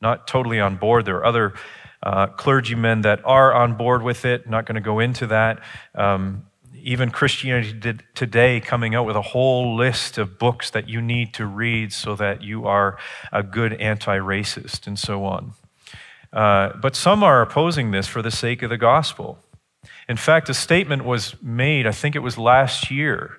not 0.00 0.26
totally 0.26 0.60
on 0.60 0.76
board. 0.76 1.04
There 1.04 1.16
are 1.16 1.24
other 1.24 1.54
uh, 2.02 2.28
clergymen 2.28 3.02
that 3.02 3.20
are 3.24 3.52
on 3.52 3.76
board 3.76 4.02
with 4.02 4.24
it, 4.24 4.48
not 4.48 4.66
going 4.66 4.76
to 4.76 4.80
go 4.80 4.98
into 4.98 5.26
that. 5.28 5.60
Um, 5.94 6.44
even 6.74 7.10
Christianity 7.10 7.98
Today 8.14 8.60
coming 8.60 8.94
out 8.94 9.04
with 9.04 9.16
a 9.16 9.22
whole 9.22 9.76
list 9.76 10.16
of 10.16 10.38
books 10.38 10.70
that 10.70 10.88
you 10.88 11.02
need 11.02 11.34
to 11.34 11.44
read 11.44 11.92
so 11.92 12.14
that 12.16 12.42
you 12.42 12.66
are 12.66 12.98
a 13.32 13.42
good 13.42 13.74
anti 13.74 14.16
racist 14.16 14.86
and 14.86 14.98
so 14.98 15.24
on. 15.24 15.52
Uh, 16.32 16.70
but 16.80 16.94
some 16.94 17.22
are 17.22 17.40
opposing 17.40 17.90
this 17.90 18.06
for 18.06 18.22
the 18.22 18.30
sake 18.30 18.62
of 18.62 18.70
the 18.70 18.76
gospel. 18.76 19.38
In 20.08 20.16
fact, 20.16 20.48
a 20.48 20.54
statement 20.54 21.04
was 21.04 21.34
made, 21.42 21.86
I 21.86 21.92
think 21.92 22.16
it 22.16 22.20
was 22.20 22.36
last 22.38 22.90
year, 22.90 23.38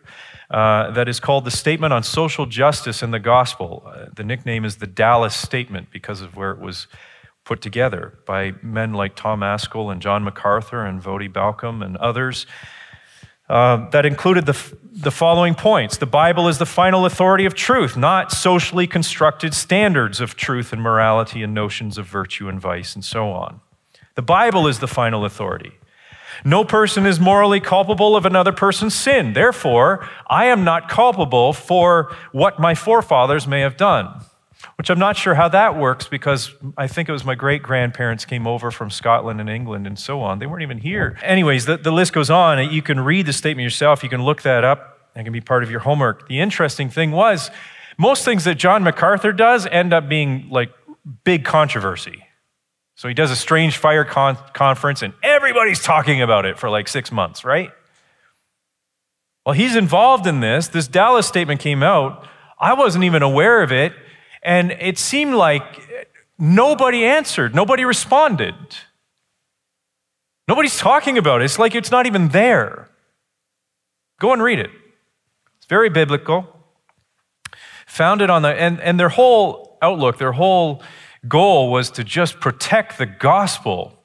uh, 0.50 0.90
that 0.92 1.08
is 1.08 1.20
called 1.20 1.46
the 1.46 1.52
Statement 1.52 1.94
on 1.94 2.02
Social 2.02 2.46
Justice 2.48 3.04
in 3.04 3.12
the 3.12 3.20
Gospel. 3.20 3.84
Uh, 3.86 4.06
the 4.16 4.24
nickname 4.24 4.66
is 4.66 4.78
the 4.78 4.88
Dallas 4.88 5.36
Statement 5.36 5.90
because 5.92 6.22
of 6.22 6.36
where 6.36 6.52
it 6.52 6.60
was 6.60 6.88
put 7.46 7.62
together 7.62 8.18
by 8.26 8.54
men 8.64 8.94
like 8.94 9.16
Tom 9.16 9.42
Ascol 9.42 9.92
and 9.92 10.02
John 10.02 10.24
MacArthur 10.24 10.86
and 10.86 11.02
Voddie 11.02 11.32
Baucham 11.32 11.86
and 11.86 11.98
others. 11.98 12.48
Uh, 13.50 13.89
that 13.89 14.06
included 14.06 14.45
the, 14.45 14.74
the 14.91 15.10
following 15.10 15.56
points 15.56 15.97
The 15.97 16.06
Bible 16.06 16.47
is 16.47 16.60
the 16.60 16.68
final 16.68 17.06
authority 17.06 17.45
of 17.45 17.56
truth, 17.56 17.97
not 17.97 18.32
socially 18.32 18.86
constructed 18.86 19.56
standards 19.56 20.22
of 20.22 20.36
truth 20.36 20.72
and 20.72 20.82
morality 20.82 21.41
and 21.41 21.54
notions 21.54 21.97
of 21.97 22.06
virtue 22.06 22.47
and 22.47 22.62
vice 22.62 22.93
and 22.93 23.04
so 23.04 23.32
on. 23.32 23.62
The 24.14 24.22
Bible 24.22 24.68
is 24.68 24.80
the 24.80 24.88
final 24.88 25.26
authority. 25.26 25.72
No 26.45 26.64
person 26.64 27.06
is 27.06 27.20
morally 27.20 27.60
culpable 27.60 28.16
of 28.16 28.26
another 28.26 28.52
person's 28.52 28.93
sin. 28.93 29.34
Therefore, 29.34 30.08
I 30.30 30.45
am 30.45 30.64
not 30.64 30.88
culpable 30.88 31.52
for 31.52 32.16
what 32.32 32.60
my 32.60 32.76
forefathers 32.76 33.47
may 33.47 33.62
have 33.62 33.78
done 33.78 34.22
which 34.80 34.90
I'm 34.90 34.98
not 34.98 35.18
sure 35.18 35.36
how 35.36 35.50
that 35.50 35.76
works 35.76 36.08
because 36.08 36.56
I 36.78 36.88
think 36.88 37.10
it 37.10 37.12
was 37.12 37.26
my 37.26 37.36
great 37.36 37.62
grandparents 37.62 38.24
came 38.24 38.48
over 38.48 38.72
from 38.72 38.90
Scotland 38.90 39.42
and 39.42 39.50
England 39.50 39.86
and 39.86 40.00
so 40.00 40.22
on. 40.22 40.40
They 40.40 40.46
weren't 40.46 40.62
even 40.62 40.78
here. 40.78 41.20
Anyways, 41.22 41.66
the, 41.66 41.76
the 41.76 41.92
list 41.92 42.14
goes 42.14 42.30
on. 42.30 42.72
You 42.72 42.82
can 42.82 43.02
read 43.02 43.26
the 43.26 43.34
statement 43.34 43.66
yourself, 43.66 44.04
you 44.04 44.10
can 44.10 44.24
look 44.24 44.44
that 44.44 44.64
up, 44.64 45.12
that 45.16 45.26
can 45.26 45.34
be 45.34 45.42
part 45.42 45.64
of 45.64 45.70
your 45.70 45.82
homework. 45.82 46.30
The 46.30 46.40
interesting 46.40 46.90
thing 46.90 47.12
was, 47.12 47.52
most 47.98 48.24
things 48.24 48.46
that 48.46 48.56
John 48.56 48.84
MacArthur 48.84 49.34
does 49.34 49.66
end 49.66 49.92
up 49.92 50.08
being 50.08 50.48
like 50.50 50.72
big 51.26 51.44
controversy. 51.44 52.24
So 52.96 53.10
he 53.10 53.14
does 53.14 53.32
a 53.32 53.36
strange 53.36 53.76
fire 53.76 54.06
con- 54.06 54.38
conference 54.54 55.02
and 55.02 55.14
everybody's 55.22 55.84
talking 55.84 56.22
about 56.22 56.46
it 56.46 56.58
for 56.58 56.70
like 56.70 56.88
six 56.88 57.12
months, 57.12 57.44
right? 57.44 57.72
Well, 59.46 59.56
he's 59.56 59.76
involved 59.76 60.26
in 60.26 60.40
this. 60.40 60.70
This 60.70 60.88
Dallas 60.88 61.28
statement 61.28 61.60
came 61.60 61.84
out. 61.84 62.26
I 62.58 62.76
wasn't 62.76 63.04
even 63.04 63.24
aware 63.24 63.62
of 63.62 63.74
it. 63.74 63.92
And 64.42 64.72
it 64.72 64.98
seemed 64.98 65.36
like 65.36 65.64
nobody 66.38 67.06
answered, 67.06 67.54
nobody 67.54 67.84
responded. 67.86 68.56
Nobody's 70.48 70.78
talking 70.78 71.18
about 71.18 71.42
it. 71.42 71.46
It's 71.46 71.60
like 71.60 71.76
it's 71.76 71.92
not 71.92 72.06
even 72.06 72.30
there. 72.30 72.90
Go 74.20 74.34
and 74.34 74.42
read 74.42 74.60
it. 74.60 74.72
It's 75.58 75.68
very 75.68 75.90
biblical. 75.90 76.48
Founded 77.86 78.30
on 78.30 78.42
the, 78.42 78.50
and, 78.50 78.80
and 78.82 79.00
their 79.00 79.10
whole 79.10 79.78
outlook, 79.82 80.18
their 80.18 80.32
whole 80.32 80.84
goal 81.28 81.72
was 81.72 81.92
to 81.92 82.04
just 82.04 82.40
protect 82.40 82.98
the 82.98 83.06
gospel 83.06 84.04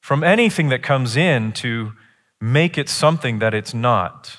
from 0.00 0.22
anything 0.22 0.68
that 0.68 0.82
comes 0.82 1.16
in 1.16 1.52
to 1.52 1.92
make 2.40 2.76
it 2.76 2.88
something 2.88 3.38
that 3.38 3.54
it's 3.54 3.72
not? 3.72 4.36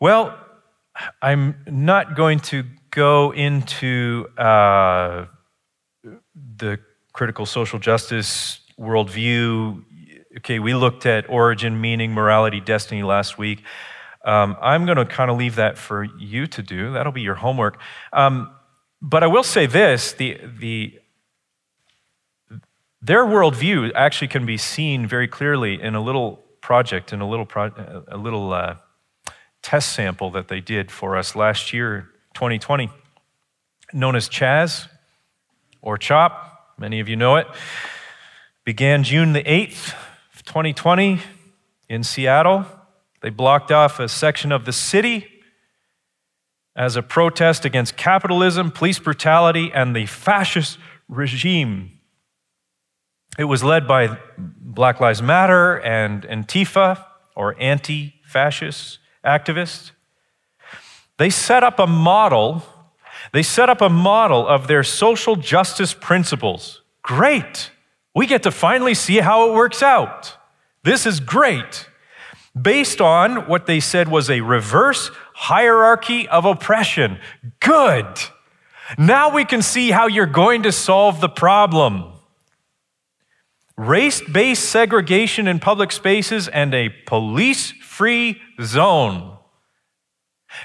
Well, 0.00 0.38
I'm 1.20 1.56
not 1.66 2.16
going 2.16 2.40
to 2.40 2.64
go 2.90 3.32
into 3.32 4.28
uh, 4.36 5.26
the 6.56 6.78
critical 7.12 7.46
social 7.46 7.78
justice 7.78 8.60
worldview. 8.78 9.82
Okay, 10.38 10.58
we 10.58 10.74
looked 10.74 11.06
at 11.06 11.28
origin, 11.28 11.80
meaning, 11.80 12.12
morality, 12.12 12.60
destiny 12.60 13.02
last 13.02 13.38
week. 13.38 13.62
Um, 14.24 14.56
I'm 14.60 14.84
going 14.84 14.98
to 14.98 15.06
kind 15.06 15.30
of 15.30 15.36
leave 15.36 15.56
that 15.56 15.78
for 15.78 16.04
you 16.04 16.46
to 16.48 16.62
do. 16.62 16.92
That'll 16.92 17.12
be 17.12 17.22
your 17.22 17.34
homework. 17.36 17.80
Um, 18.12 18.50
but 19.00 19.22
I 19.22 19.26
will 19.26 19.44
say 19.44 19.66
this 19.66 20.12
the, 20.12 20.40
the, 20.58 20.98
their 23.00 23.24
worldview 23.24 23.92
actually 23.94 24.28
can 24.28 24.44
be 24.44 24.56
seen 24.56 25.06
very 25.06 25.28
clearly 25.28 25.80
in 25.80 25.94
a 25.94 26.00
little 26.00 26.44
project, 26.60 27.12
in 27.12 27.20
a 27.20 27.28
little, 27.28 27.46
pro, 27.46 27.70
a 28.08 28.16
little 28.16 28.52
uh, 28.52 28.76
test 29.62 29.92
sample 29.92 30.30
that 30.32 30.48
they 30.48 30.60
did 30.60 30.90
for 30.90 31.16
us 31.16 31.34
last 31.34 31.72
year, 31.72 32.10
2020, 32.38 32.88
known 33.92 34.14
as 34.14 34.28
CHAZ 34.28 34.86
or 35.82 35.98
CHOP. 35.98 36.76
Many 36.78 37.00
of 37.00 37.08
you 37.08 37.16
know 37.16 37.34
it. 37.34 37.48
Began 38.64 39.02
June 39.02 39.32
the 39.32 39.42
8th, 39.42 39.92
2020, 40.44 41.18
in 41.88 42.04
Seattle. 42.04 42.64
They 43.22 43.30
blocked 43.30 43.72
off 43.72 43.98
a 43.98 44.08
section 44.08 44.52
of 44.52 44.66
the 44.66 44.72
city 44.72 45.26
as 46.76 46.94
a 46.94 47.02
protest 47.02 47.64
against 47.64 47.96
capitalism, 47.96 48.70
police 48.70 49.00
brutality, 49.00 49.72
and 49.74 49.96
the 49.96 50.06
fascist 50.06 50.78
regime. 51.08 51.98
It 53.36 53.46
was 53.46 53.64
led 53.64 53.88
by 53.88 54.16
Black 54.38 55.00
Lives 55.00 55.20
Matter 55.20 55.80
and 55.80 56.22
Antifa, 56.22 57.04
or 57.34 57.56
anti 57.58 58.14
fascist 58.24 59.00
activists. 59.24 59.90
They 61.18 61.30
set 61.30 61.62
up 61.62 61.78
a 61.78 61.86
model, 61.86 62.62
they 63.32 63.42
set 63.42 63.68
up 63.68 63.80
a 63.80 63.88
model 63.88 64.46
of 64.46 64.66
their 64.66 64.82
social 64.82 65.36
justice 65.36 65.92
principles. 65.92 66.82
Great. 67.02 67.70
We 68.14 68.26
get 68.26 68.42
to 68.44 68.50
finally 68.50 68.94
see 68.94 69.18
how 69.18 69.50
it 69.50 69.54
works 69.54 69.82
out. 69.82 70.36
This 70.82 71.06
is 71.06 71.20
great 71.20 71.88
based 72.60 73.00
on 73.00 73.46
what 73.46 73.66
they 73.66 73.80
said 73.80 74.08
was 74.08 74.30
a 74.30 74.40
reverse 74.40 75.10
hierarchy 75.34 76.28
of 76.28 76.44
oppression. 76.44 77.18
Good. 77.60 78.06
Now 78.96 79.32
we 79.32 79.44
can 79.44 79.62
see 79.62 79.90
how 79.90 80.06
you're 80.06 80.26
going 80.26 80.62
to 80.62 80.72
solve 80.72 81.20
the 81.20 81.28
problem. 81.28 82.12
Race 83.76 84.20
based 84.20 84.64
segregation 84.64 85.46
in 85.46 85.60
public 85.60 85.92
spaces 85.92 86.48
and 86.48 86.74
a 86.74 86.88
police 87.06 87.70
free 87.70 88.40
zone. 88.60 89.37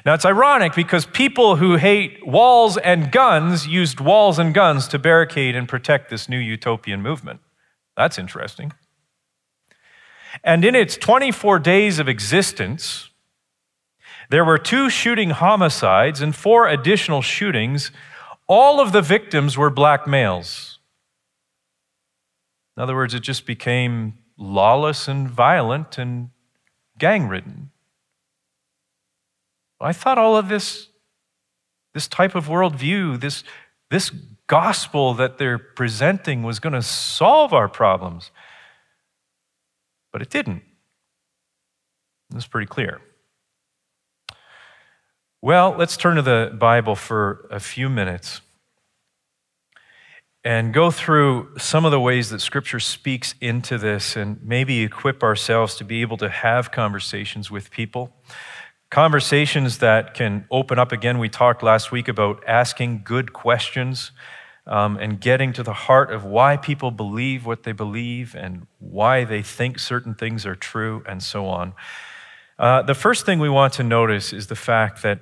Now 0.06 0.14
it's 0.14 0.26
ironic 0.26 0.76
because 0.76 1.06
people 1.06 1.58
who 1.58 1.76
hate 1.76 2.26
walls 2.26 2.78
and 2.78 3.12
guns 3.12 3.68
used 3.68 4.00
walls 4.00 4.40
and 4.40 4.54
guns 4.54 4.88
to 4.90 5.00
barricade 5.00 5.56
and 5.56 5.68
protect 5.68 6.10
this 6.10 6.28
new 6.28 6.38
utopian 6.38 7.02
movement. 7.02 7.40
That's 7.96 8.18
interesting. 8.18 8.74
And 10.44 10.66
in 10.66 10.76
its 10.76 10.98
24 10.98 11.60
days 11.60 12.00
of 12.00 12.08
existence, 12.08 13.10
there 14.30 14.46
were 14.46 14.58
two 14.58 14.90
shooting 14.90 15.32
homicides 15.32 16.22
and 16.22 16.36
four 16.36 16.68
additional 16.68 17.22
shootings. 17.22 17.92
All 18.48 18.80
of 18.80 18.92
the 18.92 19.02
victims 19.02 19.58
were 19.58 19.70
black 19.70 20.08
males. 20.08 20.80
In 22.76 22.82
other 22.82 22.96
words, 22.96 23.14
it 23.14 23.20
just 23.20 23.46
became 23.46 24.18
lawless 24.38 25.08
and 25.08 25.30
violent 25.30 25.98
and 25.98 26.30
gang 26.98 27.28
ridden. 27.28 27.70
I 29.84 29.94
thought 29.94 30.18
all 30.18 30.36
of 30.36 30.50
this, 30.50 30.88
this 31.94 32.08
type 32.08 32.36
of 32.36 32.48
worldview, 32.48 33.20
this, 33.20 33.44
this 33.90 34.12
gospel 34.48 35.14
that 35.16 35.38
they're 35.38 35.60
presenting 35.60 36.44
was 36.44 36.60
going 36.60 36.74
to 36.74 36.82
solve 36.82 37.54
our 37.54 37.68
problems. 37.68 38.32
But 40.12 40.22
it 40.22 40.30
didn't. 40.30 40.64
It's 42.36 42.48
pretty 42.48 42.68
clear. 42.68 43.02
Well, 45.42 45.76
let's 45.78 45.98
turn 45.98 46.16
to 46.16 46.22
the 46.22 46.56
Bible 46.58 46.96
for 46.96 47.48
a 47.52 47.60
few 47.60 47.90
minutes 47.90 48.42
and 50.44 50.74
go 50.74 50.92
through 50.92 51.58
some 51.58 51.86
of 51.86 51.92
the 51.92 52.00
ways 52.00 52.30
that 52.30 52.40
Scripture 52.40 52.80
speaks 52.80 53.36
into 53.40 53.78
this 53.78 54.16
and 54.16 54.42
maybe 54.44 54.84
equip 54.84 55.24
ourselves 55.24 55.76
to 55.76 55.84
be 55.84 56.02
able 56.02 56.18
to 56.18 56.30
have 56.30 56.72
conversations 56.72 57.50
with 57.50 57.72
people. 57.72 58.14
Conversations 58.94 59.80
that 59.80 60.14
can 60.14 60.46
open 60.52 60.78
up 60.78 60.92
again. 60.92 61.18
We 61.18 61.28
talked 61.28 61.64
last 61.64 61.92
week 61.92 62.08
about 62.08 62.44
asking 62.48 63.02
good 63.04 63.34
questions 63.34 64.12
um, 64.68 64.98
and 64.98 65.20
getting 65.20 65.52
to 65.54 65.64
the 65.64 65.74
heart 65.74 66.12
of 66.12 66.26
why 66.26 66.58
people 66.58 66.92
believe 66.92 67.44
what 67.44 67.64
they 67.64 67.72
believe 67.72 68.36
and 68.36 68.68
why 68.78 69.24
they 69.24 69.42
think 69.42 69.80
certain 69.80 70.14
things 70.14 70.46
are 70.46 70.54
true 70.54 71.04
and 71.08 71.24
so 71.24 71.48
on. 71.48 71.74
Uh, 72.60 72.84
the 72.84 72.94
first 72.94 73.26
thing 73.26 73.40
we 73.40 73.50
want 73.50 73.74
to 73.74 73.84
notice 73.84 74.32
is 74.32 74.46
the 74.46 74.56
fact 74.56 75.02
that 75.02 75.22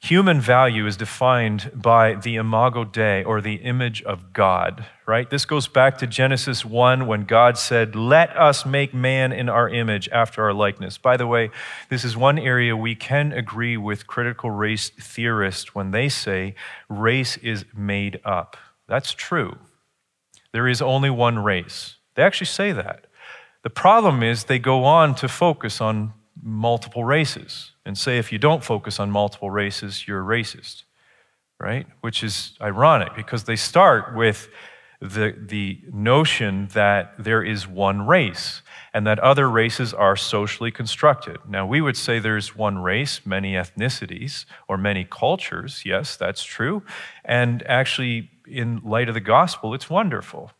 human 0.00 0.40
value 0.40 0.86
is 0.86 0.96
defined 0.96 1.70
by 1.74 2.14
the 2.14 2.36
imago 2.36 2.84
Dei 2.84 3.24
or 3.24 3.40
the 3.40 3.56
image 3.56 4.02
of 4.02 4.32
God, 4.32 4.86
right? 5.06 5.28
This 5.28 5.44
goes 5.44 5.66
back 5.66 5.98
to 5.98 6.06
Genesis 6.06 6.64
1 6.64 7.06
when 7.06 7.24
God 7.24 7.58
said, 7.58 7.96
Let 7.96 8.36
us 8.36 8.64
make 8.64 8.94
man 8.94 9.32
in 9.32 9.48
our 9.48 9.68
image 9.68 10.08
after 10.10 10.44
our 10.44 10.52
likeness. 10.52 10.98
By 10.98 11.16
the 11.16 11.26
way, 11.26 11.50
this 11.88 12.04
is 12.04 12.16
one 12.16 12.38
area 12.38 12.76
we 12.76 12.94
can 12.94 13.32
agree 13.32 13.76
with 13.76 14.06
critical 14.06 14.50
race 14.50 14.90
theorists 14.90 15.74
when 15.74 15.90
they 15.90 16.08
say 16.08 16.54
race 16.88 17.36
is 17.38 17.64
made 17.76 18.20
up. 18.24 18.56
That's 18.86 19.12
true. 19.12 19.58
There 20.52 20.68
is 20.68 20.80
only 20.80 21.10
one 21.10 21.40
race. 21.40 21.96
They 22.14 22.22
actually 22.22 22.46
say 22.46 22.72
that. 22.72 23.06
The 23.62 23.70
problem 23.70 24.22
is 24.22 24.44
they 24.44 24.58
go 24.58 24.84
on 24.84 25.14
to 25.16 25.28
focus 25.28 25.80
on 25.80 26.14
multiple 26.40 27.04
races 27.04 27.72
and 27.88 27.96
say 27.96 28.18
if 28.18 28.30
you 28.30 28.38
don't 28.38 28.62
focus 28.62 29.00
on 29.00 29.10
multiple 29.10 29.50
races, 29.50 30.06
you're 30.06 30.20
a 30.20 30.38
racist, 30.38 30.84
right? 31.58 31.86
Which 32.02 32.22
is 32.22 32.52
ironic 32.60 33.16
because 33.16 33.44
they 33.44 33.56
start 33.56 34.14
with 34.14 34.50
the, 35.00 35.34
the 35.38 35.80
notion 35.90 36.68
that 36.74 37.14
there 37.18 37.42
is 37.42 37.66
one 37.66 38.06
race 38.06 38.60
and 38.92 39.06
that 39.06 39.18
other 39.20 39.48
races 39.48 39.94
are 39.94 40.16
socially 40.16 40.70
constructed. 40.70 41.38
Now, 41.48 41.64
we 41.64 41.80
would 41.80 41.96
say 41.96 42.18
there's 42.18 42.54
one 42.54 42.76
race, 42.78 43.22
many 43.24 43.54
ethnicities, 43.54 44.44
or 44.68 44.76
many 44.76 45.04
cultures. 45.04 45.82
Yes, 45.86 46.14
that's 46.14 46.44
true. 46.44 46.82
And 47.24 47.62
actually, 47.66 48.30
in 48.46 48.82
light 48.84 49.08
of 49.08 49.14
the 49.14 49.20
gospel, 49.20 49.72
it's 49.72 49.88
wonderful. 49.88 50.52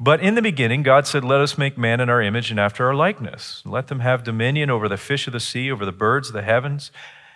But 0.00 0.20
in 0.20 0.36
the 0.36 0.42
beginning, 0.42 0.84
God 0.84 1.08
said, 1.08 1.24
Let 1.24 1.40
us 1.40 1.58
make 1.58 1.76
man 1.76 1.98
in 1.98 2.08
our 2.08 2.22
image 2.22 2.52
and 2.52 2.60
after 2.60 2.86
our 2.86 2.94
likeness. 2.94 3.62
Let 3.66 3.88
them 3.88 3.98
have 3.98 4.22
dominion 4.22 4.70
over 4.70 4.88
the 4.88 4.96
fish 4.96 5.26
of 5.26 5.32
the 5.32 5.40
sea, 5.40 5.72
over 5.72 5.84
the 5.84 5.90
birds 5.90 6.28
of 6.28 6.34
the 6.34 6.42
heavens, 6.42 6.92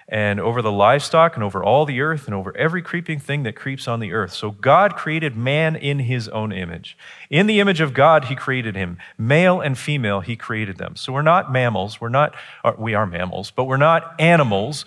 and 0.07 0.39
over 0.39 0.63
the 0.63 0.71
livestock, 0.71 1.35
and 1.35 1.43
over 1.43 1.65
all 1.65 1.85
the 1.85 2.01
earth, 2.01 2.27
and 2.27 2.35
over 2.37 2.57
every 2.57 2.81
creeping 2.81 3.19
thing 3.19 3.43
that 3.43 3.57
creeps 3.57 3.89
on 3.89 3.99
the 3.99 4.13
earth. 4.13 4.33
So 4.33 4.53
God 4.53 4.95
created 4.95 5.37
man 5.37 5.75
in 5.75 6.01
his 6.01 6.29
own 6.29 6.53
image. 6.53 6.97
In 7.31 7.49
the 7.49 7.59
image 7.59 7.81
of 7.81 7.95
God, 7.95 8.27
he 8.27 8.37
created 8.37 8.77
him. 8.77 8.97
Male 9.19 9.61
and 9.61 9.77
female, 9.77 10.21
he 10.21 10.37
created 10.37 10.79
them. 10.79 10.95
So 10.95 11.13
we're 11.13 11.23
not 11.23 11.53
mammals. 11.53 12.01
We're 12.01 12.11
not, 12.11 12.33
uh, 12.63 12.75
we 12.79 12.95
are 12.95 13.07
mammals, 13.07 13.51
but 13.51 13.65
we're 13.65 13.77
not 13.77 14.15
animals. 14.21 14.85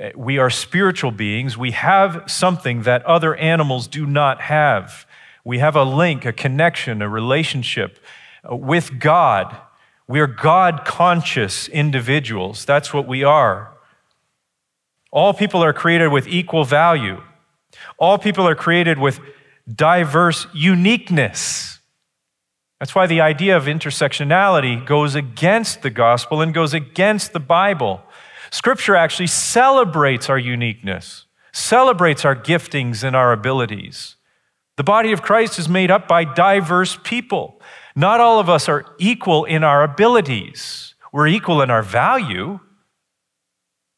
Uh, 0.00 0.08
we 0.16 0.38
are 0.38 0.48
spiritual 0.48 1.10
beings. 1.10 1.58
We 1.58 1.72
have 1.72 2.24
something 2.28 2.84
that 2.84 3.04
other 3.04 3.34
animals 3.34 3.88
do 3.88 4.06
not 4.06 4.40
have. 4.40 5.04
We 5.50 5.58
have 5.58 5.74
a 5.74 5.82
link, 5.82 6.24
a 6.24 6.32
connection, 6.32 7.02
a 7.02 7.08
relationship 7.08 7.98
uh, 8.48 8.54
with 8.54 9.00
God. 9.00 9.56
We 10.06 10.20
are 10.20 10.28
God 10.28 10.84
conscious 10.84 11.66
individuals. 11.66 12.64
That's 12.64 12.94
what 12.94 13.08
we 13.08 13.24
are. 13.24 13.72
All 15.10 15.34
people 15.34 15.64
are 15.64 15.72
created 15.72 16.12
with 16.12 16.28
equal 16.28 16.62
value. 16.62 17.20
All 17.98 18.16
people 18.16 18.46
are 18.46 18.54
created 18.54 19.00
with 19.00 19.18
diverse 19.66 20.46
uniqueness. 20.54 21.80
That's 22.78 22.94
why 22.94 23.08
the 23.08 23.20
idea 23.20 23.56
of 23.56 23.64
intersectionality 23.64 24.86
goes 24.86 25.16
against 25.16 25.82
the 25.82 25.90
gospel 25.90 26.40
and 26.40 26.54
goes 26.54 26.74
against 26.74 27.32
the 27.32 27.40
Bible. 27.40 28.02
Scripture 28.52 28.94
actually 28.94 29.26
celebrates 29.26 30.30
our 30.30 30.38
uniqueness, 30.38 31.26
celebrates 31.50 32.24
our 32.24 32.36
giftings 32.36 33.02
and 33.02 33.16
our 33.16 33.32
abilities. 33.32 34.14
The 34.80 34.84
body 34.84 35.12
of 35.12 35.20
Christ 35.20 35.58
is 35.58 35.68
made 35.68 35.90
up 35.90 36.08
by 36.08 36.24
diverse 36.24 36.96
people. 37.04 37.60
Not 37.94 38.18
all 38.18 38.40
of 38.40 38.48
us 38.48 38.66
are 38.66 38.86
equal 38.98 39.44
in 39.44 39.62
our 39.62 39.82
abilities. 39.82 40.94
We're 41.12 41.26
equal 41.26 41.60
in 41.60 41.68
our 41.68 41.82
value, 41.82 42.60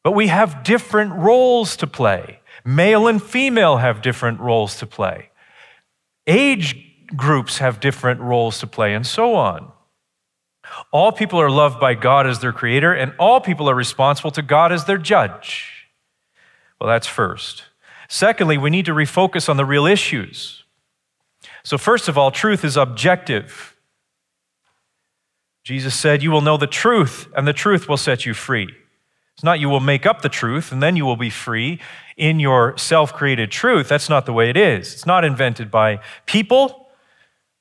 but 0.03 0.11
we 0.11 0.27
have 0.27 0.61
different 0.65 1.13
roles 1.13 1.77
to 1.77 1.87
play. 1.87 2.41
Male 2.65 3.07
and 3.07 3.23
female 3.23 3.77
have 3.77 4.01
different 4.01 4.41
roles 4.41 4.75
to 4.79 4.85
play. 4.85 5.29
Age 6.27 6.75
groups 7.15 7.59
have 7.59 7.79
different 7.79 8.19
roles 8.19 8.59
to 8.59 8.67
play, 8.67 8.93
and 8.93 9.07
so 9.07 9.35
on. 9.35 9.71
All 10.91 11.13
people 11.13 11.39
are 11.39 11.49
loved 11.49 11.79
by 11.79 11.93
God 11.93 12.27
as 12.27 12.39
their 12.39 12.51
creator, 12.51 12.91
and 12.91 13.13
all 13.17 13.39
people 13.39 13.69
are 13.69 13.75
responsible 13.75 14.31
to 14.31 14.41
God 14.41 14.73
as 14.73 14.83
their 14.83 14.97
judge. 14.97 15.87
Well, 16.81 16.89
that's 16.89 17.07
first. 17.07 17.63
Secondly, 18.09 18.57
we 18.57 18.69
need 18.69 18.87
to 18.87 18.93
refocus 18.93 19.47
on 19.47 19.55
the 19.55 19.63
real 19.63 19.85
issues. 19.85 20.59
So, 21.63 21.77
first 21.77 22.07
of 22.07 22.17
all, 22.17 22.31
truth 22.31 22.65
is 22.65 22.75
objective. 22.75 23.75
Jesus 25.63 25.95
said, 25.95 26.21
You 26.21 26.31
will 26.31 26.41
know 26.41 26.57
the 26.57 26.67
truth, 26.67 27.27
and 27.35 27.47
the 27.47 27.53
truth 27.53 27.87
will 27.87 27.97
set 27.97 28.25
you 28.25 28.33
free. 28.33 28.67
It's 29.35 29.43
not 29.43 29.59
you 29.59 29.69
will 29.69 29.79
make 29.79 30.05
up 30.05 30.21
the 30.21 30.29
truth 30.29 30.71
and 30.71 30.81
then 30.81 30.95
you 30.95 31.05
will 31.05 31.15
be 31.15 31.29
free 31.29 31.79
in 32.17 32.39
your 32.39 32.77
self 32.77 33.13
created 33.13 33.51
truth. 33.51 33.87
That's 33.87 34.09
not 34.09 34.25
the 34.25 34.33
way 34.33 34.49
it 34.49 34.57
is. 34.57 34.93
It's 34.93 35.05
not 35.05 35.25
invented 35.25 35.71
by 35.71 35.99
people, 36.25 36.87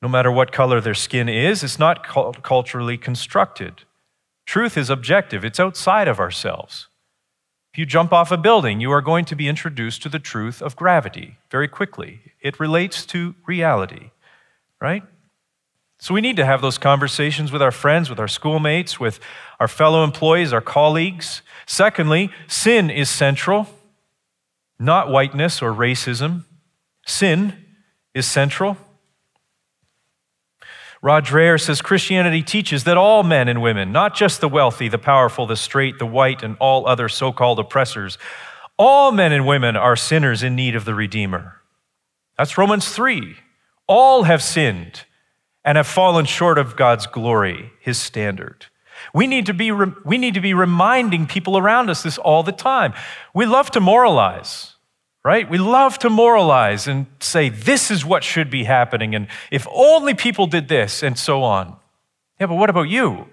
no 0.03 0.09
matter 0.09 0.31
what 0.31 0.53
color 0.53 0.81
their 0.81 0.95
skin 0.95 1.29
is. 1.29 1.63
It's 1.63 1.79
not 1.79 2.07
culturally 2.43 2.99
constructed. 2.99 3.85
Truth 4.45 4.77
is 4.77 4.91
objective, 4.91 5.45
it's 5.45 5.61
outside 5.61 6.09
of 6.09 6.21
ourselves. 6.21 6.89
If 7.73 7.79
you 7.79 7.87
jump 7.87 8.13
off 8.13 8.31
a 8.31 8.37
building, 8.37 8.81
you 8.81 8.93
are 8.93 9.01
going 9.01 9.25
to 9.25 9.35
be 9.35 9.49
introduced 9.49 10.03
to 10.03 10.11
the 10.11 10.19
truth 10.19 10.61
of 10.61 10.77
gravity 10.77 11.39
very 11.51 11.69
quickly. 11.69 12.21
It 12.43 12.61
relates 12.61 13.07
to 13.07 13.35
reality, 13.47 14.11
right? 14.79 15.03
So 15.99 16.13
we 16.13 16.21
need 16.21 16.37
to 16.37 16.45
have 16.45 16.61
those 16.61 16.77
conversations 16.77 17.51
with 17.51 17.63
our 17.63 17.71
friends, 17.71 18.11
with 18.11 18.21
our 18.21 18.29
schoolmates, 18.29 19.01
with 19.01 19.21
our 19.59 19.69
fellow 19.69 20.05
employees, 20.05 20.53
our 20.53 20.61
colleagues. 20.61 21.41
Secondly, 21.65 22.31
sin 22.47 22.91
is 22.91 23.09
central, 23.09 23.69
not 24.79 25.09
whiteness 25.09 25.63
or 25.63 25.73
racism. 25.73 26.45
Sin 27.07 27.57
is 28.13 28.27
central. 28.27 28.77
Rod 31.03 31.27
says 31.27 31.83
Christianity 31.83 32.45
teaches 32.45 32.85
that 32.85 32.97
all 32.97 33.25
men 33.25 33.49
and 33.49 33.61
women, 33.61 33.91
not 33.91 34.15
just 34.15 34.41
the 34.41 34.49
wealthy, 34.49 34.89
the 34.89 34.99
powerful, 34.99 35.47
the 35.49 35.57
straight, 35.57 35.99
the 35.99 36.07
white, 36.07 36.45
and 36.45 36.57
all 36.61 36.87
other 36.87 37.09
so 37.09 37.33
called 37.33 37.59
oppressors, 37.59 38.19
all 38.77 39.11
men 39.11 39.33
and 39.33 39.45
women 39.45 39.77
are 39.77 39.97
sinners 39.97 40.45
in 40.45 40.55
need 40.55 40.77
of 40.77 40.85
the 40.85 40.95
Redeemer. 40.95 41.57
That's 42.39 42.57
Romans 42.57 42.89
3. 42.89 43.37
All 43.89 44.23
have 44.23 44.43
sinned 44.43 45.03
and 45.65 45.77
have 45.77 45.89
fallen 45.89 46.25
short 46.25 46.57
of 46.57 46.77
God's 46.77 47.09
glory, 47.09 47.73
his 47.81 47.99
standard. 47.99 48.67
We 49.13 49.27
need, 49.27 49.47
to 49.47 49.55
be, 49.55 49.73
we 49.73 50.19
need 50.19 50.35
to 50.35 50.41
be 50.41 50.55
reminding 50.55 51.27
people 51.27 51.59
around 51.59 51.91
us 51.91 52.05
this 52.05 52.19
all 52.19 52.45
the 52.45 52.53
time. 52.53 52.95
We 53.35 53.45
love 53.45 53.73
to 53.73 53.81
moralize 53.81 54.72
right? 55.25 55.49
We 55.49 55.59
love 55.59 55.99
to 56.01 56.11
moralize 56.11 56.89
and 56.89 57.07
say, 57.21 57.49
this 57.49 57.91
is 57.91 58.05
what 58.05 58.25
should 58.25 58.51
be 58.51 58.65
happening, 58.65 59.15
and 59.15 59.29
if 59.51 59.67
only 59.73 60.15
people 60.15 60.47
did 60.47 60.69
this, 60.69 61.03
and 61.03 61.19
so 61.19 61.43
on. 61.43 61.77
Yeah, 62.41 62.47
but 62.47 62.57
what 62.57 62.71
about 62.71 62.89
you? 62.89 63.29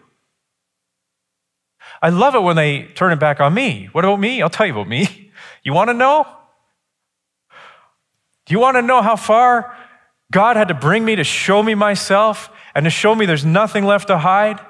I 2.01 2.09
love 2.09 2.35
it 2.35 2.43
when 2.43 2.55
they 2.55 2.83
turn 2.95 3.11
it 3.11 3.19
back 3.19 3.39
on 3.39 3.53
me. 3.53 3.89
What 3.91 4.05
about 4.05 4.19
me? 4.19 4.41
I'll 4.41 4.49
tell 4.49 4.65
you 4.65 4.73
about 4.73 4.87
me. 4.87 5.25
You 5.61 5.73
want 5.73 5.89
to 5.89 5.93
know? 5.93 6.25
Do 8.45 8.53
you 8.53 8.59
want 8.59 8.77
to 8.77 8.81
know 8.81 9.01
how 9.01 9.17
far 9.17 9.75
God 10.31 10.55
had 10.55 10.69
to 10.69 10.73
bring 10.73 11.03
me 11.03 11.17
to 11.17 11.23
show 11.25 11.61
me 11.61 11.75
myself 11.75 12.49
and 12.73 12.85
to 12.85 12.89
show 12.89 13.13
me 13.13 13.25
there's 13.25 13.43
nothing 13.43 13.83
left 13.83 14.07
to 14.07 14.17
hide? 14.17 14.61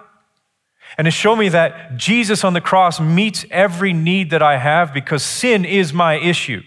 And 0.97 1.05
to 1.05 1.11
show 1.11 1.35
me 1.35 1.49
that 1.49 1.95
Jesus 1.95 2.43
on 2.43 2.53
the 2.53 2.61
cross 2.61 2.99
meets 2.99 3.45
every 3.51 3.93
need 3.93 4.31
that 4.31 4.41
I 4.41 4.57
have 4.57 4.93
because 4.93 5.23
sin 5.23 5.63
is 5.63 5.93
my 5.93 6.15
issue. 6.15 6.63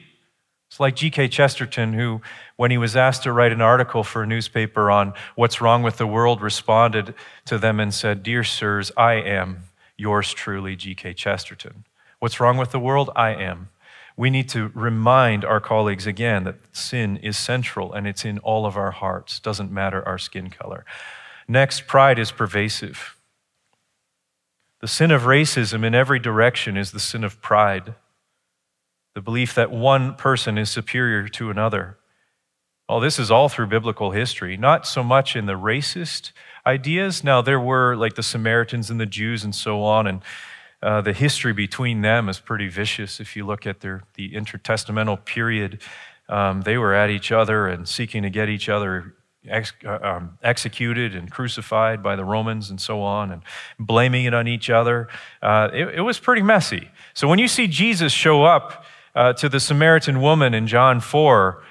Like 0.83 0.97
G.K. 0.97 1.29
Chesterton, 1.29 1.93
who, 1.93 2.23
when 2.57 2.73
he 2.73 2.77
was 2.77 2.97
asked 2.97 3.23
to 3.23 3.33
write 3.33 3.53
an 3.53 3.61
article 3.61 4.03
for 4.03 4.25
a 4.25 4.27
newspaper 4.27 4.91
on 4.91 5.15
what's 5.37 5.61
wrong 5.61 5.85
with 5.85 5.97
the 5.97 6.09
world, 6.09 6.43
responded 6.43 7.15
to 7.45 7.57
them 7.57 7.79
and 7.79 7.95
said, 7.95 8.25
Dear 8.25 8.43
sirs, 8.43 8.91
I 8.97 9.15
am 9.15 9.63
yours 9.97 10.35
truly, 10.35 10.75
G.K. 10.75 11.15
Chesterton. 11.15 11.85
What's 12.19 12.41
wrong 12.41 12.57
with 12.57 12.73
the 12.73 12.81
world? 12.81 13.11
I 13.15 13.31
am. 13.31 13.69
We 14.17 14.29
need 14.29 14.49
to 14.49 14.73
remind 14.75 15.45
our 15.45 15.61
colleagues 15.61 16.09
again 16.09 16.43
that 16.45 16.57
sin 16.73 17.17
is 17.19 17.39
central 17.39 17.93
and 17.93 18.09
it's 18.09 18.25
in 18.25 18.41
all 18.41 18.67
of 18.67 18.77
our 18.77 18.91
hearts, 18.91 19.39
doesn't 19.39 19.71
matter 19.71 20.05
our 20.05 20.19
skin 20.19 20.51
color. 20.51 20.85
Next, 21.47 21.87
pride 21.87 22.19
is 22.19 22.33
pervasive. 22.33 23.17
The 24.81 24.89
sin 24.89 25.13
of 25.13 25.23
racism 25.23 25.85
in 25.85 25.95
every 25.95 26.19
direction 26.19 26.77
is 26.77 26.91
the 26.91 26.99
sin 26.99 27.23
of 27.23 27.41
pride 27.41 27.95
the 29.15 29.21
belief 29.21 29.55
that 29.55 29.71
one 29.71 30.15
person 30.15 30.59
is 30.59 30.71
superior 30.71 31.29
to 31.29 31.51
another. 31.51 31.99
Well, 32.89 33.01
this 33.01 33.19
is 33.19 33.31
all 33.31 33.49
through 33.49 33.69
biblical 33.69 34.11
history, 34.11 34.57
not 34.57 34.87
so 34.87 35.03
much 35.03 35.37
in 35.37 35.47
the 35.47 35.59
racist 35.59 36.33
ideas. 36.67 37.25
Now, 37.25 37.41
there 37.41 37.61
were 37.61 37.97
like 37.97 38.15
the 38.15 38.23
Samaritans 38.23 38.91
and 38.91 39.01
the 39.01 39.07
Jews 39.07 39.45
and 39.45 39.55
so 39.55 39.83
on, 39.83 40.07
and 40.07 40.23
uh, 40.83 41.01
the 41.01 41.13
history 41.13 41.53
between 41.53 42.03
them 42.03 42.29
is 42.29 42.41
pretty 42.41 42.69
vicious. 42.69 43.21
If 43.21 43.37
you 43.37 43.47
look 43.47 43.67
at 43.67 43.81
their, 43.81 44.03
the 44.15 44.33
intertestamental 44.33 45.25
period, 45.25 45.81
um, 46.29 46.63
they 46.63 46.77
were 46.77 46.95
at 46.95 47.11
each 47.11 47.31
other 47.33 47.67
and 47.67 47.89
seeking 47.89 48.23
to 48.25 48.31
get 48.31 48.49
each 48.49 48.69
other 48.69 49.15
ex, 49.49 49.73
uh, 49.85 49.99
um, 50.03 50.39
executed 50.43 51.15
and 51.15 51.31
crucified 51.31 52.03
by 52.03 52.17
the 52.17 52.25
Romans 52.25 52.71
and 52.71 52.81
so 52.81 53.01
on, 53.01 53.31
and 53.31 53.43
blaming 53.79 54.25
it 54.25 54.35
on 54.35 54.49
each 54.49 54.71
other. 54.71 55.09
Uh, 55.41 55.69
it, 55.73 55.89
it 55.97 56.01
was 56.01 56.19
pretty 56.19 56.43
messy. 56.43 56.91
So 57.15 57.29
when 57.29 57.39
you 57.39 57.49
see 57.49 57.67
Jesus 57.69 58.13
show 58.13 58.45
up, 58.45 58.85
uh, 59.15 59.33
to 59.35 59.49
the 59.49 59.61
Samaritan 59.61 60.21
woman 60.21 60.55
in 60.55 60.67
John 60.67 61.01
4, 61.01 61.63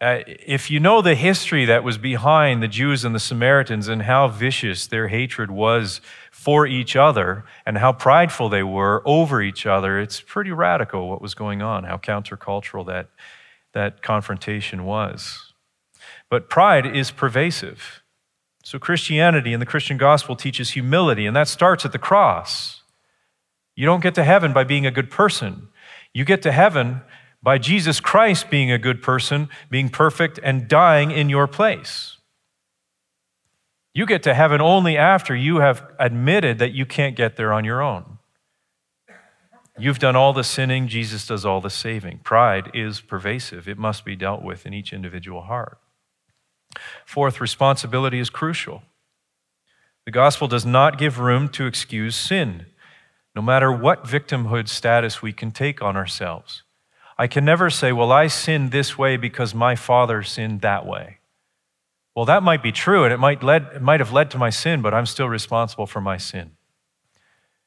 uh, 0.00 0.18
if 0.26 0.70
you 0.70 0.80
know 0.80 1.00
the 1.00 1.14
history 1.14 1.64
that 1.64 1.84
was 1.84 1.98
behind 1.98 2.62
the 2.62 2.68
Jews 2.68 3.04
and 3.04 3.14
the 3.14 3.20
Samaritans 3.20 3.88
and 3.88 4.02
how 4.02 4.28
vicious 4.28 4.86
their 4.86 5.08
hatred 5.08 5.50
was 5.50 6.00
for 6.30 6.66
each 6.66 6.94
other 6.96 7.44
and 7.64 7.78
how 7.78 7.92
prideful 7.92 8.48
they 8.48 8.62
were 8.62 9.02
over 9.06 9.40
each 9.40 9.66
other, 9.66 9.98
it's 9.98 10.20
pretty 10.20 10.50
radical 10.50 11.08
what 11.08 11.22
was 11.22 11.34
going 11.34 11.62
on, 11.62 11.84
how 11.84 11.96
countercultural 11.96 12.86
that, 12.86 13.08
that 13.72 14.02
confrontation 14.02 14.84
was. 14.84 15.54
But 16.28 16.50
pride 16.50 16.84
is 16.84 17.10
pervasive. 17.10 18.02
So, 18.62 18.78
Christianity 18.78 19.52
and 19.52 19.60
the 19.60 19.66
Christian 19.66 19.98
gospel 19.98 20.36
teaches 20.36 20.70
humility, 20.70 21.26
and 21.26 21.36
that 21.36 21.48
starts 21.48 21.84
at 21.84 21.92
the 21.92 21.98
cross. 21.98 22.82
You 23.76 23.86
don't 23.86 24.02
get 24.02 24.14
to 24.14 24.24
heaven 24.24 24.52
by 24.52 24.64
being 24.64 24.86
a 24.86 24.90
good 24.90 25.10
person. 25.10 25.68
You 26.14 26.24
get 26.24 26.42
to 26.42 26.52
heaven 26.52 27.02
by 27.42 27.58
Jesus 27.58 28.00
Christ 28.00 28.48
being 28.48 28.70
a 28.70 28.78
good 28.78 29.02
person, 29.02 29.50
being 29.68 29.90
perfect, 29.90 30.40
and 30.42 30.68
dying 30.68 31.10
in 31.10 31.28
your 31.28 31.46
place. 31.46 32.16
You 33.92 34.06
get 34.06 34.22
to 34.22 34.34
heaven 34.34 34.60
only 34.60 34.96
after 34.96 35.36
you 35.36 35.58
have 35.58 35.86
admitted 35.98 36.58
that 36.58 36.72
you 36.72 36.86
can't 36.86 37.16
get 37.16 37.36
there 37.36 37.52
on 37.52 37.64
your 37.64 37.82
own. 37.82 38.18
You've 39.76 39.98
done 39.98 40.14
all 40.14 40.32
the 40.32 40.44
sinning, 40.44 40.86
Jesus 40.86 41.26
does 41.26 41.44
all 41.44 41.60
the 41.60 41.68
saving. 41.68 42.20
Pride 42.20 42.70
is 42.74 43.00
pervasive, 43.00 43.68
it 43.68 43.76
must 43.76 44.04
be 44.04 44.14
dealt 44.14 44.42
with 44.42 44.66
in 44.66 44.72
each 44.72 44.92
individual 44.92 45.42
heart. 45.42 45.78
Fourth, 47.04 47.40
responsibility 47.40 48.20
is 48.20 48.30
crucial. 48.30 48.82
The 50.06 50.12
gospel 50.12 50.48
does 50.48 50.64
not 50.64 50.98
give 50.98 51.18
room 51.18 51.48
to 51.50 51.66
excuse 51.66 52.14
sin 52.14 52.66
no 53.34 53.42
matter 53.42 53.72
what 53.72 54.04
victimhood 54.04 54.68
status 54.68 55.20
we 55.20 55.32
can 55.32 55.50
take 55.50 55.82
on 55.82 55.96
ourselves. 55.96 56.62
I 57.18 57.26
can 57.26 57.44
never 57.44 57.70
say, 57.70 57.92
Well, 57.92 58.12
I 58.12 58.26
sinned 58.26 58.70
this 58.70 58.98
way 58.98 59.16
because 59.16 59.54
my 59.54 59.76
father 59.76 60.22
sinned 60.22 60.60
that 60.60 60.86
way. 60.86 61.18
Well, 62.14 62.26
that 62.26 62.42
might 62.42 62.62
be 62.62 62.72
true, 62.72 63.04
and 63.04 63.12
it 63.12 63.18
might, 63.18 63.42
led, 63.42 63.68
it 63.74 63.82
might 63.82 64.00
have 64.00 64.12
led 64.12 64.30
to 64.32 64.38
my 64.38 64.50
sin, 64.50 64.82
but 64.82 64.94
I'm 64.94 65.06
still 65.06 65.28
responsible 65.28 65.86
for 65.86 66.00
my 66.00 66.16
sin. 66.16 66.52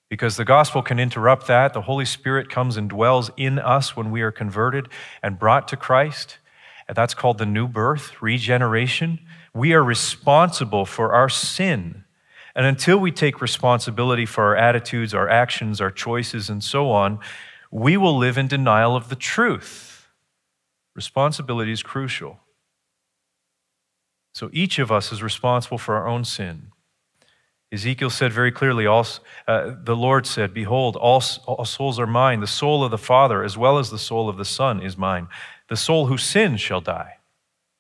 Because 0.10 0.38
the 0.38 0.46
gospel 0.46 0.82
can 0.82 1.00
interrupt 1.00 1.48
that. 1.48 1.74
The 1.74 1.82
Holy 1.82 2.06
Spirit 2.06 2.50
comes 2.50 2.78
and 2.78 2.90
dwells 2.90 3.30
in 3.36 3.60
us 3.60 3.98
when 3.98 4.10
we 4.10 4.22
are 4.22 4.32
converted 4.32 4.88
and 5.22 5.38
brought 5.38 5.68
to 5.68 5.76
Christ. 5.76 6.38
And 6.88 6.96
that's 6.96 7.14
called 7.14 7.40
the 7.40 7.46
new 7.46 7.68
birth, 7.68 8.22
regeneration. 8.22 9.20
We 9.54 9.74
are 9.74 9.84
responsible 9.84 10.86
for 10.86 11.12
our 11.12 11.28
sin. 11.28 12.06
And 12.58 12.66
until 12.66 12.98
we 12.98 13.12
take 13.12 13.40
responsibility 13.40 14.26
for 14.26 14.44
our 14.46 14.56
attitudes, 14.56 15.14
our 15.14 15.30
actions, 15.30 15.80
our 15.80 15.92
choices, 15.92 16.50
and 16.50 16.64
so 16.64 16.90
on, 16.90 17.20
we 17.70 17.98
will 17.98 18.18
live 18.18 18.36
in 18.36 18.48
denial 18.48 18.96
of 18.96 19.10
the 19.10 19.16
truth. 19.16 20.08
Responsibility 20.96 21.72
is 21.72 21.84
crucial. 21.84 22.40
So 24.34 24.50
each 24.52 24.80
of 24.80 24.92
us 24.92 25.12
is 25.12 25.22
responsible 25.22 25.78
for 25.78 25.96
our 25.98 26.08
own 26.08 26.26
sin. 26.26 26.72
Ezekiel 27.72 28.10
said 28.10 28.34
very 28.34 28.52
clearly, 28.52 28.88
uh, 28.88 29.04
the 29.48 29.96
Lord 29.96 30.26
said, 30.26 30.52
Behold, 30.52 30.96
all, 30.96 31.22
all 31.46 31.66
souls 31.66 32.00
are 32.00 32.08
mine. 32.08 32.40
The 32.40 32.48
soul 32.48 32.84
of 32.84 32.90
the 32.90 32.98
Father, 32.98 33.44
as 33.44 33.56
well 33.56 33.78
as 33.78 33.92
the 33.92 34.00
soul 34.00 34.30
of 34.30 34.38
the 34.38 34.46
Son, 34.46 34.82
is 34.82 34.98
mine. 34.98 35.28
The 35.70 35.78
soul 35.78 36.08
who 36.08 36.18
sins 36.18 36.60
shall 36.60 36.82
die. 36.82 37.18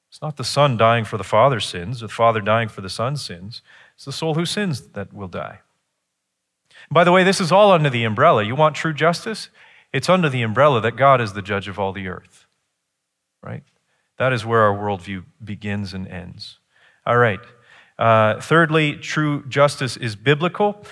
It's 0.09 0.21
not 0.21 0.37
the 0.37 0.43
Son 0.43 0.77
dying 0.77 1.05
for 1.05 1.17
the 1.17 1.23
Father's 1.23 1.65
sins, 1.65 2.01
the 2.01 2.07
Father 2.07 2.41
dying 2.41 2.69
for 2.69 2.81
the 2.81 2.89
Son's 2.89 3.23
sins. 3.23 3.61
It's 3.97 4.05
the 4.05 4.11
soul 4.11 4.35
who 4.35 4.45
sins 4.45 4.89
that 4.89 5.11
will 5.11 5.27
die. 5.27 5.61
By 6.91 7.03
the 7.03 7.11
way, 7.11 7.23
this 7.23 7.41
is 7.41 7.51
all 7.51 7.71
under 7.71 7.89
the 7.89 8.03
umbrella. 8.03 8.43
You 8.43 8.55
want 8.55 8.75
true 8.75 8.93
justice? 8.93 9.49
It's 9.91 10.07
under 10.07 10.29
the 10.29 10.43
umbrella 10.43 10.81
that 10.81 10.95
God 10.95 11.19
is 11.19 11.33
the 11.33 11.41
judge 11.41 11.67
of 11.67 11.79
all 11.79 11.93
the 11.93 12.07
earth. 12.07 12.45
Right? 13.41 13.63
That 14.17 14.33
is 14.33 14.45
where 14.45 14.61
our 14.61 14.77
worldview 14.77 15.25
begins 15.43 15.95
and 15.95 16.07
ends. 16.07 16.59
All 17.07 17.17
right. 17.17 17.39
Uh, 17.97 18.39
thirdly, 18.39 18.97
true 18.97 19.43
justice 19.47 19.97
is 19.97 20.15
biblical. 20.15 20.83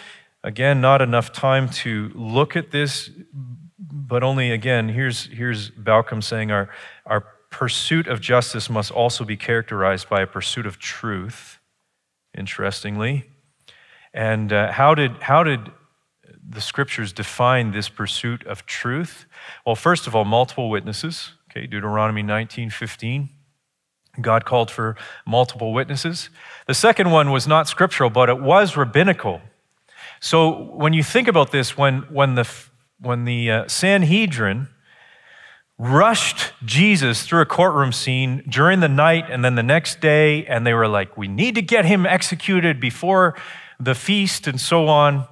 Again, 0.43 0.81
not 0.81 1.01
enough 1.01 1.31
time 1.31 1.69
to 1.69 2.11
look 2.15 2.55
at 2.55 2.71
this, 2.71 3.11
but 3.77 4.23
only 4.23 4.49
again, 4.51 4.89
here's, 4.89 5.27
here's 5.27 5.69
Baucham 5.69 6.23
saying 6.23 6.49
our, 6.49 6.69
our 7.05 7.21
pursuit 7.51 8.07
of 8.07 8.19
justice 8.19 8.67
must 8.67 8.91
also 8.91 9.23
be 9.23 9.37
characterized 9.37 10.09
by 10.09 10.21
a 10.21 10.27
pursuit 10.27 10.65
of 10.65 10.79
truth, 10.79 11.54
interestingly. 12.37 13.25
And 14.13 14.53
uh, 14.53 14.71
how, 14.71 14.95
did, 14.95 15.11
how 15.23 15.43
did 15.43 15.71
the 16.47 16.61
scriptures 16.61 17.11
define 17.11 17.71
this 17.71 17.89
pursuit 17.89 18.45
of 18.45 18.65
truth? 18.65 19.25
Well, 19.65 19.75
first 19.75 20.07
of 20.07 20.15
all, 20.15 20.25
multiple 20.25 20.69
witnesses. 20.69 21.31
Okay, 21.49 21.67
Deuteronomy 21.67 22.23
19 22.23 22.69
15. 22.69 23.29
God 24.21 24.45
called 24.45 24.71
for 24.71 24.95
multiple 25.25 25.73
witnesses. 25.73 26.29
The 26.67 26.73
second 26.73 27.11
one 27.11 27.31
was 27.31 27.47
not 27.47 27.67
scriptural, 27.67 28.09
but 28.09 28.29
it 28.29 28.39
was 28.39 28.77
rabbinical. 28.77 29.41
So 30.21 30.63
when 30.73 30.93
you 30.93 31.03
think 31.03 31.27
about 31.27 31.51
this, 31.51 31.77
when, 31.77 32.01
when 32.03 32.35
the, 32.35 32.49
when 32.99 33.25
the 33.25 33.51
uh, 33.51 33.67
Sanhedrin 33.67 34.69
rushed 35.77 36.53
Jesus 36.63 37.23
through 37.23 37.41
a 37.41 37.45
courtroom 37.45 37.91
scene 37.91 38.43
during 38.47 38.79
the 38.79 38.87
night 38.87 39.25
and 39.29 39.43
then 39.43 39.55
the 39.55 39.63
next 39.63 39.99
day, 39.99 40.45
and 40.45 40.65
they 40.65 40.73
were 40.73 40.87
like, 40.87 41.17
we 41.17 41.27
need 41.27 41.55
to 41.55 41.61
get 41.61 41.85
him 41.85 42.05
executed 42.05 42.79
before 42.79 43.35
the 43.79 43.95
feast 43.95 44.47
and 44.47 44.59
so 44.59 44.87
on, 44.87 45.27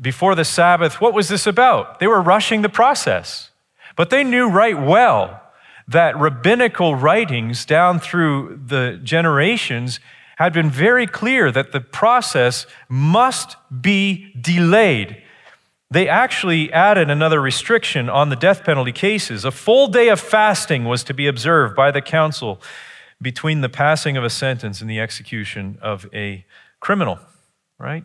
before 0.00 0.34
the 0.34 0.44
Sabbath. 0.44 1.00
What 1.00 1.12
was 1.12 1.28
this 1.28 1.46
about? 1.46 1.98
They 1.98 2.06
were 2.06 2.22
rushing 2.22 2.62
the 2.62 2.68
process. 2.68 3.50
But 3.96 4.10
they 4.10 4.22
knew 4.22 4.48
right 4.48 4.80
well 4.80 5.42
that 5.88 6.16
rabbinical 6.16 6.94
writings 6.94 7.64
down 7.64 7.98
through 7.98 8.60
the 8.64 9.00
generations 9.02 9.98
had 10.36 10.52
been 10.52 10.70
very 10.70 11.06
clear 11.06 11.50
that 11.50 11.72
the 11.72 11.80
process 11.80 12.64
must 12.88 13.56
be 13.80 14.32
delayed. 14.40 15.20
They 15.90 16.08
actually 16.08 16.70
added 16.72 17.08
another 17.08 17.40
restriction 17.40 18.10
on 18.10 18.28
the 18.28 18.36
death 18.36 18.62
penalty 18.62 18.92
cases. 18.92 19.44
A 19.44 19.50
full 19.50 19.88
day 19.88 20.08
of 20.08 20.20
fasting 20.20 20.84
was 20.84 21.02
to 21.04 21.14
be 21.14 21.26
observed 21.26 21.74
by 21.74 21.90
the 21.90 22.02
council 22.02 22.60
between 23.20 23.62
the 23.62 23.70
passing 23.70 24.16
of 24.16 24.22
a 24.24 24.30
sentence 24.30 24.80
and 24.80 24.90
the 24.90 25.00
execution 25.00 25.78
of 25.80 26.06
a 26.12 26.44
criminal, 26.80 27.18
right? 27.78 28.04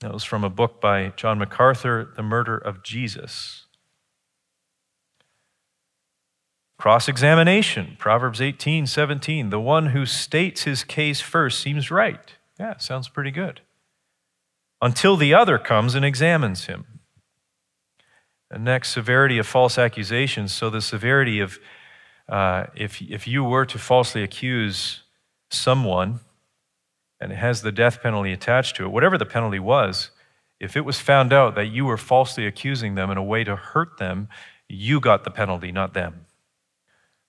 That 0.00 0.12
was 0.12 0.24
from 0.24 0.42
a 0.42 0.50
book 0.50 0.80
by 0.80 1.12
John 1.16 1.38
MacArthur, 1.38 2.12
The 2.16 2.22
Murder 2.22 2.56
of 2.56 2.82
Jesus. 2.82 3.66
Cross 6.78 7.06
examination, 7.08 7.96
Proverbs 8.00 8.40
18, 8.40 8.86
17. 8.86 9.50
The 9.50 9.60
one 9.60 9.86
who 9.86 10.04
states 10.04 10.64
his 10.64 10.82
case 10.82 11.20
first 11.20 11.60
seems 11.60 11.92
right. 11.92 12.34
Yeah, 12.58 12.78
sounds 12.78 13.08
pretty 13.08 13.30
good. 13.30 13.60
Until 14.80 15.16
the 15.16 15.32
other 15.32 15.58
comes 15.58 15.94
and 15.94 16.04
examines 16.04 16.64
him. 16.64 16.86
Next, 18.58 18.90
severity 18.90 19.38
of 19.38 19.46
false 19.46 19.78
accusations. 19.78 20.52
So, 20.52 20.70
the 20.70 20.82
severity 20.82 21.40
of 21.40 21.58
uh, 22.28 22.66
if, 22.74 23.02
if 23.02 23.26
you 23.26 23.44
were 23.44 23.66
to 23.66 23.78
falsely 23.78 24.22
accuse 24.22 25.02
someone 25.50 26.20
and 27.20 27.32
it 27.32 27.36
has 27.36 27.62
the 27.62 27.72
death 27.72 28.02
penalty 28.02 28.32
attached 28.32 28.76
to 28.76 28.84
it, 28.84 28.88
whatever 28.88 29.18
the 29.18 29.26
penalty 29.26 29.58
was, 29.58 30.10
if 30.58 30.76
it 30.76 30.82
was 30.82 31.00
found 31.00 31.32
out 31.32 31.54
that 31.56 31.66
you 31.66 31.84
were 31.84 31.96
falsely 31.96 32.46
accusing 32.46 32.94
them 32.94 33.10
in 33.10 33.18
a 33.18 33.22
way 33.22 33.44
to 33.44 33.56
hurt 33.56 33.98
them, 33.98 34.28
you 34.68 35.00
got 35.00 35.24
the 35.24 35.30
penalty, 35.30 35.72
not 35.72 35.92
them. 35.92 36.26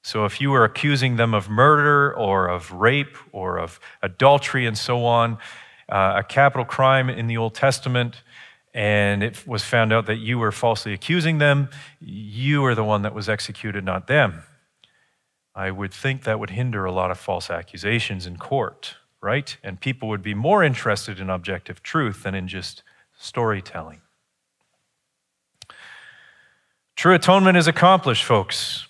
So 0.03 0.26
if 0.26 0.39
you 0.39 0.51
were 0.51 0.63
accusing 0.63 1.15
them 1.15 1.34
of 1.34 1.49
murder 1.49 2.13
or 2.13 2.47
of 2.47 2.71
rape 2.71 3.17
or 3.32 3.57
of 3.57 3.80
adultery 4.01 4.65
and 4.65 4.78
so 4.78 5.05
on, 5.05 5.38
uh, 5.89 6.15
a 6.17 6.24
capital 6.24 6.65
crime 6.65 7.09
in 7.09 7.28
the 7.28 7.38
Old 7.38 7.55
Testament, 7.55 8.21
and 8.74 9.24
it 9.24 9.47
was 9.47 9.63
found 9.63 9.93
out 9.93 10.05
that 10.07 10.17
you 10.17 10.39
were 10.39 10.51
falsely 10.51 10.93
accusing 10.93 11.38
them, 11.38 11.69
you 11.99 12.61
were 12.61 12.76
the 12.76 12.84
one 12.84 13.03
that 13.03 13.13
was 13.13 13.30
executed, 13.30 13.84
not 13.84 14.07
them. 14.07 14.43
I 15.55 15.69
would 15.69 15.93
think 15.93 16.24
that 16.24 16.39
would 16.39 16.49
hinder 16.49 16.84
a 16.86 16.91
lot 16.91 17.11
of 17.11 17.19
false 17.19 17.49
accusations 17.49 18.26
in 18.26 18.38
court 18.38 18.95
right? 19.24 19.57
And 19.63 19.80
people 19.80 20.09
would 20.09 20.21
be 20.21 20.34
more 20.34 20.63
interested 20.63 21.19
in 21.19 21.30
objective 21.30 21.82
truth 21.82 22.24
than 22.24 22.36
in 22.36 22.47
just 22.49 22.84
storytelling. 23.17 24.01
True 26.97 27.15
atonement 27.15 27.57
is 27.57 27.67
accomplished, 27.67 28.26
folks. 28.26 28.88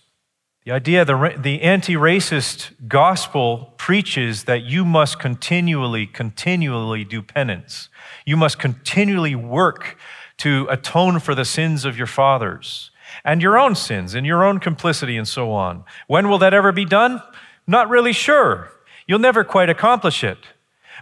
The 0.66 0.72
idea, 0.72 1.04
the, 1.04 1.36
the 1.38 1.62
anti 1.62 1.96
racist 1.96 2.72
gospel 2.88 3.74
preaches 3.78 4.46
that 4.46 4.64
you 4.64 4.86
must 4.86 5.20
continually, 5.20 6.08
continually 6.08 7.04
do 7.04 7.22
penance. 7.22 7.90
You 8.26 8.38
must 8.38 8.60
continually 8.60 9.36
work 9.36 9.98
to 10.38 10.68
atone 10.70 11.20
for 11.20 11.36
the 11.36 11.44
sins 11.44 11.84
of 11.84 11.98
your 11.98 12.08
fathers 12.08 12.92
and 13.26 13.42
your 13.42 13.58
own 13.58 13.76
sins 13.76 14.16
and 14.16 14.26
your 14.26 14.44
own 14.44 14.60
complicity 14.60 15.18
and 15.18 15.28
so 15.28 15.52
on. 15.52 15.84
When 16.08 16.30
will 16.30 16.40
that 16.40 16.54
ever 16.54 16.72
be 16.72 16.86
done? 16.86 17.22
Not 17.68 17.90
really 17.90 18.14
sure. 18.14 18.72
You'll 19.06 19.20
never 19.20 19.44
quite 19.44 19.70
accomplish 19.70 20.24
it. 20.24 20.38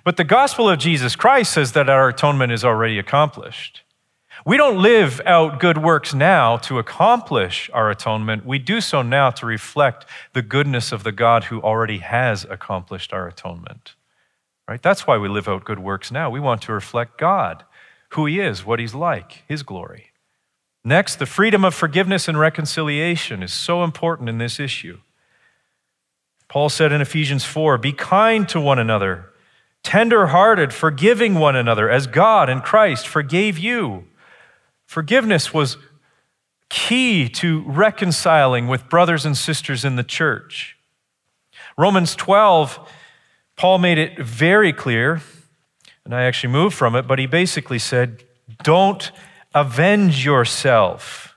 But 0.04 0.18
the 0.18 0.24
gospel 0.24 0.70
of 0.70 0.80
Jesus 0.80 1.16
Christ 1.16 1.54
says 1.54 1.74
that 1.74 1.90
our 1.90 2.10
atonement 2.10 2.52
is 2.52 2.66
already 2.66 2.98
accomplished. 2.98 3.84
We 4.46 4.58
don't 4.58 4.82
live 4.82 5.22
out 5.26 5.60
good 5.60 5.78
works 5.78 6.14
now 6.14 6.58
to 6.58 6.80
accomplish 6.80 7.70
our 7.74 7.92
atonement. 7.92 8.46
We 8.46 8.58
do 8.58 8.82
so 8.82 9.02
now 9.02 9.30
to 9.32 9.46
reflect 9.46 10.06
the 10.34 10.42
goodness 10.42 10.92
of 10.92 11.04
the 11.04 11.12
God 11.12 11.46
who 11.46 11.62
already 11.62 12.00
has 12.00 12.46
accomplished 12.50 13.14
our 13.14 13.28
atonement. 13.28 13.94
Right? 14.68 14.82
That's 14.82 15.06
why 15.06 15.18
we 15.18 15.28
live 15.28 15.48
out 15.48 15.64
good 15.64 15.80
works 15.80 16.12
now. 16.12 16.30
We 16.30 16.40
want 16.40 16.64
to 16.64 16.74
reflect 16.74 17.20
God, 17.20 17.66
who 18.10 18.26
He 18.26 18.40
is, 18.40 18.66
what 18.66 18.80
He's 18.80 18.96
like, 18.96 19.44
His 19.48 19.62
glory. 19.62 20.12
Next, 20.84 21.18
the 21.18 21.28
freedom 21.28 21.64
of 21.64 21.76
forgiveness 21.76 22.28
and 22.28 22.40
reconciliation 22.40 23.44
is 23.44 23.54
so 23.54 23.84
important 23.84 24.30
in 24.30 24.40
this 24.40 24.60
issue. 24.60 25.00
Paul 26.48 26.70
said 26.70 26.92
in 26.92 27.02
Ephesians 27.02 27.46
4 27.46 27.78
Be 27.78 27.94
kind 27.94 28.50
to 28.50 28.60
one 28.60 28.80
another, 28.80 29.30
tender 29.84 30.28
hearted, 30.28 30.74
forgiving 30.74 31.36
one 31.36 31.56
another, 31.56 31.90
as 31.90 32.08
God 32.08 32.50
and 32.50 32.64
Christ 32.64 33.08
forgave 33.08 33.60
you. 33.60 34.06
Forgiveness 34.92 35.54
was 35.54 35.78
key 36.68 37.30
to 37.30 37.62
reconciling 37.62 38.68
with 38.68 38.90
brothers 38.90 39.26
and 39.26 39.38
sisters 39.38 39.86
in 39.86 39.96
the 39.96 40.04
church. 40.04 40.76
Romans 41.78 42.14
12, 42.14 42.92
Paul 43.56 43.78
made 43.78 43.98
it 43.98 44.20
very 44.20 44.74
clear, 44.74 45.22
and 46.04 46.14
I 46.14 46.24
actually 46.24 46.52
moved 46.52 46.76
from 46.76 46.98
it, 46.98 47.08
but 47.08 47.20
he 47.20 47.26
basically 47.26 47.80
said, 47.80 48.26
Don't 48.64 49.14
avenge 49.56 50.26
yourself 50.26 51.31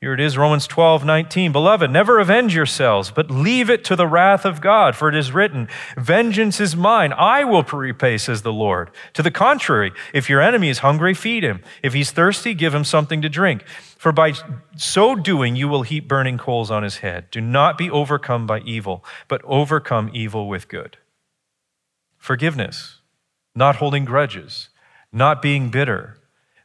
here 0.00 0.14
it 0.14 0.20
is, 0.20 0.38
Romans 0.38 0.68
12, 0.68 1.04
19. 1.04 1.50
Beloved, 1.50 1.90
never 1.90 2.20
avenge 2.20 2.54
yourselves, 2.54 3.10
but 3.10 3.32
leave 3.32 3.68
it 3.68 3.82
to 3.86 3.96
the 3.96 4.06
wrath 4.06 4.44
of 4.44 4.60
God, 4.60 4.94
for 4.94 5.08
it 5.08 5.16
is 5.16 5.32
written, 5.32 5.66
Vengeance 5.96 6.60
is 6.60 6.76
mine, 6.76 7.12
I 7.12 7.42
will 7.42 7.64
repay, 7.64 8.16
says 8.16 8.42
the 8.42 8.52
Lord. 8.52 8.92
To 9.14 9.24
the 9.24 9.32
contrary, 9.32 9.92
if 10.14 10.30
your 10.30 10.40
enemy 10.40 10.68
is 10.68 10.78
hungry, 10.78 11.14
feed 11.14 11.42
him. 11.42 11.62
If 11.82 11.94
he's 11.94 12.12
thirsty, 12.12 12.54
give 12.54 12.72
him 12.72 12.84
something 12.84 13.20
to 13.22 13.28
drink. 13.28 13.66
For 13.96 14.12
by 14.12 14.34
so 14.76 15.16
doing, 15.16 15.56
you 15.56 15.66
will 15.66 15.82
heap 15.82 16.06
burning 16.06 16.38
coals 16.38 16.70
on 16.70 16.84
his 16.84 16.98
head. 16.98 17.28
Do 17.32 17.40
not 17.40 17.76
be 17.76 17.90
overcome 17.90 18.46
by 18.46 18.60
evil, 18.60 19.04
but 19.26 19.42
overcome 19.44 20.12
evil 20.14 20.48
with 20.48 20.68
good. 20.68 20.96
Forgiveness, 22.18 23.00
not 23.52 23.76
holding 23.76 24.04
grudges, 24.04 24.68
not 25.12 25.42
being 25.42 25.70
bitter. 25.70 26.18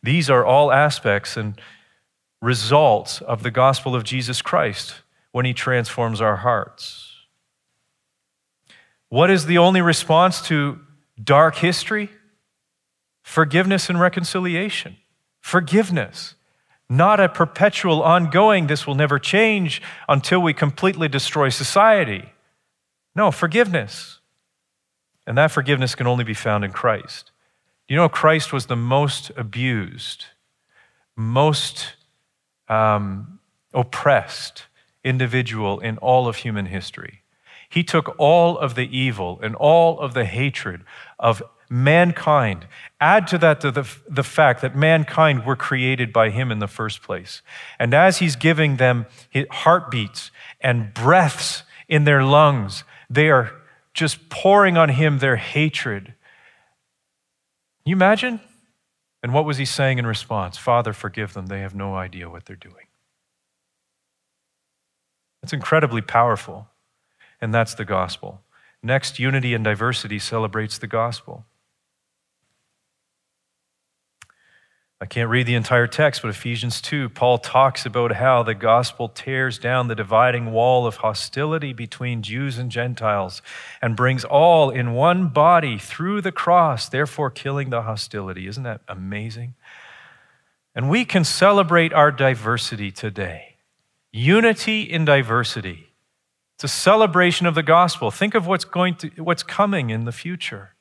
These 0.04 0.30
are 0.30 0.46
all 0.46 0.72
aspects 0.72 1.36
and 1.36 1.60
results 2.44 3.22
of 3.22 3.42
the 3.42 3.50
gospel 3.50 3.96
of 3.96 4.04
Jesus 4.04 4.42
Christ 4.42 4.96
when 5.32 5.46
he 5.46 5.54
transforms 5.54 6.20
our 6.20 6.36
hearts. 6.36 7.10
What 9.08 9.32
is 9.32 9.46
the 9.46 9.58
only 9.58 9.80
response 9.80 10.42
to 10.48 10.82
dark 11.24 11.56
history? 11.56 12.10
Forgiveness 13.22 13.90
and 13.90 13.98
reconciliation. 13.98 14.98
Forgiveness. 15.40 16.36
Not 16.90 17.22
a 17.22 17.30
perpetual 17.30 18.04
ongoing, 18.04 18.68
this 18.68 18.86
will 18.86 18.96
never 18.96 19.20
change 19.20 19.82
until 20.10 20.42
we 20.42 20.54
completely 20.54 21.08
destroy 21.08 21.48
society. 21.48 22.26
No, 23.16 23.32
forgiveness. 23.32 24.20
And 25.26 25.38
that 25.38 25.52
forgiveness 25.52 25.96
can 25.96 26.08
only 26.08 26.26
be 26.26 26.34
found 26.34 26.66
in 26.66 26.72
Christ. 26.72 27.32
You 27.88 27.96
know, 27.96 28.10
Christ 28.10 28.52
was 28.52 28.66
the 28.66 28.76
most 28.76 29.32
abused, 29.38 30.26
most 31.16 31.94
um, 32.70 33.40
oppressed 33.74 34.64
individual 35.04 35.80
in 35.80 35.98
all 35.98 36.28
of 36.28 36.38
human 36.38 36.68
history. 36.68 37.22
He 37.70 37.84
took 37.84 38.16
all 38.20 38.58
of 38.58 38.76
the 38.76 38.96
evil 38.96 39.40
and 39.42 39.56
all 39.56 40.00
of 40.00 40.14
the 40.14 40.26
hatred 40.26 40.84
of 41.18 41.42
mankind. 41.70 42.68
Add 43.02 43.28
to 43.30 43.38
that 43.40 43.62
the, 43.62 43.72
the, 43.72 43.98
the, 44.08 44.24
fact 44.24 44.62
that 44.62 44.76
mankind 44.76 45.44
were 45.44 45.56
created 45.56 46.14
by 46.14 46.30
him 46.30 46.52
in 46.52 46.60
the 46.60 46.68
first 46.68 47.02
place. 47.02 47.42
And 47.80 47.94
as 47.94 48.20
he's 48.20 48.36
giving 48.36 48.78
them 48.78 49.08
heartbeats 49.50 50.30
and 50.62 50.94
breaths 50.94 51.64
in 51.88 52.04
their 52.04 52.24
lungs, 52.24 52.84
they 53.10 53.30
are 53.30 53.52
just 53.94 54.30
pouring 54.30 54.78
on 54.78 54.90
him 54.90 55.18
their 55.18 55.38
hatred. 55.38 56.14
You 57.86 57.96
imagine? 57.96 58.40
And 59.24 59.34
what 59.34 59.46
was 59.46 59.58
he 59.58 59.66
saying 59.66 59.98
in 59.98 60.06
response? 60.06 60.58
Father, 60.58 60.92
forgive 60.92 61.34
them. 61.34 61.48
They 61.48 61.62
have 61.62 61.74
no 61.74 61.96
idea 61.96 62.30
what 62.30 62.46
they're 62.46 62.58
doing. 62.58 62.88
It's 65.42 65.54
incredibly 65.54 66.02
powerful, 66.02 66.68
and 67.42 67.54
that's 67.54 67.74
the 67.74 67.86
gospel. 67.86 68.42
Next, 68.84 69.20
unity 69.20 69.54
and 69.54 69.64
diversity 69.64 70.20
celebrates 70.20 70.78
the 70.78 70.88
gospel. 70.88 71.46
I 75.02 75.06
can't 75.06 75.30
read 75.30 75.48
the 75.48 75.56
entire 75.56 75.88
text, 75.88 76.22
but 76.22 76.30
Ephesians 76.30 76.80
2, 76.80 77.10
Paul 77.10 77.38
talks 77.38 77.86
about 77.86 78.14
how 78.14 78.42
the 78.42 78.54
gospel 78.54 79.10
tears 79.10 79.60
down 79.60 79.88
the 79.88 79.96
dividing 79.96 80.52
wall 80.54 80.88
of 80.88 80.98
hostility 80.98 81.74
between 81.74 82.22
Jews 82.22 82.58
and 82.58 82.72
Gentiles 82.72 83.42
and 83.82 83.98
brings 83.98 84.24
all 84.24 84.70
in 84.70 84.94
one 84.94 85.28
body 85.28 85.78
through 85.78 86.22
the 86.22 86.32
cross, 86.32 86.88
therefore 86.88 87.30
killing 87.30 87.70
the 87.70 87.82
hostility. 87.82 88.48
Isn't 88.48 88.64
that 88.64 88.82
amazing? 88.88 89.56
And 90.74 90.90
we 90.90 91.04
can 91.06 91.24
celebrate 91.24 91.92
our 91.92 92.12
diversity 92.12 92.90
today. 92.90 93.58
Unity 94.12 94.84
in 94.84 95.06
diversity. 95.06 95.90
It's 96.56 96.64
a 96.64 96.68
celebration 96.68 97.46
of 97.46 97.56
the 97.56 97.64
gospel. 97.64 98.10
Think 98.10 98.36
of 98.36 98.48
what's 98.48 98.66
going 98.66 98.96
to 98.96 99.10
what's 99.18 99.44
coming 99.44 99.90
in 99.90 100.06
the 100.06 100.12
future. 100.12 100.73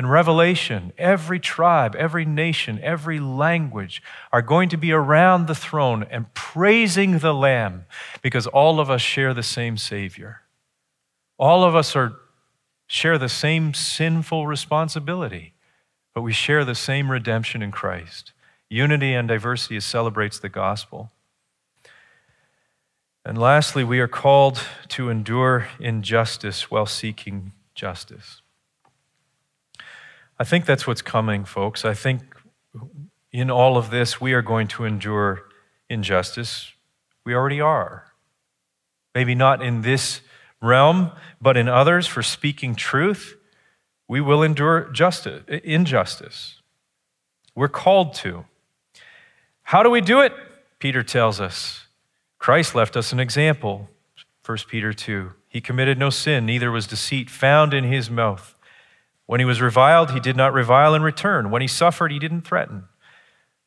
In 0.00 0.06
Revelation, 0.06 0.94
every 0.96 1.38
tribe, 1.38 1.94
every 1.94 2.24
nation, 2.24 2.80
every 2.82 3.20
language 3.20 4.02
are 4.32 4.40
going 4.40 4.70
to 4.70 4.78
be 4.78 4.92
around 4.92 5.46
the 5.46 5.54
throne 5.54 6.06
and 6.10 6.32
praising 6.32 7.18
the 7.18 7.34
Lamb 7.34 7.84
because 8.22 8.46
all 8.46 8.80
of 8.80 8.88
us 8.88 9.02
share 9.02 9.34
the 9.34 9.42
same 9.42 9.76
Savior. 9.76 10.40
All 11.38 11.64
of 11.64 11.76
us 11.76 11.94
are, 11.94 12.14
share 12.86 13.18
the 13.18 13.28
same 13.28 13.74
sinful 13.74 14.46
responsibility, 14.46 15.52
but 16.14 16.22
we 16.22 16.32
share 16.32 16.64
the 16.64 16.74
same 16.74 17.10
redemption 17.10 17.60
in 17.60 17.70
Christ. 17.70 18.32
Unity 18.70 19.12
and 19.12 19.28
diversity 19.28 19.80
celebrates 19.80 20.38
the 20.38 20.48
gospel. 20.48 21.10
And 23.22 23.36
lastly, 23.36 23.84
we 23.84 24.00
are 24.00 24.08
called 24.08 24.62
to 24.88 25.10
endure 25.10 25.68
injustice 25.78 26.70
while 26.70 26.86
seeking 26.86 27.52
justice. 27.74 28.39
I 30.40 30.44
think 30.44 30.64
that's 30.64 30.86
what's 30.86 31.02
coming, 31.02 31.44
folks. 31.44 31.84
I 31.84 31.92
think 31.92 32.22
in 33.30 33.50
all 33.50 33.76
of 33.76 33.90
this, 33.90 34.22
we 34.22 34.32
are 34.32 34.40
going 34.40 34.68
to 34.68 34.86
endure 34.86 35.42
injustice. 35.90 36.72
We 37.24 37.34
already 37.34 37.60
are. 37.60 38.06
Maybe 39.14 39.34
not 39.34 39.62
in 39.62 39.82
this 39.82 40.22
realm, 40.62 41.10
but 41.42 41.58
in 41.58 41.68
others 41.68 42.06
for 42.06 42.22
speaking 42.22 42.74
truth. 42.74 43.36
We 44.08 44.22
will 44.22 44.42
endure 44.42 44.88
justice, 44.92 45.42
injustice. 45.62 46.62
We're 47.54 47.68
called 47.68 48.14
to. 48.14 48.46
How 49.64 49.82
do 49.82 49.90
we 49.90 50.00
do 50.00 50.20
it? 50.20 50.32
Peter 50.78 51.02
tells 51.02 51.38
us. 51.38 51.86
Christ 52.38 52.74
left 52.74 52.96
us 52.96 53.12
an 53.12 53.20
example. 53.20 53.90
1 54.46 54.56
Peter 54.68 54.94
2. 54.94 55.32
He 55.48 55.60
committed 55.60 55.98
no 55.98 56.08
sin, 56.08 56.46
neither 56.46 56.70
was 56.70 56.86
deceit 56.86 57.28
found 57.28 57.74
in 57.74 57.84
his 57.84 58.08
mouth. 58.08 58.56
When 59.30 59.38
he 59.38 59.46
was 59.46 59.60
reviled, 59.60 60.10
he 60.10 60.18
did 60.18 60.36
not 60.36 60.52
revile 60.52 60.92
in 60.92 61.02
return. 61.02 61.52
When 61.52 61.62
he 61.62 61.68
suffered, 61.68 62.10
he 62.10 62.18
didn't 62.18 62.40
threaten, 62.40 62.86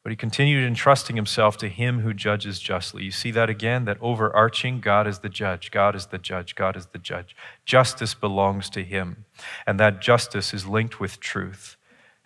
but 0.03 0.11
he 0.11 0.17
continued 0.17 0.67
entrusting 0.67 1.15
himself 1.15 1.55
to 1.59 1.69
him 1.69 2.01
who 2.01 2.13
judges 2.13 2.59
justly. 2.59 3.05
You 3.05 3.11
see 3.11 3.31
that 3.31 3.49
again? 3.49 3.85
That 3.85 3.97
overarching 4.01 4.81
God 4.81 5.07
is 5.07 5.19
the 5.19 5.29
judge, 5.29 5.71
God 5.71 5.95
is 5.95 6.07
the 6.07 6.17
judge, 6.17 6.55
God 6.55 6.75
is 6.75 6.87
the 6.87 6.97
judge. 6.99 7.33
Justice 7.63 8.13
belongs 8.13 8.69
to 8.71 8.83
him, 8.83 9.23
and 9.65 9.79
that 9.79 10.01
justice 10.01 10.53
is 10.53 10.67
linked 10.67 10.99
with 10.99 11.21
truth, 11.21 11.77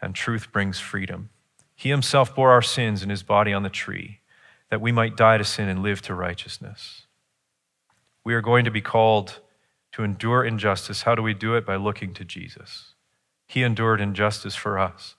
and 0.02 0.16
truth 0.16 0.52
brings 0.52 0.80
freedom. 0.80 1.30
He 1.76 1.90
himself 1.90 2.34
bore 2.34 2.50
our 2.50 2.64
sins 2.64 3.04
in 3.04 3.12
his 3.12 3.22
body 3.22 3.54
on 3.54 3.62
the 3.62 3.70
tree, 3.70 4.22
that 4.72 4.82
we 4.82 4.92
might 4.92 5.16
die 5.16 5.38
to 5.38 5.44
sin 5.44 5.70
and 5.70 5.84
live 5.84 6.02
to 6.02 6.16
righteousness. 6.16 7.04
We 8.24 8.34
are 8.34 8.42
going 8.42 8.66
to 8.66 8.72
be 8.72 8.82
called 8.82 9.42
to 9.92 10.04
endure 10.04 10.44
injustice. 10.44 11.04
How 11.04 11.14
do 11.14 11.22
we 11.22 11.36
do 11.36 11.54
it? 11.54 11.68
By 11.68 11.76
looking 11.76 12.16
to 12.16 12.26
Jesus. 12.26 12.96
He 13.48 13.64
endured 13.64 14.02
injustice 14.02 14.56
for 14.56 14.78
us 14.78 15.16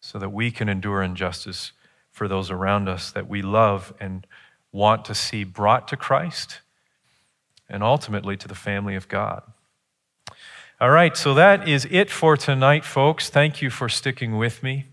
so 0.00 0.18
that 0.18 0.30
we 0.30 0.50
can 0.50 0.68
endure 0.68 1.02
injustice 1.02 1.72
for 2.10 2.26
those 2.26 2.50
around 2.50 2.88
us 2.88 3.10
that 3.10 3.28
we 3.28 3.42
love 3.42 3.92
and 4.00 4.26
want 4.72 5.04
to 5.04 5.14
see 5.14 5.44
brought 5.44 5.86
to 5.88 5.96
Christ 5.96 6.60
and 7.68 7.82
ultimately 7.82 8.36
to 8.36 8.48
the 8.48 8.54
family 8.54 8.94
of 8.94 9.08
God. 9.08 9.42
All 10.80 10.90
right, 10.90 11.16
so 11.16 11.34
that 11.34 11.68
is 11.68 11.86
it 11.90 12.10
for 12.10 12.36
tonight, 12.36 12.84
folks. 12.84 13.30
Thank 13.30 13.62
you 13.62 13.70
for 13.70 13.88
sticking 13.88 14.36
with 14.36 14.62
me 14.62 14.86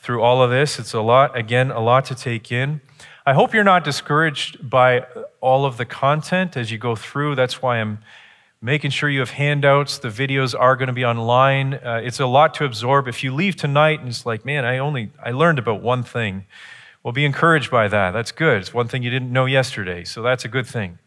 through 0.00 0.22
all 0.22 0.42
of 0.42 0.50
this. 0.50 0.78
It's 0.78 0.94
a 0.94 1.00
lot, 1.00 1.36
again, 1.36 1.70
a 1.70 1.80
lot 1.80 2.04
to 2.06 2.14
take 2.14 2.52
in. 2.52 2.80
I 3.26 3.34
hope 3.34 3.52
you're 3.52 3.64
not 3.64 3.84
discouraged 3.84 4.70
by 4.70 5.04
all 5.40 5.66
of 5.66 5.76
the 5.76 5.84
content 5.84 6.56
as 6.56 6.70
you 6.70 6.78
go 6.78 6.96
through. 6.96 7.34
That's 7.34 7.60
why 7.60 7.78
I'm 7.78 7.98
making 8.60 8.90
sure 8.90 9.08
you 9.08 9.20
have 9.20 9.30
handouts. 9.30 9.98
The 9.98 10.08
videos 10.08 10.54
are 10.58 10.76
going 10.76 10.88
to 10.88 10.92
be 10.92 11.04
online. 11.04 11.74
Uh, 11.74 12.00
it's 12.02 12.20
a 12.20 12.26
lot 12.26 12.54
to 12.54 12.64
absorb. 12.64 13.06
If 13.06 13.22
you 13.22 13.34
leave 13.34 13.56
tonight 13.56 14.00
and 14.00 14.08
it's 14.08 14.26
like, 14.26 14.44
man, 14.44 14.64
I 14.64 14.78
only 14.78 15.10
I 15.24 15.30
learned 15.30 15.58
about 15.58 15.82
one 15.82 16.02
thing. 16.02 16.46
Well, 17.02 17.12
be 17.12 17.24
encouraged 17.24 17.70
by 17.70 17.88
that. 17.88 18.10
That's 18.10 18.32
good. 18.32 18.60
It's 18.60 18.74
one 18.74 18.88
thing 18.88 19.02
you 19.02 19.10
didn't 19.10 19.32
know 19.32 19.46
yesterday, 19.46 20.04
so 20.04 20.22
that's 20.22 20.44
a 20.44 20.48
good 20.48 20.66
thing. 20.66 20.98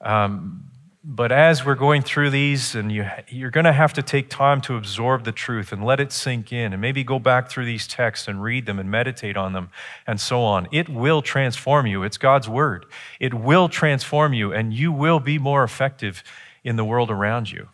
Um, 0.00 0.68
but 1.04 1.32
as 1.32 1.64
we're 1.66 1.74
going 1.74 2.02
through 2.02 2.30
these, 2.30 2.76
and 2.76 2.92
you, 2.92 3.08
you're 3.26 3.50
going 3.50 3.64
to 3.64 3.72
have 3.72 3.92
to 3.94 4.02
take 4.02 4.28
time 4.28 4.60
to 4.60 4.76
absorb 4.76 5.24
the 5.24 5.32
truth 5.32 5.72
and 5.72 5.84
let 5.84 5.98
it 5.98 6.12
sink 6.12 6.52
in, 6.52 6.72
and 6.72 6.80
maybe 6.80 7.02
go 7.02 7.18
back 7.18 7.50
through 7.50 7.64
these 7.64 7.88
texts 7.88 8.28
and 8.28 8.40
read 8.40 8.66
them 8.66 8.78
and 8.78 8.88
meditate 8.88 9.36
on 9.36 9.52
them 9.52 9.70
and 10.06 10.20
so 10.20 10.42
on. 10.42 10.68
It 10.70 10.88
will 10.88 11.22
transform 11.22 11.86
you. 11.88 12.04
It's 12.04 12.18
God's 12.18 12.48
word. 12.48 12.86
It 13.18 13.34
will 13.34 13.68
transform 13.68 14.32
you, 14.32 14.52
and 14.52 14.72
you 14.72 14.92
will 14.92 15.18
be 15.18 15.38
more 15.38 15.64
effective 15.64 16.22
in 16.64 16.76
the 16.76 16.84
world 16.84 17.10
around 17.10 17.50
you. 17.50 17.68